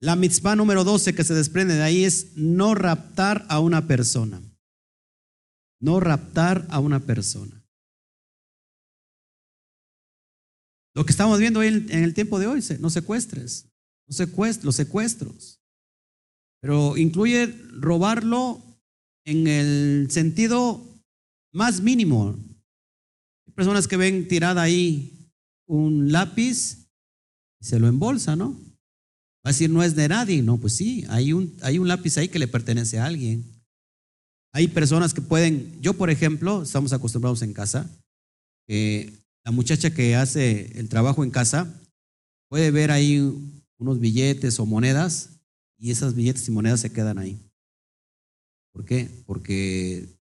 La 0.00 0.14
mitzvah 0.14 0.54
número 0.54 0.84
12 0.84 1.14
que 1.14 1.24
se 1.24 1.34
desprende 1.34 1.74
de 1.74 1.82
ahí 1.82 2.04
es 2.04 2.36
no 2.36 2.74
raptar 2.74 3.46
a 3.48 3.60
una 3.60 3.86
persona. 3.86 4.40
No 5.80 6.00
raptar 6.00 6.66
a 6.70 6.78
una 6.78 7.00
persona. 7.00 7.55
Lo 10.96 11.04
que 11.04 11.12
estamos 11.12 11.38
viendo 11.38 11.62
en 11.62 11.90
el 11.90 12.14
tiempo 12.14 12.38
de 12.38 12.46
hoy, 12.46 12.64
no 12.80 12.88
secuestres, 12.88 13.66
los 14.06 14.74
secuestros. 14.74 15.60
Pero 16.62 16.96
incluye 16.96 17.48
robarlo 17.72 18.62
en 19.26 19.46
el 19.46 20.06
sentido 20.10 20.82
más 21.52 21.82
mínimo. 21.82 22.34
Hay 23.46 23.52
personas 23.52 23.86
que 23.86 23.98
ven 23.98 24.26
tirada 24.26 24.62
ahí 24.62 25.30
un 25.66 26.12
lápiz 26.12 26.88
y 27.60 27.66
se 27.66 27.78
lo 27.78 27.88
embolsa, 27.88 28.34
¿no? 28.34 28.52
Va 29.44 29.50
a 29.50 29.52
decir, 29.52 29.68
no 29.68 29.82
es 29.82 29.94
de 29.96 30.08
nadie. 30.08 30.40
No, 30.40 30.56
pues 30.56 30.76
sí, 30.76 31.04
hay 31.10 31.34
un, 31.34 31.54
hay 31.60 31.78
un 31.78 31.88
lápiz 31.88 32.16
ahí 32.16 32.28
que 32.30 32.38
le 32.38 32.48
pertenece 32.48 32.98
a 32.98 33.04
alguien. 33.04 33.44
Hay 34.54 34.68
personas 34.68 35.12
que 35.12 35.20
pueden, 35.20 35.78
yo 35.82 35.92
por 35.92 36.08
ejemplo, 36.08 36.62
estamos 36.62 36.94
acostumbrados 36.94 37.42
en 37.42 37.52
casa, 37.52 37.86
la 39.46 39.52
muchacha 39.52 39.94
que 39.94 40.16
hace 40.16 40.76
el 40.76 40.88
trabajo 40.88 41.22
en 41.22 41.30
casa 41.30 41.72
puede 42.48 42.72
ver 42.72 42.90
ahí 42.90 43.20
unos 43.78 44.00
billetes 44.00 44.58
o 44.58 44.66
monedas 44.66 45.38
y 45.78 45.92
esas 45.92 46.16
billetes 46.16 46.48
y 46.48 46.50
monedas 46.50 46.80
se 46.80 46.92
quedan 46.92 47.16
ahí. 47.16 47.40
¿Por 48.72 48.84
qué? 48.84 49.08
Porque, 49.24 50.18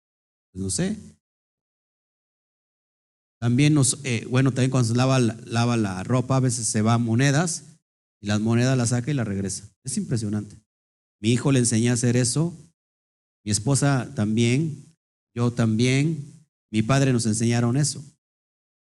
pues 0.52 0.62
no 0.62 0.70
sé. 0.70 0.96
También 3.40 3.74
nos, 3.74 3.98
eh, 4.04 4.24
bueno, 4.30 4.52
también 4.52 4.70
cuando 4.70 4.88
se 4.88 4.94
lava, 4.94 5.18
lava 5.18 5.76
la 5.76 6.04
ropa, 6.04 6.36
a 6.36 6.40
veces 6.40 6.68
se 6.68 6.80
van 6.82 7.02
monedas 7.02 7.64
y 8.20 8.28
las 8.28 8.38
monedas 8.38 8.78
las 8.78 8.90
saca 8.90 9.10
y 9.10 9.14
las 9.14 9.26
regresa. 9.26 9.68
Es 9.82 9.96
impresionante. 9.96 10.62
Mi 11.20 11.32
hijo 11.32 11.50
le 11.50 11.58
enseñé 11.58 11.90
a 11.90 11.94
hacer 11.94 12.16
eso, 12.16 12.56
mi 13.44 13.50
esposa 13.50 14.12
también, 14.14 14.96
yo 15.34 15.52
también, 15.52 16.46
mi 16.70 16.82
padre 16.82 17.12
nos 17.12 17.26
enseñaron 17.26 17.76
eso 17.76 18.04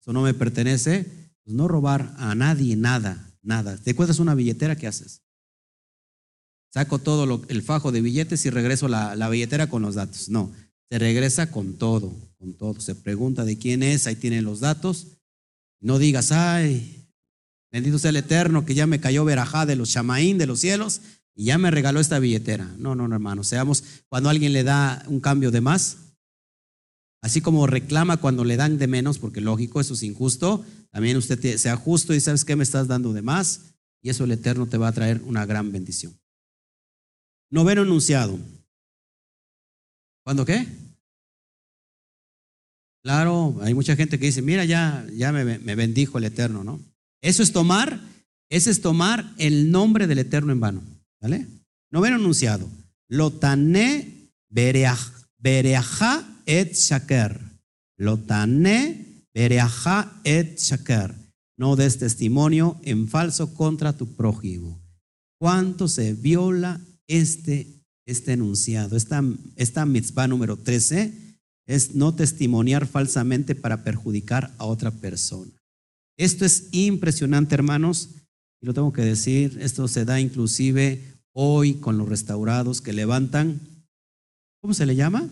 eso 0.07 0.13
no 0.13 0.23
me 0.23 0.35
pertenece, 0.35 1.05
pues 1.43 1.57
no 1.57 1.67
robar 1.67 2.15
a 2.19 2.37
nadie 2.37 2.77
nada, 2.77 3.29
nada. 3.43 3.77
¿Te 3.77 3.91
encuentras 3.91 4.21
una 4.21 4.37
billetera? 4.37 4.77
¿Qué 4.77 4.87
haces? 4.87 5.21
Saco 6.73 7.01
todo 7.01 7.45
el 7.49 7.63
fajo 7.63 7.91
de 7.91 8.03
billetes 8.03 8.47
y 8.47 8.51
regreso 8.51 8.87
la, 8.87 9.17
la 9.17 9.29
billetera 9.29 9.69
con 9.69 9.83
los 9.83 9.97
datos. 9.97 10.29
No, 10.29 10.53
se 10.89 11.01
regresa 11.01 11.51
con 11.51 11.75
todo, 11.75 12.15
con 12.39 12.55
todo. 12.55 12.79
Se 12.81 12.95
pregunta 12.95 13.45
de 13.45 13.59
quién 13.59 13.83
es, 13.83 14.07
ahí 14.07 14.15
tienen 14.15 14.45
los 14.45 14.61
datos. 14.61 15.09
No 15.81 15.99
digas, 15.99 16.31
ay, 16.31 17.09
bendito 17.73 17.99
sea 17.99 18.11
el 18.11 18.17
Eterno 18.17 18.65
que 18.65 18.77
ya 18.77 18.87
me 18.87 19.01
cayó 19.01 19.25
verajá 19.25 19.67
de 19.67 19.75
los 19.75 19.91
chamaín 19.91 20.39
de 20.39 20.47
los 20.47 20.61
cielos 20.61 21.01
y 21.35 21.47
ya 21.47 21.59
me 21.59 21.73
regaló 21.73 21.99
esta 21.99 22.21
billetera. 22.21 22.73
No, 22.79 22.95
no, 22.95 23.09
no, 23.09 23.17
hermano. 23.17 23.43
Seamos, 23.43 23.83
cuando 24.09 24.29
alguien 24.29 24.53
le 24.53 24.63
da 24.63 25.05
un 25.09 25.19
cambio 25.19 25.51
de 25.51 25.63
más, 25.63 25.97
Así 27.23 27.41
como 27.41 27.67
reclama 27.67 28.19
cuando 28.19 28.45
le 28.45 28.57
dan 28.57 28.79
de 28.79 28.87
menos, 28.87 29.19
porque 29.19 29.41
lógico, 29.41 29.81
eso 29.81 29.95
es 29.95 30.03
injusto, 30.03 30.65
también 30.91 31.17
usted 31.17 31.57
sea 31.57 31.77
justo 31.77 32.15
y 32.15 32.21
sabes 32.21 32.45
que 32.45 32.57
me 32.57 32.63
estás 32.63 32.89
dando 32.89 33.13
de 33.13 33.23
más, 33.23 33.75
y 34.03 34.11
eso 34.11 34.25
el 34.25 34.33
Eterno 34.33 34.67
te 34.67 34.79
va 34.79 34.89
a 34.89 34.93
traer 34.93 35.21
una 35.25 35.45
gran 35.47 35.73
bendición. 35.73 36.17
Noveno 37.51 37.83
enunciado. 37.83 38.39
¿Cuándo 40.25 40.45
qué? 40.45 40.67
Claro, 43.03 43.57
hay 43.63 43.73
mucha 43.73 43.95
gente 43.95 44.19
que 44.19 44.27
dice, 44.27 44.43
mira, 44.43 44.65
ya, 44.65 45.07
ya 45.13 45.31
me, 45.31 45.45
bendijo 45.77 46.19
el 46.19 46.25
Eterno, 46.25 46.65
¿no? 46.65 46.81
Eso 47.23 47.43
es 47.43 47.53
tomar, 47.53 48.01
eso 48.49 48.69
es 48.69 48.81
tomar 48.81 49.33
el 49.39 49.71
nombre 49.71 50.09
del 50.09 50.19
Eterno 50.19 50.53
en 50.53 50.59
vano. 50.59 50.83
¿Vale? 51.21 51.47
Noveno 51.93 52.17
enunciado. 52.17 52.69
Lotané 53.09 54.33
bereajá 54.49 56.25
et 56.47 56.73
shaker. 56.73 57.39
Lotane 57.99 59.07
Bereaja 59.37 60.19
et 60.25 60.59
shakar. 60.59 61.15
No 61.59 61.77
des 61.77 61.99
testimonio 61.99 62.81
en 62.83 63.07
falso 63.07 63.53
contra 63.53 63.93
tu 63.93 64.07
prójimo. 64.17 64.81
¿Cuánto 65.39 65.89
se 65.89 66.15
viola 66.15 66.81
este, 67.07 67.67
este 68.07 68.33
enunciado? 68.33 68.97
Esta, 68.97 69.23
esta 69.57 69.85
mitzvah 69.85 70.27
número 70.27 70.57
13 70.57 71.13
es 71.67 71.95
no 71.95 72.15
testimoniar 72.15 72.87
falsamente 72.87 73.55
para 73.55 73.85
perjudicar 73.85 74.55
a 74.57 74.65
otra 74.65 74.91
persona. 74.91 75.53
Esto 76.17 76.47
es 76.47 76.69
impresionante, 76.73 77.55
hermanos, 77.55 78.09
y 78.63 78.67
lo 78.67 78.73
tengo 78.73 78.95
que 78.95 79.03
decir, 79.03 79.59
esto 79.61 79.87
se 79.87 80.07
da 80.07 80.19
inclusive 80.19 81.03
hoy 81.35 81.75
con 81.75 81.99
los 81.99 82.09
restaurados 82.09 82.81
que 82.81 82.95
levantan, 82.95 83.61
¿cómo 84.63 84.73
se 84.73 84.87
le 84.87 84.97
llama? 84.97 85.29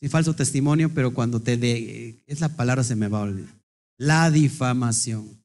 Sí, 0.00 0.08
falso 0.08 0.34
testimonio, 0.34 0.92
pero 0.94 1.14
cuando 1.14 1.40
te 1.40 1.56
de, 1.56 2.22
es 2.26 2.40
la 2.40 2.50
palabra 2.50 2.84
se 2.84 2.96
me 2.96 3.08
va 3.08 3.20
a 3.20 3.22
olvidar. 3.22 3.54
La 3.98 4.30
difamación. 4.30 5.42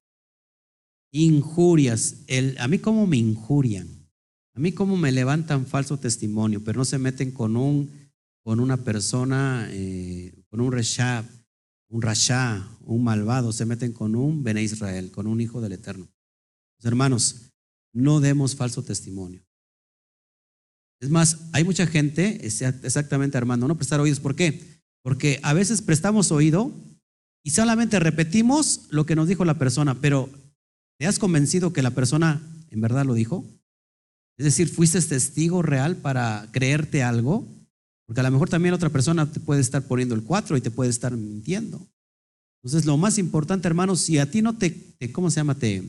Injurias. 1.11 2.17
El, 2.27 2.57
a 2.59 2.67
mí 2.67 2.79
cómo 2.79 3.07
me 3.07 3.17
injurian. 3.17 3.87
A 4.53 4.59
mí 4.59 4.73
cómo 4.73 4.97
me 4.97 5.11
levantan 5.11 5.65
falso 5.65 5.97
testimonio, 5.97 6.63
pero 6.63 6.79
no 6.79 6.85
se 6.85 6.97
meten 6.97 7.31
con 7.31 7.55
un 7.55 8.01
con 8.43 8.59
una 8.59 8.77
persona, 8.77 9.67
eh, 9.71 10.33
con 10.49 10.61
un 10.61 10.71
reshab, 10.71 11.25
un 11.89 12.01
rasha, 12.01 12.67
un 12.85 13.03
malvado, 13.03 13.51
se 13.51 13.65
meten 13.65 13.93
con 13.93 14.15
un 14.15 14.43
Bene 14.43 14.63
Israel, 14.63 15.11
con 15.11 15.27
un 15.27 15.41
hijo 15.41 15.61
del 15.61 15.73
Eterno. 15.73 16.07
hermanos, 16.83 17.51
no 17.93 18.19
demos 18.19 18.55
falso 18.55 18.83
testimonio. 18.83 19.43
Es 21.01 21.09
más, 21.09 21.39
hay 21.51 21.63
mucha 21.63 21.87
gente, 21.87 22.45
exactamente 22.45 23.37
Armando, 23.37 23.67
no 23.67 23.75
prestar 23.75 23.99
oídos. 23.99 24.19
¿Por 24.19 24.35
qué? 24.35 24.61
Porque 25.01 25.39
a 25.41 25.53
veces 25.53 25.81
prestamos 25.81 26.31
oído 26.31 26.71
y 27.43 27.49
solamente 27.49 27.99
repetimos 27.99 28.81
lo 28.91 29.07
que 29.07 29.15
nos 29.15 29.27
dijo 29.27 29.43
la 29.43 29.57
persona, 29.57 29.95
pero 29.99 30.29
¿te 30.99 31.07
has 31.07 31.17
convencido 31.17 31.73
que 31.73 31.81
la 31.81 31.91
persona 31.91 32.39
en 32.69 32.81
verdad 32.81 33.05
lo 33.05 33.15
dijo? 33.15 33.43
Es 34.37 34.45
decir, 34.45 34.69
¿fuiste 34.69 35.01
testigo 35.01 35.63
real 35.63 35.97
para 35.97 36.47
creerte 36.51 37.01
algo? 37.01 37.47
Porque 38.05 38.19
a 38.21 38.23
lo 38.23 38.31
mejor 38.31 38.49
también 38.49 38.75
otra 38.75 38.89
persona 38.89 39.31
te 39.31 39.39
puede 39.39 39.61
estar 39.61 39.81
poniendo 39.87 40.13
el 40.13 40.23
cuatro 40.23 40.55
y 40.55 40.61
te 40.61 40.69
puede 40.69 40.91
estar 40.91 41.17
mintiendo. 41.17 41.87
Entonces, 42.61 42.85
lo 42.85 42.95
más 42.97 43.17
importante, 43.17 43.67
hermanos, 43.67 44.01
si 44.01 44.19
a 44.19 44.29
ti 44.29 44.43
no 44.43 44.55
te, 44.55 44.93
¿cómo 45.11 45.31
se 45.31 45.37
llama? 45.39 45.55
Te, 45.55 45.83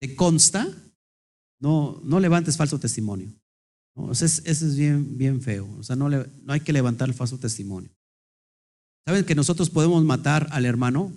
te 0.00 0.16
consta, 0.16 0.66
no, 1.60 2.00
no 2.04 2.20
levantes 2.20 2.56
falso 2.56 2.78
testimonio. 2.78 3.30
Eso, 4.10 4.24
es, 4.24 4.76
bien, 4.76 5.16
bien 5.16 5.40
feo. 5.40 5.68
O 5.78 5.82
sea, 5.82 5.94
no, 5.94 6.08
no 6.08 6.52
hay 6.52 6.60
que 6.60 6.72
levantar 6.72 7.08
el 7.08 7.14
falso 7.14 7.38
testimonio. 7.38 7.90
¿Saben 9.06 9.24
que 9.24 9.34
nosotros 9.34 9.70
podemos 9.70 10.02
matar 10.04 10.48
al 10.50 10.64
hermano 10.64 11.12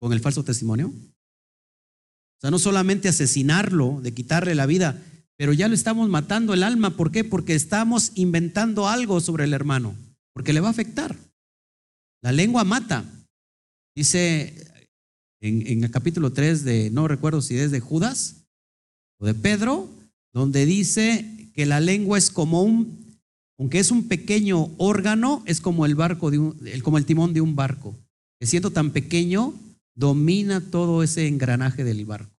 con 0.00 0.12
el 0.12 0.20
falso 0.20 0.42
testimonio? 0.42 0.88
O 0.88 2.40
sea, 2.40 2.50
no 2.50 2.58
solamente 2.58 3.08
asesinarlo, 3.08 4.00
de 4.02 4.12
quitarle 4.12 4.54
la 4.54 4.66
vida, 4.66 5.02
pero 5.36 5.52
ya 5.52 5.68
lo 5.68 5.74
estamos 5.74 6.08
matando 6.08 6.54
el 6.54 6.62
alma. 6.62 6.96
¿Por 6.96 7.10
qué? 7.10 7.24
Porque 7.24 7.54
estamos 7.54 8.12
inventando 8.14 8.88
algo 8.88 9.20
sobre 9.20 9.44
el 9.44 9.52
hermano, 9.52 9.94
porque 10.32 10.52
le 10.52 10.60
va 10.60 10.68
a 10.68 10.72
afectar. 10.72 11.16
La 12.22 12.32
lengua 12.32 12.64
mata. 12.64 13.04
Dice 13.94 14.86
en, 15.40 15.66
en 15.66 15.84
el 15.84 15.90
capítulo 15.90 16.32
3 16.32 16.64
de, 16.64 16.90
no 16.90 17.06
recuerdo 17.06 17.40
si 17.40 17.56
es 17.56 17.70
de 17.70 17.80
Judas 17.80 18.46
o 19.18 19.26
de 19.26 19.34
Pedro, 19.34 19.88
donde 20.32 20.66
dice 20.66 21.35
que 21.56 21.64
la 21.64 21.80
lengua 21.80 22.18
es 22.18 22.30
como 22.30 22.62
un, 22.62 23.18
aunque 23.58 23.78
es 23.78 23.90
un 23.90 24.08
pequeño 24.08 24.70
órgano, 24.76 25.42
es 25.46 25.62
como 25.62 25.86
el 25.86 25.94
barco 25.94 26.30
de 26.30 26.38
un, 26.38 26.60
como 26.82 26.98
el 26.98 27.06
timón 27.06 27.32
de 27.32 27.40
un 27.40 27.56
barco, 27.56 27.96
que 28.38 28.46
siendo 28.46 28.70
tan 28.70 28.90
pequeño, 28.90 29.54
domina 29.94 30.60
todo 30.60 31.02
ese 31.02 31.26
engranaje 31.26 31.82
del 31.82 32.04
barco. 32.04 32.30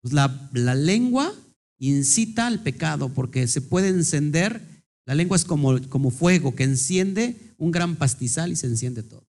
Pues 0.00 0.14
la, 0.14 0.48
la 0.54 0.74
lengua 0.74 1.34
incita 1.78 2.46
al 2.46 2.62
pecado 2.62 3.10
porque 3.10 3.46
se 3.46 3.60
puede 3.60 3.88
encender, 3.88 4.62
la 5.06 5.14
lengua 5.14 5.36
es 5.36 5.44
como, 5.44 5.78
como 5.90 6.10
fuego 6.10 6.54
que 6.54 6.64
enciende 6.64 7.36
un 7.58 7.70
gran 7.70 7.96
pastizal 7.96 8.50
y 8.50 8.56
se 8.56 8.66
enciende 8.66 9.02
todo. 9.02 9.28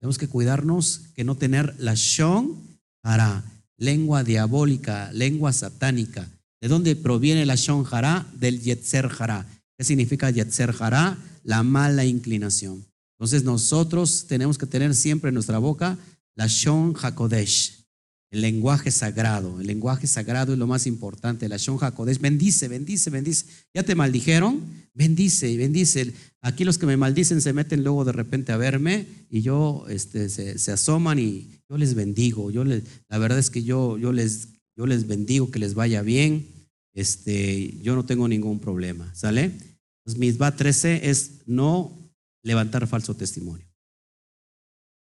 Tenemos 0.00 0.16
que 0.16 0.28
cuidarnos 0.28 1.00
que 1.16 1.24
no 1.24 1.34
tener 1.34 1.74
la 1.80 1.94
shon 1.96 2.56
para 3.00 3.42
lengua 3.78 4.22
diabólica, 4.22 5.10
lengua 5.12 5.52
satánica, 5.52 6.30
¿De 6.64 6.70
dónde 6.70 6.96
proviene 6.96 7.44
la 7.44 7.56
Shon 7.56 7.84
Hara? 7.90 8.26
Del 8.40 8.58
Yetzer 8.58 9.10
Hara. 9.18 9.46
¿Qué 9.76 9.84
significa 9.84 10.30
Yetzer 10.30 10.74
Hara? 10.80 11.18
La 11.42 11.62
mala 11.62 12.06
inclinación. 12.06 12.86
Entonces 13.18 13.44
nosotros 13.44 14.24
tenemos 14.26 14.56
que 14.56 14.64
tener 14.64 14.94
siempre 14.94 15.28
en 15.28 15.34
nuestra 15.34 15.58
boca 15.58 15.98
la 16.34 16.46
Shon 16.46 16.94
HaKodesh, 16.98 17.84
el 18.30 18.40
lenguaje 18.40 18.90
sagrado. 18.90 19.60
El 19.60 19.66
lenguaje 19.66 20.06
sagrado 20.06 20.54
es 20.54 20.58
lo 20.58 20.66
más 20.66 20.86
importante. 20.86 21.50
La 21.50 21.58
Shon 21.58 21.76
HaKodesh, 21.78 22.18
bendice, 22.18 22.66
bendice, 22.66 23.10
bendice. 23.10 23.44
¿Ya 23.74 23.82
te 23.82 23.94
maldijeron? 23.94 24.62
Bendice 24.94 25.54
bendice. 25.58 26.14
Aquí 26.40 26.64
los 26.64 26.78
que 26.78 26.86
me 26.86 26.96
maldicen 26.96 27.42
se 27.42 27.52
meten 27.52 27.84
luego 27.84 28.06
de 28.06 28.12
repente 28.12 28.52
a 28.52 28.56
verme 28.56 29.06
y 29.28 29.42
yo 29.42 29.84
este, 29.90 30.30
se, 30.30 30.72
asoman 30.72 31.18
y 31.18 31.60
yo 31.68 31.76
les 31.76 31.92
bendigo. 31.92 32.50
Yo 32.50 32.64
les, 32.64 32.84
la 33.10 33.18
verdad 33.18 33.38
es 33.38 33.50
que 33.50 33.64
yo, 33.64 33.98
yo, 33.98 34.12
les, 34.12 34.48
yo 34.78 34.86
les 34.86 35.06
bendigo 35.06 35.50
que 35.50 35.58
les 35.58 35.74
vaya 35.74 36.00
bien 36.00 36.53
este, 36.94 37.78
yo 37.82 37.94
no 37.94 38.04
tengo 38.06 38.28
ningún 38.28 38.60
problema, 38.60 39.12
¿sale? 39.14 39.44
Entonces, 39.44 40.18
misba 40.18 40.54
13 40.54 41.10
es 41.10 41.42
no 41.46 41.98
levantar 42.42 42.86
falso 42.86 43.14
testimonio. 43.14 43.66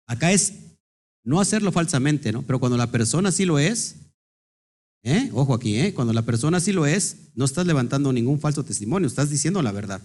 Acá 0.06 0.32
es 0.32 0.54
no 1.24 1.40
hacerlo 1.40 1.72
falsamente, 1.72 2.32
¿no? 2.32 2.42
Pero 2.42 2.58
cuando 2.58 2.76
la 2.76 2.90
persona 2.90 3.30
sí 3.32 3.44
lo 3.44 3.58
es, 3.58 3.96
¿eh? 5.02 5.30
ojo 5.32 5.54
aquí, 5.54 5.78
¿eh? 5.78 5.94
cuando 5.94 6.12
la 6.12 6.22
persona 6.22 6.60
sí 6.60 6.72
lo 6.72 6.86
es, 6.86 7.30
no 7.34 7.44
estás 7.44 7.66
levantando 7.66 8.12
ningún 8.12 8.40
falso 8.40 8.64
testimonio, 8.64 9.06
estás 9.06 9.30
diciendo 9.30 9.62
la 9.62 9.72
verdad. 9.72 10.02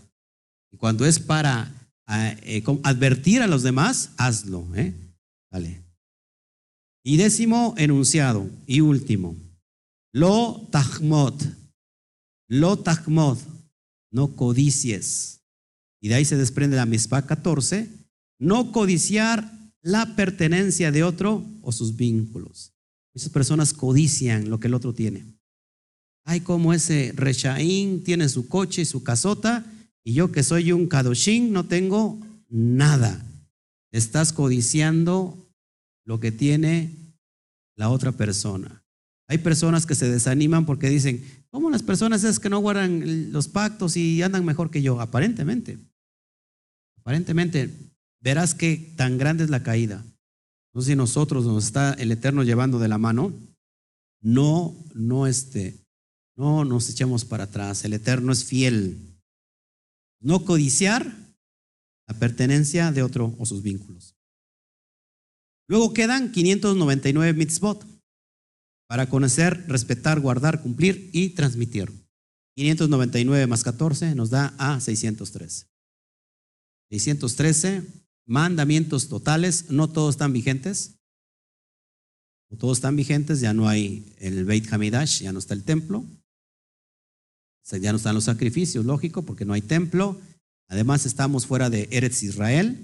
Y 0.71 0.77
cuando 0.77 1.05
es 1.05 1.19
para 1.19 1.71
eh, 2.43 2.63
advertir 2.83 3.41
a 3.41 3.47
los 3.47 3.63
demás, 3.63 4.11
hazlo, 4.17 4.67
¿eh? 4.75 4.93
Vale. 5.51 5.81
Y 7.05 7.17
décimo 7.17 7.75
enunciado 7.77 8.49
y 8.65 8.81
último, 8.81 9.35
lo 10.13 10.67
tahmot, 10.71 11.43
lo 12.47 12.77
takmod, 12.77 13.37
no 14.11 14.35
codicies. 14.35 15.41
Y 16.01 16.09
de 16.09 16.15
ahí 16.15 16.25
se 16.25 16.37
desprende 16.37 16.75
la 16.75 16.85
mispa 16.85 17.25
14, 17.25 17.89
no 18.39 18.71
codiciar 18.71 19.51
la 19.81 20.15
pertenencia 20.15 20.91
de 20.91 21.03
otro 21.03 21.45
o 21.61 21.71
sus 21.71 21.95
vínculos. 21.95 22.73
Esas 23.13 23.29
personas 23.29 23.73
codician 23.73 24.49
lo 24.49 24.59
que 24.59 24.67
el 24.67 24.73
otro 24.73 24.93
tiene. 24.93 25.25
Ay, 26.25 26.41
como 26.41 26.73
ese 26.73 27.11
Rechaín 27.15 28.03
tiene 28.03 28.29
su 28.29 28.47
coche 28.47 28.81
y 28.81 28.85
su 28.85 29.03
casota, 29.03 29.65
y 30.03 30.13
yo 30.13 30.31
que 30.31 30.43
soy 30.43 30.71
un 30.71 30.87
Kadoshin 30.87 31.51
no 31.51 31.65
tengo 31.65 32.19
nada. 32.49 33.25
Estás 33.91 34.33
codiciando 34.33 35.37
lo 36.05 36.19
que 36.19 36.31
tiene 36.31 36.91
la 37.75 37.89
otra 37.89 38.11
persona. 38.11 38.83
Hay 39.27 39.37
personas 39.37 39.85
que 39.85 39.95
se 39.95 40.09
desaniman 40.09 40.65
porque 40.65 40.89
dicen, 40.89 41.23
¿Cómo 41.53 41.69
las 41.69 41.83
personas 41.83 42.23
es 42.23 42.39
que 42.39 42.49
no 42.49 42.57
guardan 42.57 43.31
los 43.31 43.47
pactos 43.47 43.95
y 43.95 44.23
andan 44.23 44.43
mejor 44.43 44.71
que 44.71 44.81
yo? 44.81 44.99
Aparentemente. 44.99 45.77
Aparentemente, 46.97 47.69
verás 48.19 48.55
que 48.55 48.91
tan 48.97 49.19
grande 49.19 49.43
es 49.43 49.51
la 49.51 49.61
caída. 49.61 50.03
No 50.73 50.81
sé 50.81 50.89
si 50.89 50.95
nosotros 50.95 51.45
nos 51.45 51.65
está 51.65 51.93
el 51.93 52.11
Eterno 52.11 52.41
llevando 52.41 52.79
de 52.79 52.87
la 52.87 52.97
mano, 52.97 53.31
no, 54.19 54.75
no 54.95 55.27
este, 55.27 55.77
no 56.35 56.65
nos 56.65 56.89
echemos 56.89 57.23
para 57.23 57.43
atrás. 57.43 57.85
El 57.85 57.93
Eterno 57.93 58.31
es 58.31 58.45
fiel. 58.45 59.19
No 60.21 60.45
codiciar 60.45 61.05
la 62.07 62.17
pertenencia 62.17 62.91
de 62.91 63.03
otro 63.03 63.35
o 63.37 63.45
sus 63.45 63.61
vínculos. 63.61 64.15
Luego 65.67 65.93
quedan 65.93 66.31
599 66.31 67.33
mitzvot 67.33 67.92
para 68.93 69.09
conocer, 69.09 69.65
respetar, 69.67 70.19
guardar, 70.19 70.61
cumplir 70.61 71.09
y 71.13 71.29
transmitir. 71.29 71.91
599 72.55 73.47
más 73.47 73.63
14 73.63 74.13
nos 74.13 74.29
da 74.29 74.53
a 74.59 74.79
613. 74.79 75.65
613 76.91 77.87
mandamientos 78.27 79.09
totales, 79.09 79.71
no 79.71 79.89
todos 79.89 80.13
están 80.13 80.31
vigentes. 80.31 80.99
No 82.51 82.59
todos 82.59 82.77
están 82.77 82.95
vigentes, 82.95 83.39
ya 83.39 83.51
no 83.51 83.67
hay 83.67 84.13
el 84.19 84.45
Beit 84.45 84.71
Hamidash, 84.71 85.23
ya 85.23 85.33
no 85.33 85.39
está 85.39 85.55
el 85.55 85.63
templo. 85.63 86.05
Ya 87.71 87.91
no 87.93 87.97
están 87.97 88.13
los 88.13 88.25
sacrificios, 88.25 88.85
lógico, 88.85 89.23
porque 89.23 89.43
no 89.43 89.53
hay 89.53 89.63
templo. 89.63 90.21
Además 90.67 91.07
estamos 91.07 91.47
fuera 91.47 91.71
de 91.71 91.87
Eretz 91.89 92.21
Israel, 92.21 92.77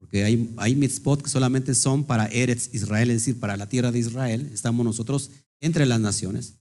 porque 0.00 0.24
hay, 0.24 0.52
hay 0.56 0.74
que 0.74 1.28
solamente 1.28 1.76
son 1.76 2.02
para 2.02 2.26
Eretz 2.26 2.74
Israel, 2.74 3.10
es 3.10 3.18
decir, 3.18 3.38
para 3.38 3.56
la 3.56 3.68
tierra 3.68 3.92
de 3.92 4.00
Israel. 4.00 4.50
Estamos 4.52 4.84
nosotros 4.84 5.30
entre 5.64 5.86
las 5.86 5.98
naciones. 5.98 6.54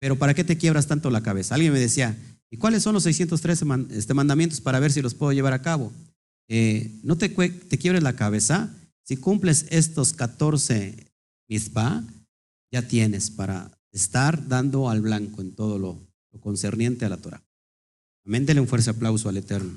Pero 0.00 0.16
¿para 0.16 0.34
qué 0.34 0.44
te 0.44 0.58
quiebras 0.58 0.86
tanto 0.86 1.10
la 1.10 1.22
cabeza? 1.22 1.54
Alguien 1.54 1.72
me 1.72 1.78
decía, 1.78 2.16
¿y 2.50 2.56
cuáles 2.56 2.82
son 2.82 2.94
los 2.94 3.04
613 3.04 3.64
este, 3.90 4.14
mandamientos 4.14 4.60
para 4.60 4.80
ver 4.80 4.92
si 4.92 5.02
los 5.02 5.14
puedo 5.14 5.32
llevar 5.32 5.52
a 5.52 5.62
cabo? 5.62 5.92
Eh, 6.48 6.98
no 7.04 7.16
te, 7.16 7.28
te 7.28 7.78
quiebres 7.78 8.02
la 8.02 8.16
cabeza 8.16 8.74
Si 9.04 9.16
cumples 9.16 9.66
estos 9.70 10.12
14 10.12 11.06
mispa, 11.48 12.04
ya 12.72 12.82
tienes 12.88 13.30
para 13.30 13.70
estar 13.92 14.48
dando 14.48 14.88
al 14.88 15.00
blanco 15.00 15.42
en 15.42 15.54
todo 15.54 15.78
lo, 15.78 15.98
lo 16.32 16.40
concerniente 16.40 17.04
a 17.04 17.08
la 17.08 17.16
Torah. 17.16 17.42
Amén, 18.24 18.46
dele 18.46 18.60
un 18.60 18.68
fuerte 18.68 18.90
aplauso 18.90 19.28
al 19.28 19.36
Eterno. 19.36 19.76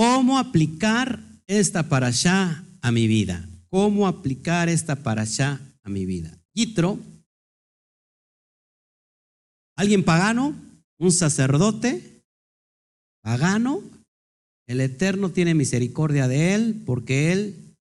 ¿Cómo 0.00 0.38
aplicar 0.38 1.20
esta 1.46 1.90
para 1.90 2.06
allá 2.06 2.64
a 2.80 2.90
mi 2.90 3.06
vida? 3.06 3.46
¿Cómo 3.68 4.08
aplicar 4.08 4.70
esta 4.70 4.96
para 4.96 5.20
allá 5.20 5.60
a 5.82 5.90
mi 5.90 6.06
vida? 6.06 6.34
Yitro, 6.54 6.98
alguien 9.76 10.02
pagano, 10.02 10.54
un 10.98 11.12
sacerdote 11.12 12.22
pagano, 13.22 13.82
el 14.66 14.80
Eterno 14.80 15.32
tiene 15.32 15.52
misericordia 15.52 16.28
de 16.28 16.54
él 16.54 16.82
porque 16.86 17.32
él 17.32 17.76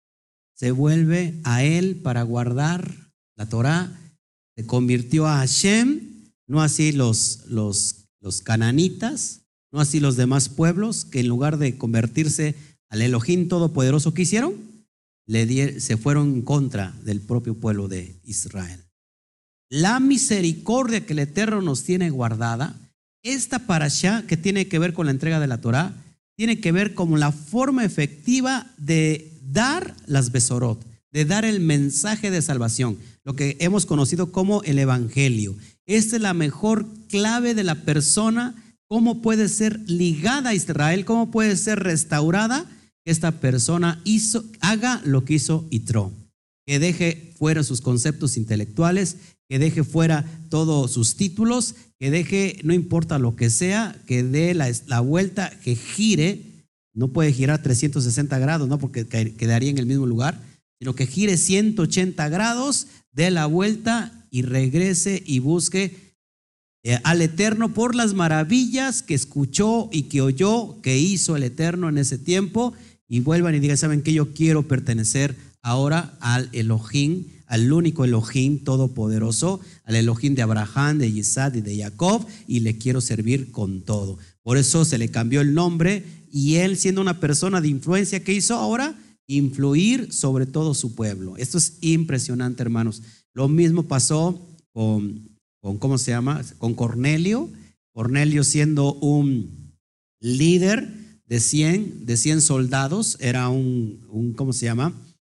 se 0.56 0.72
vuelve 0.72 1.40
a 1.44 1.64
él 1.64 1.98
para 1.98 2.24
guardar 2.24 2.96
la 3.36 3.48
Torah, 3.48 3.96
se 4.56 4.66
convirtió 4.66 5.28
a 5.28 5.38
Hashem, 5.38 6.32
no 6.48 6.64
así 6.64 6.94
los, 6.94 7.46
los, 7.46 8.08
los 8.22 8.42
cananitas, 8.42 9.47
no 9.72 9.80
así 9.80 10.00
los 10.00 10.16
demás 10.16 10.50
pueblos 10.50 11.06
que 11.06 11.20
en 11.20 11.28
lugar 11.28 11.58
de 11.58 11.78
convertirse 11.78 12.56
al 12.90 13.02
Elohim 13.02 13.48
Todopoderoso 13.48 14.14
que 14.14 14.24
hicieron, 14.24 14.54
se 15.28 15.98
fueron 15.98 16.36
en 16.36 16.42
contra 16.42 16.94
del 17.04 17.20
propio 17.20 17.54
pueblo 17.54 17.88
de 17.88 18.16
Israel. 18.24 18.80
La 19.70 20.00
misericordia 20.00 21.06
que 21.06 21.14
el 21.14 21.20
Eterno 21.20 21.62
nos 21.62 21.84
tiene 21.84 22.10
guardada, 22.10 22.76
esta 23.24 23.60
parasha 23.60 24.24
que 24.26 24.38
tiene 24.38 24.68
que 24.68 24.80
ver 24.80 24.94
con 24.94 25.06
la 25.08 25.12
entrega 25.12 25.42
de 25.42 25.48
la 25.48 25.60
Torah, 25.60 25.94
tiene 26.38 26.60
que 26.62 26.72
ver 26.72 26.94
con 26.94 27.20
la 27.20 27.32
forma 27.32 27.84
efectiva 27.84 28.68
de 28.78 29.34
dar 29.52 29.96
las 30.06 30.32
besorot, 30.32 30.80
de 31.12 31.26
dar 31.26 31.44
el 31.44 31.60
mensaje 31.60 32.32
de 32.32 32.42
salvación, 32.42 32.98
lo 33.26 33.36
que 33.36 33.58
hemos 33.60 33.86
conocido 33.86 34.32
como 34.32 34.64
el 34.64 34.80
Evangelio. 34.80 35.58
Esta 35.86 36.16
es 36.16 36.22
la 36.22 36.34
mejor 36.34 36.86
clave 37.10 37.54
de 37.54 37.64
la 37.64 37.76
persona 37.84 38.56
cómo 38.88 39.22
puede 39.22 39.50
ser 39.50 39.80
ligada 39.90 40.52
a 40.52 40.54
Israel, 40.54 41.06
cómo 41.06 41.32
puede 41.32 41.56
ser 41.58 41.80
restaurada, 41.80 42.66
esta 43.06 43.32
persona 43.40 44.02
haga 44.60 45.02
lo 45.06 45.24
que 45.24 45.36
hizo 45.36 45.66
Itro, 45.70 46.12
que 46.66 46.80
deje 46.80 47.34
fuera 47.38 47.64
sus 47.64 47.82
conceptos 47.82 48.38
intelectuales, 48.38 49.18
que 49.50 49.60
deje 49.60 49.84
fuera 49.84 50.26
todos 50.50 50.92
sus 50.92 51.16
títulos, 51.16 51.76
que 52.00 52.12
deje, 52.12 52.60
no 52.64 52.74
importa 52.74 53.18
lo 53.18 53.36
que 53.36 53.50
sea, 53.50 53.96
que 54.06 54.24
dé 54.24 54.54
la, 54.54 54.70
la 54.88 55.00
vuelta, 55.00 55.58
que 55.64 55.76
gire, 55.76 56.42
no 56.94 57.10
puede 57.10 57.32
girar 57.32 57.62
360 57.62 58.40
grados, 58.40 58.68
no 58.68 58.78
porque 58.78 59.08
quedaría 59.08 59.70
en 59.70 59.78
el 59.78 59.86
mismo 59.86 60.06
lugar, 60.06 60.42
sino 60.80 60.94
que 60.94 61.08
gire 61.08 61.38
180 61.38 62.28
grados, 62.30 62.88
dé 63.14 63.32
la 63.32 63.46
vuelta 63.46 64.28
y 64.30 64.42
regrese 64.42 65.24
y 65.26 65.40
busque 65.40 66.07
eh, 66.88 67.02
al 67.04 67.22
Eterno 67.22 67.74
por 67.74 67.96
las 67.96 68.14
maravillas 68.14 69.04
que 69.04 69.14
escuchó 69.14 69.90
y 69.92 70.04
que 70.04 70.22
oyó 70.22 70.80
que 70.82 70.98
hizo 70.98 71.36
el 71.36 71.44
Eterno 71.44 71.90
en 71.90 71.98
ese 71.98 72.18
tiempo 72.18 72.72
y 73.10 73.20
vuelvan 73.20 73.56
y 73.56 73.60
digan, 73.60 73.76
¿saben 73.76 74.02
que 74.02 74.14
Yo 74.14 74.34
quiero 74.34 74.70
pertenecer 74.70 75.36
ahora 75.62 76.18
al 76.22 76.48
Elohim, 76.54 77.26
al 77.46 77.74
único 77.74 78.06
Elohim 78.06 78.64
todopoderoso, 78.64 79.60
al 79.84 79.96
Elohim 79.96 80.34
de 80.34 80.44
Abraham, 80.44 81.00
de 81.00 81.10
Isaac 81.10 81.56
y 81.58 81.62
de 81.62 81.78
Jacob 81.78 82.26
y 82.48 82.62
le 82.62 82.78
quiero 82.78 83.02
servir 83.02 83.52
con 83.52 83.82
todo. 83.82 84.18
Por 84.42 84.56
eso 84.56 84.86
se 84.86 84.98
le 84.98 85.10
cambió 85.10 85.42
el 85.42 85.54
nombre 85.54 86.06
y 86.32 86.56
él 86.56 86.78
siendo 86.78 87.02
una 87.02 87.20
persona 87.20 87.60
de 87.60 87.68
influencia, 87.68 88.24
¿qué 88.24 88.32
hizo 88.32 88.56
ahora? 88.56 88.98
Influir 89.28 90.14
sobre 90.14 90.46
todo 90.46 90.74
su 90.74 90.96
pueblo. 90.96 91.36
Esto 91.36 91.58
es 91.58 91.80
impresionante, 91.82 92.64
hermanos. 92.64 93.02
Lo 93.34 93.50
mismo 93.50 93.90
pasó 93.90 94.42
con 94.72 95.27
con, 95.68 95.80
¿cómo 95.80 95.98
se 95.98 96.12
llama? 96.12 96.42
Con 96.60 96.76
Cornelio. 96.76 97.50
Cornelio 97.92 98.46
siendo 98.46 98.94
un 98.94 99.74
líder 100.22 100.88
de 101.26 101.42
100, 101.42 102.06
de 102.06 102.16
100 102.16 102.40
soldados, 102.40 103.18
era 103.20 103.50
un, 103.50 104.00
un, 104.10 104.32
¿cómo 104.32 104.54
se 104.54 104.64
llama? 104.64 104.94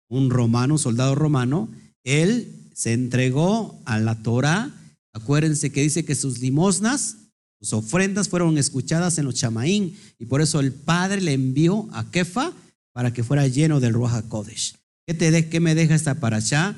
Un 0.06 0.28
romano, 0.28 0.74
un 0.74 0.78
soldado 0.78 1.14
romano. 1.14 1.70
Él 2.04 2.68
se 2.74 2.92
entregó 2.92 3.80
a 3.86 3.98
la 4.00 4.22
Torah. 4.22 4.70
Acuérdense 5.14 5.72
que 5.72 5.80
dice 5.80 6.04
que 6.04 6.14
sus 6.14 6.40
limosnas, 6.40 7.16
sus 7.58 7.72
ofrendas 7.72 8.28
fueron 8.28 8.58
escuchadas 8.58 9.16
en 9.16 9.24
los 9.24 9.34
chamaín 9.34 9.96
y 10.18 10.26
por 10.26 10.42
eso 10.42 10.60
el 10.60 10.72
Padre 10.72 11.22
le 11.22 11.32
envió 11.32 11.88
a 11.90 12.10
Kefa 12.10 12.52
para 12.92 13.14
que 13.14 13.24
fuera 13.24 13.48
lleno 13.48 13.80
del 13.80 13.94
Ruach 13.94 14.12
HaKodesh. 14.12 14.76
¿Qué, 15.06 15.14
te 15.14 15.48
¿Qué 15.48 15.58
me 15.58 15.74
deja 15.74 15.94
esta 15.94 16.16
para 16.16 16.36
allá? 16.36 16.76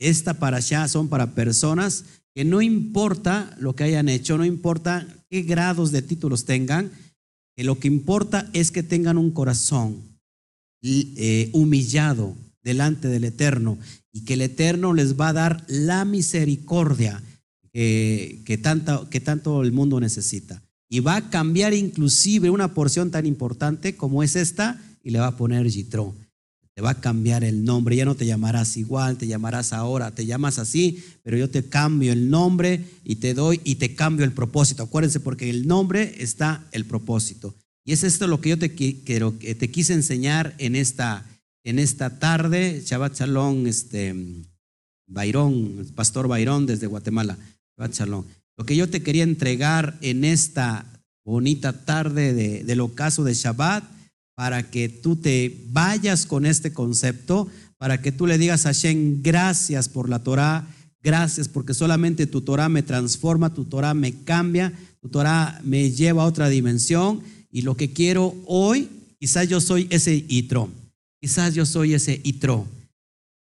Esta 0.00 0.34
para 0.34 0.56
allá 0.56 0.88
son 0.88 1.08
para 1.08 1.34
personas 1.34 2.04
que 2.34 2.44
no 2.44 2.62
importa 2.62 3.54
lo 3.60 3.76
que 3.76 3.84
hayan 3.84 4.08
hecho, 4.08 4.36
no 4.36 4.44
importa 4.44 5.06
qué 5.28 5.42
grados 5.42 5.92
de 5.92 6.02
títulos 6.02 6.44
tengan, 6.44 6.90
que 7.56 7.64
lo 7.64 7.78
que 7.78 7.88
importa 7.88 8.48
es 8.52 8.70
que 8.70 8.82
tengan 8.82 9.18
un 9.18 9.30
corazón 9.30 9.96
eh, 10.82 11.50
humillado 11.52 12.34
delante 12.62 13.08
del 13.08 13.24
Eterno 13.24 13.78
y 14.12 14.24
que 14.24 14.34
el 14.34 14.42
Eterno 14.42 14.94
les 14.94 15.18
va 15.18 15.28
a 15.28 15.34
dar 15.34 15.64
la 15.68 16.04
misericordia 16.04 17.22
que, 17.72 18.60
tanto, 18.62 19.62
el 19.62 19.72
mundo 19.72 20.00
necesita. 20.00 20.62
Y 20.88 21.00
va 21.00 21.16
a 21.16 21.30
cambiar 21.30 21.72
inclusive 21.72 22.50
una 22.50 22.74
porción 22.74 23.10
tan 23.10 23.26
importante 23.26 23.96
como 23.96 24.22
es 24.22 24.34
esta 24.34 24.82
y 25.04 25.10
le 25.10 25.20
va 25.20 25.28
a 25.28 25.36
poner 25.36 25.68
Yitro 25.68 26.14
va 26.80 26.90
a 26.90 27.00
cambiar 27.00 27.44
el 27.44 27.64
nombre, 27.64 27.96
ya 27.96 28.04
no 28.04 28.14
te 28.14 28.26
llamarás 28.26 28.76
igual, 28.76 29.16
te 29.16 29.26
llamarás 29.26 29.72
ahora, 29.72 30.14
te 30.14 30.26
llamas 30.26 30.58
así, 30.58 31.02
pero 31.22 31.36
yo 31.36 31.50
te 31.50 31.64
cambio 31.64 32.12
el 32.12 32.30
nombre 32.30 32.84
y 33.04 33.16
te 33.16 33.34
doy 33.34 33.60
y 33.64 33.76
te 33.76 33.94
cambio 33.94 34.24
el 34.24 34.32
propósito. 34.32 34.82
Acuérdense, 34.82 35.20
porque 35.20 35.48
en 35.48 35.56
el 35.56 35.66
nombre 35.66 36.14
está 36.18 36.66
el 36.72 36.84
propósito. 36.84 37.54
Y 37.84 37.92
es 37.92 38.04
esto 38.04 38.26
lo 38.26 38.40
que 38.40 38.50
yo 38.50 38.58
te, 38.58 38.74
quiero, 38.74 39.32
te 39.32 39.70
quise 39.70 39.94
enseñar 39.94 40.54
en 40.58 40.76
esta, 40.76 41.26
en 41.64 41.78
esta 41.78 42.18
tarde. 42.18 42.82
Shabbat 42.84 43.18
Shalom, 43.18 43.66
este, 43.66 44.14
Bayrón, 45.06 45.86
Pastor 45.94 46.28
Bayrón 46.28 46.66
desde 46.66 46.86
Guatemala. 46.86 47.36
Shabbat 47.76 47.94
Shalom. 47.94 48.24
Lo 48.56 48.64
que 48.64 48.76
yo 48.76 48.88
te 48.88 49.02
quería 49.02 49.22
entregar 49.22 49.98
en 50.02 50.24
esta 50.24 50.84
bonita 51.24 51.84
tarde 51.84 52.34
de, 52.34 52.64
del 52.64 52.80
ocaso 52.80 53.24
de 53.24 53.34
Shabbat 53.34 53.84
para 54.40 54.70
que 54.70 54.88
tú 54.88 55.16
te 55.16 55.66
vayas 55.68 56.24
con 56.24 56.46
este 56.46 56.72
concepto, 56.72 57.46
para 57.76 58.00
que 58.00 58.10
tú 58.10 58.26
le 58.26 58.38
digas 58.38 58.64
a 58.64 58.70
Hashem, 58.70 59.20
gracias 59.20 59.90
por 59.90 60.08
la 60.08 60.20
Torah, 60.20 60.66
gracias 61.02 61.46
porque 61.46 61.74
solamente 61.74 62.26
tu 62.26 62.40
Torah 62.40 62.70
me 62.70 62.82
transforma, 62.82 63.52
tu 63.52 63.66
Torah 63.66 63.92
me 63.92 64.14
cambia, 64.24 64.72
tu 65.02 65.10
Torah 65.10 65.60
me 65.62 65.90
lleva 65.90 66.22
a 66.22 66.26
otra 66.26 66.48
dimensión 66.48 67.20
y 67.52 67.60
lo 67.60 67.76
que 67.76 67.92
quiero 67.92 68.34
hoy, 68.46 68.88
quizás 69.18 69.46
yo 69.46 69.60
soy 69.60 69.86
ese 69.90 70.24
Itro, 70.26 70.70
quizás 71.20 71.54
yo 71.54 71.66
soy 71.66 71.92
ese 71.92 72.22
Itro, 72.24 72.66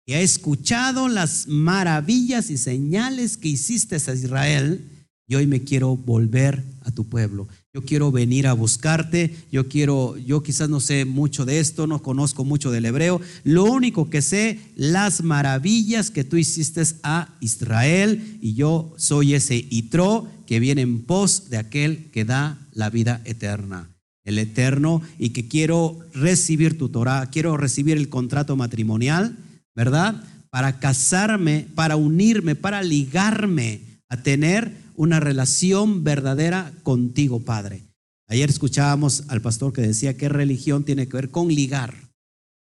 que 0.05 0.16
ha 0.16 0.20
escuchado 0.20 1.07
las 1.07 1.47
maravillas 1.47 2.51
y 2.51 2.59
señales 2.59 3.37
que 3.37 3.51
hiciste 3.51 3.95
a 3.95 4.15
Israel 4.15 4.85
y 5.29 5.37
hoy 5.37 5.47
me 5.47 5.62
quiero 5.62 5.95
volver 5.95 6.65
a 6.83 6.91
tu 6.91 7.05
pueblo. 7.05 7.47
Yo 7.74 7.82
quiero 7.82 8.11
venir 8.11 8.47
a 8.47 8.55
buscarte, 8.55 9.36
yo 9.53 9.69
quiero, 9.69 10.16
yo 10.16 10.43
quizás 10.43 10.70
no 10.70 10.81
sé 10.81 11.05
mucho 11.05 11.45
de 11.45 11.61
esto, 11.61 11.86
no 11.86 12.03
conozco 12.03 12.43
mucho 12.47 12.70
del 12.70 12.86
hebreo, 12.86 13.20
lo 13.45 13.65
único 13.65 14.09
que 14.09 14.23
sé, 14.23 14.59
las 14.74 15.23
maravillas 15.23 16.11
que 16.11 16.24
tú 16.24 16.39
hiciste 16.39 16.82
a 17.03 17.36
Israel 17.40 18.39
y 18.40 18.55
yo 18.55 18.95
soy 18.97 19.35
ese 19.35 19.66
Itro 19.69 20.27
que 20.47 20.61
viene 20.61 20.81
en 20.81 21.03
pos 21.03 21.51
de 21.51 21.59
aquel 21.59 22.11
que 22.11 22.24
da 22.24 22.59
la 22.73 22.89
vida 22.89 23.20
eterna, 23.27 23.90
el 24.24 24.39
eterno 24.39 25.03
y 25.19 25.31
que 25.31 25.47
quiero 25.47 25.99
recibir 26.15 26.78
tu 26.78 26.89
Torah, 26.89 27.28
quiero 27.31 27.59
recibir 27.59 27.99
el 27.99 28.09
contrato 28.09 28.57
matrimonial, 28.57 29.36
¿verdad? 29.77 30.24
Para 30.49 30.78
casarme, 30.81 31.66
para 31.74 31.97
unirme, 31.97 32.55
para 32.55 32.82
ligarme 32.82 33.82
a 34.09 34.23
tener 34.23 34.88
una 34.99 35.20
relación 35.20 36.03
verdadera 36.03 36.73
contigo, 36.83 37.39
Padre. 37.39 37.85
Ayer 38.27 38.51
escuchábamos 38.51 39.23
al 39.29 39.41
pastor 39.41 39.73
que 39.73 39.81
decía 39.81 40.16
que 40.16 40.29
religión 40.29 40.85
tiene 40.85 41.07
que 41.07 41.16
ver 41.16 41.31
con 41.31 41.49
ligar, 41.49 41.95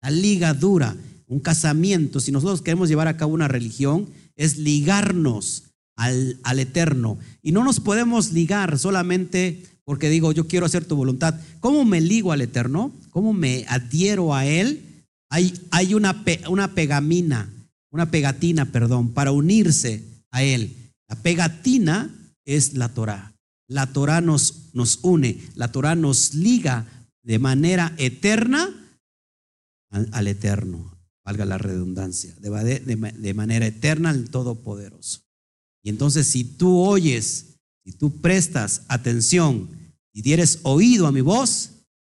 la 0.00 0.10
ligadura, 0.10 0.96
un 1.26 1.40
casamiento. 1.40 2.20
Si 2.20 2.30
nosotros 2.30 2.62
queremos 2.62 2.88
llevar 2.88 3.08
a 3.08 3.16
cabo 3.16 3.34
una 3.34 3.48
religión, 3.48 4.08
es 4.36 4.56
ligarnos 4.56 5.64
al, 5.96 6.38
al 6.44 6.60
eterno. 6.60 7.18
Y 7.42 7.50
no 7.50 7.64
nos 7.64 7.80
podemos 7.80 8.30
ligar 8.30 8.78
solamente 8.78 9.64
porque 9.84 10.08
digo, 10.08 10.30
yo 10.30 10.46
quiero 10.46 10.64
hacer 10.64 10.84
tu 10.84 10.94
voluntad. 10.94 11.34
¿Cómo 11.58 11.84
me 11.84 12.00
ligo 12.00 12.30
al 12.30 12.40
eterno? 12.40 12.92
¿Cómo 13.10 13.32
me 13.32 13.64
adhiero 13.68 14.32
a 14.32 14.46
él? 14.46 14.80
Hay, 15.28 15.52
hay 15.72 15.94
una, 15.94 16.22
una 16.48 16.72
pegamina, 16.72 17.52
una 17.90 18.12
pegatina, 18.12 18.66
perdón, 18.66 19.12
para 19.12 19.32
unirse 19.32 20.04
a 20.30 20.44
él. 20.44 20.76
La 21.12 21.22
pegatina 21.22 22.10
es 22.46 22.72
la 22.72 22.88
Torah. 22.88 23.36
La 23.68 23.92
Torah 23.92 24.22
nos, 24.22 24.70
nos 24.72 25.00
une, 25.02 25.46
la 25.56 25.70
Torah 25.70 25.94
nos 25.94 26.32
liga 26.32 26.86
de 27.22 27.38
manera 27.38 27.94
eterna 27.98 28.70
al, 29.90 30.26
eterno, 30.26 30.96
valga 31.22 31.44
la 31.44 31.58
redundancia, 31.58 32.34
de, 32.40 33.34
manera 33.34 33.66
eterna 33.66 34.08
al 34.08 34.30
Todopoderoso. 34.30 35.20
Y 35.82 35.90
entonces 35.90 36.26
si 36.26 36.44
tú 36.44 36.78
oyes, 36.78 37.56
si 37.84 37.92
tú 37.92 38.22
prestas 38.22 38.80
atención 38.88 39.68
y 40.14 40.22
dieres 40.22 40.60
oído 40.62 41.06
a 41.06 41.12
mi 41.12 41.20
voz 41.20 41.72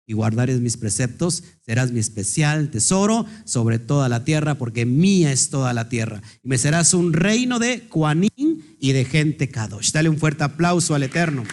y 0.07 0.13
guardares 0.13 0.59
mis 0.59 0.75
preceptos, 0.75 1.43
serás 1.61 1.91
mi 1.91 1.99
especial 1.99 2.71
tesoro 2.71 3.27
sobre 3.45 3.77
toda 3.77 4.09
la 4.09 4.23
tierra, 4.23 4.57
porque 4.57 4.87
mía 4.87 5.31
es 5.31 5.51
toda 5.51 5.71
la 5.73 5.87
tierra. 5.87 6.23
Y 6.41 6.47
me 6.47 6.57
serás 6.57 6.95
un 6.95 7.13
reino 7.13 7.59
de 7.59 7.81
Cuanín 7.89 8.46
y 8.79 8.91
de 8.91 9.05
gente 9.05 9.49
Kadosh. 9.49 9.91
Dale 9.91 10.09
un 10.09 10.17
fuerte 10.17 10.43
aplauso 10.43 10.95
al 10.95 11.03
Eterno. 11.03 11.43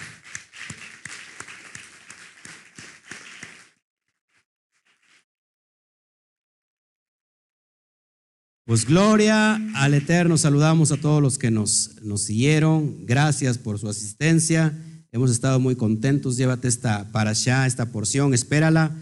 Pues 8.67 8.87
gloria 8.87 9.57
al 9.75 9.93
Eterno. 9.93 10.39
Saludamos 10.39 10.91
a 10.91 10.97
todos 10.97 11.21
los 11.21 11.37
que 11.37 11.51
nos, 11.51 12.03
nos 12.03 12.23
siguieron. 12.23 13.05
Gracias 13.05 13.59
por 13.59 13.79
su 13.79 13.89
asistencia. 13.89 14.73
Hemos 15.13 15.31
estado 15.31 15.61
muy 15.61 15.77
contentos. 15.77 16.37
Llévate 16.39 16.69
esta 16.69 17.13
para 17.13 17.31
allá, 17.31 17.67
esta 17.67 17.93
porción. 17.93 18.33
Espérala 18.33 18.97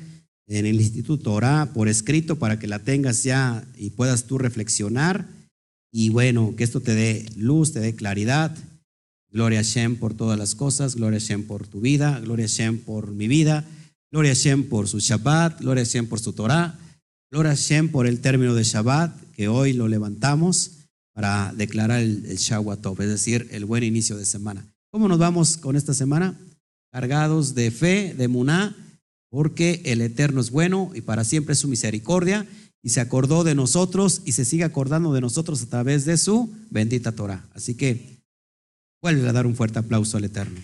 en 0.48 0.66
el 0.66 0.80
Instituto 0.80 1.32
Orá 1.32 1.70
por 1.72 1.88
escrito 1.88 2.38
para 2.38 2.58
que 2.58 2.66
la 2.66 2.80
tengas 2.80 3.22
ya 3.22 3.64
y 3.76 3.90
puedas 3.90 4.24
tú 4.24 4.36
reflexionar. 4.36 5.28
Y 5.92 6.08
bueno, 6.08 6.54
que 6.56 6.64
esto 6.64 6.80
te 6.80 6.94
dé 6.94 7.26
luz, 7.36 7.72
te 7.72 7.80
dé 7.80 7.94
claridad. 7.94 8.56
Gloria 9.30 9.60
a 9.60 9.62
Shem 9.62 9.96
por 9.96 10.14
todas 10.14 10.38
las 10.38 10.54
cosas. 10.54 10.96
Gloria 10.96 11.18
a 11.18 11.20
Shem 11.20 11.46
por 11.46 11.66
tu 11.66 11.80
vida. 11.80 12.18
Gloria 12.20 12.46
a 12.46 12.48
Shem 12.48 12.78
por 12.78 13.12
mi 13.12 13.28
vida. 13.28 13.64
Gloria 14.10 14.32
a 14.32 14.34
Shem 14.34 14.64
por 14.64 14.88
su 14.88 14.98
Shabbat. 14.98 15.60
Gloria 15.60 15.82
a 15.82 15.86
Shem 15.86 16.08
por 16.08 16.18
su 16.18 16.32
Torah. 16.32 16.78
Gloria 17.30 17.52
a 17.52 17.56
Shem 17.56 17.90
por 17.90 18.06
el 18.06 18.20
término 18.20 18.54
de 18.54 18.64
Shabbat 18.64 19.22
que 19.32 19.48
hoy 19.48 19.72
lo 19.72 19.88
levantamos 19.88 20.72
para 21.14 21.52
declarar 21.54 22.00
el, 22.00 22.24
el 22.26 22.36
Shawatov, 22.36 23.00
es 23.02 23.08
decir, 23.08 23.48
el 23.50 23.64
buen 23.64 23.82
inicio 23.82 24.16
de 24.16 24.24
semana. 24.24 24.66
¿Cómo 24.90 25.08
nos 25.08 25.18
vamos 25.18 25.56
con 25.56 25.76
esta 25.76 25.94
semana? 25.94 26.38
Cargados 26.90 27.54
de 27.54 27.70
fe, 27.70 28.14
de 28.14 28.28
muná, 28.28 28.76
porque 29.30 29.80
el 29.84 30.02
Eterno 30.02 30.40
es 30.40 30.50
bueno 30.50 30.90
y 30.94 31.00
para 31.00 31.24
siempre 31.24 31.54
su 31.54 31.68
misericordia 31.68 32.46
y 32.82 32.90
se 32.90 33.00
acordó 33.00 33.44
de 33.44 33.54
nosotros 33.54 34.22
y 34.24 34.32
se 34.32 34.44
sigue 34.44 34.64
acordando 34.64 35.12
de 35.12 35.20
nosotros 35.20 35.62
a 35.62 35.66
través 35.66 36.04
de 36.04 36.16
su 36.16 36.52
bendita 36.70 37.12
Torah. 37.12 37.48
Así 37.54 37.76
que 37.76 38.20
vuelve 39.00 39.28
a 39.28 39.32
dar 39.32 39.46
un 39.46 39.54
fuerte 39.54 39.78
aplauso 39.78 40.16
al 40.16 40.24
Eterno. 40.24 40.60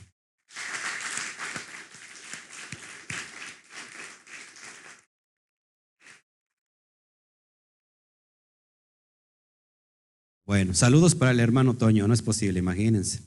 Bueno, 10.45 10.75
saludos 10.75 11.15
para 11.15 11.31
el 11.31 11.41
hermano 11.41 11.75
Toño, 11.75 12.09
no 12.09 12.15
es 12.15 12.23
posible, 12.23 12.59
imagínense. 12.59 13.21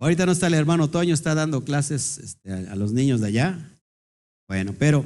Ahorita 0.00 0.26
no 0.26 0.32
está 0.32 0.48
el 0.48 0.54
hermano 0.54 0.90
Toño, 0.90 1.14
está 1.14 1.34
dando 1.34 1.64
clases 1.64 2.18
este, 2.18 2.52
a, 2.52 2.72
a 2.72 2.76
los 2.76 2.92
niños 2.92 3.20
de 3.20 3.28
allá. 3.28 3.78
Bueno, 4.48 4.74
pero 4.76 5.04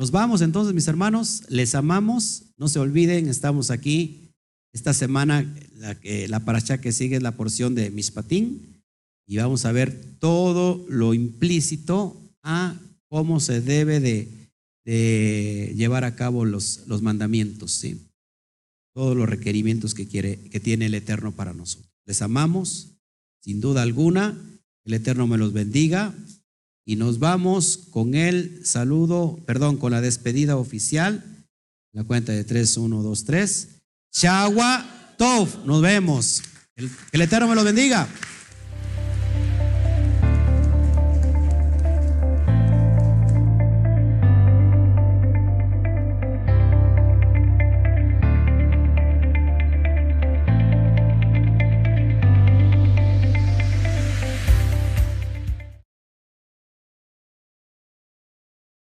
nos 0.00 0.12
vamos 0.12 0.40
entonces, 0.40 0.72
mis 0.72 0.88
hermanos, 0.88 1.42
les 1.50 1.74
amamos, 1.74 2.44
no 2.56 2.68
se 2.68 2.78
olviden, 2.78 3.28
estamos 3.28 3.70
aquí. 3.70 4.32
Esta 4.72 4.94
semana, 4.94 5.42
la, 5.74 5.94
la 6.26 6.40
paracha 6.46 6.80
que 6.80 6.92
sigue 6.92 7.16
es 7.16 7.22
la 7.22 7.36
porción 7.36 7.74
de 7.74 7.90
Mishpatín 7.90 8.82
y 9.26 9.36
vamos 9.36 9.66
a 9.66 9.72
ver 9.72 10.16
todo 10.18 10.86
lo 10.88 11.12
implícito 11.12 12.18
a 12.42 12.80
cómo 13.08 13.40
se 13.40 13.60
debe 13.60 14.00
de, 14.00 15.74
llevar 15.76 16.04
a 16.04 16.16
cabo 16.16 16.46
los, 16.46 16.86
mandamientos, 17.02 17.72
¿sí? 17.72 18.08
todos 18.94 19.14
los 19.14 19.28
requerimientos 19.28 19.92
que 19.92 20.06
tiene 20.06 20.86
el 20.86 20.94
Eterno 20.94 21.32
para 21.32 21.52
nosotros. 21.52 21.92
Les 22.06 22.22
amamos, 22.22 22.94
sin 23.42 23.60
duda 23.60 23.82
alguna. 23.82 24.34
El 24.86 24.94
Eterno 24.94 25.26
me 25.26 25.36
los 25.36 25.52
bendiga. 25.52 26.14
Y 26.90 26.96
nos 26.96 27.20
vamos 27.20 27.78
con 27.92 28.16
el 28.16 28.66
saludo, 28.66 29.38
perdón, 29.46 29.76
con 29.76 29.92
la 29.92 30.00
despedida 30.00 30.56
oficial. 30.56 31.22
La 31.92 32.02
cuenta 32.02 32.32
de 32.32 32.42
3, 32.42 32.78
1, 32.78 33.02
2, 33.04 33.24
3. 33.26 33.68
Shagua 34.12 35.14
Tov. 35.16 35.64
Nos 35.66 35.82
vemos. 35.82 36.42
El, 36.74 36.90
el 37.12 37.20
Eterno 37.20 37.46
me 37.46 37.54
los 37.54 37.62
bendiga. 37.62 38.08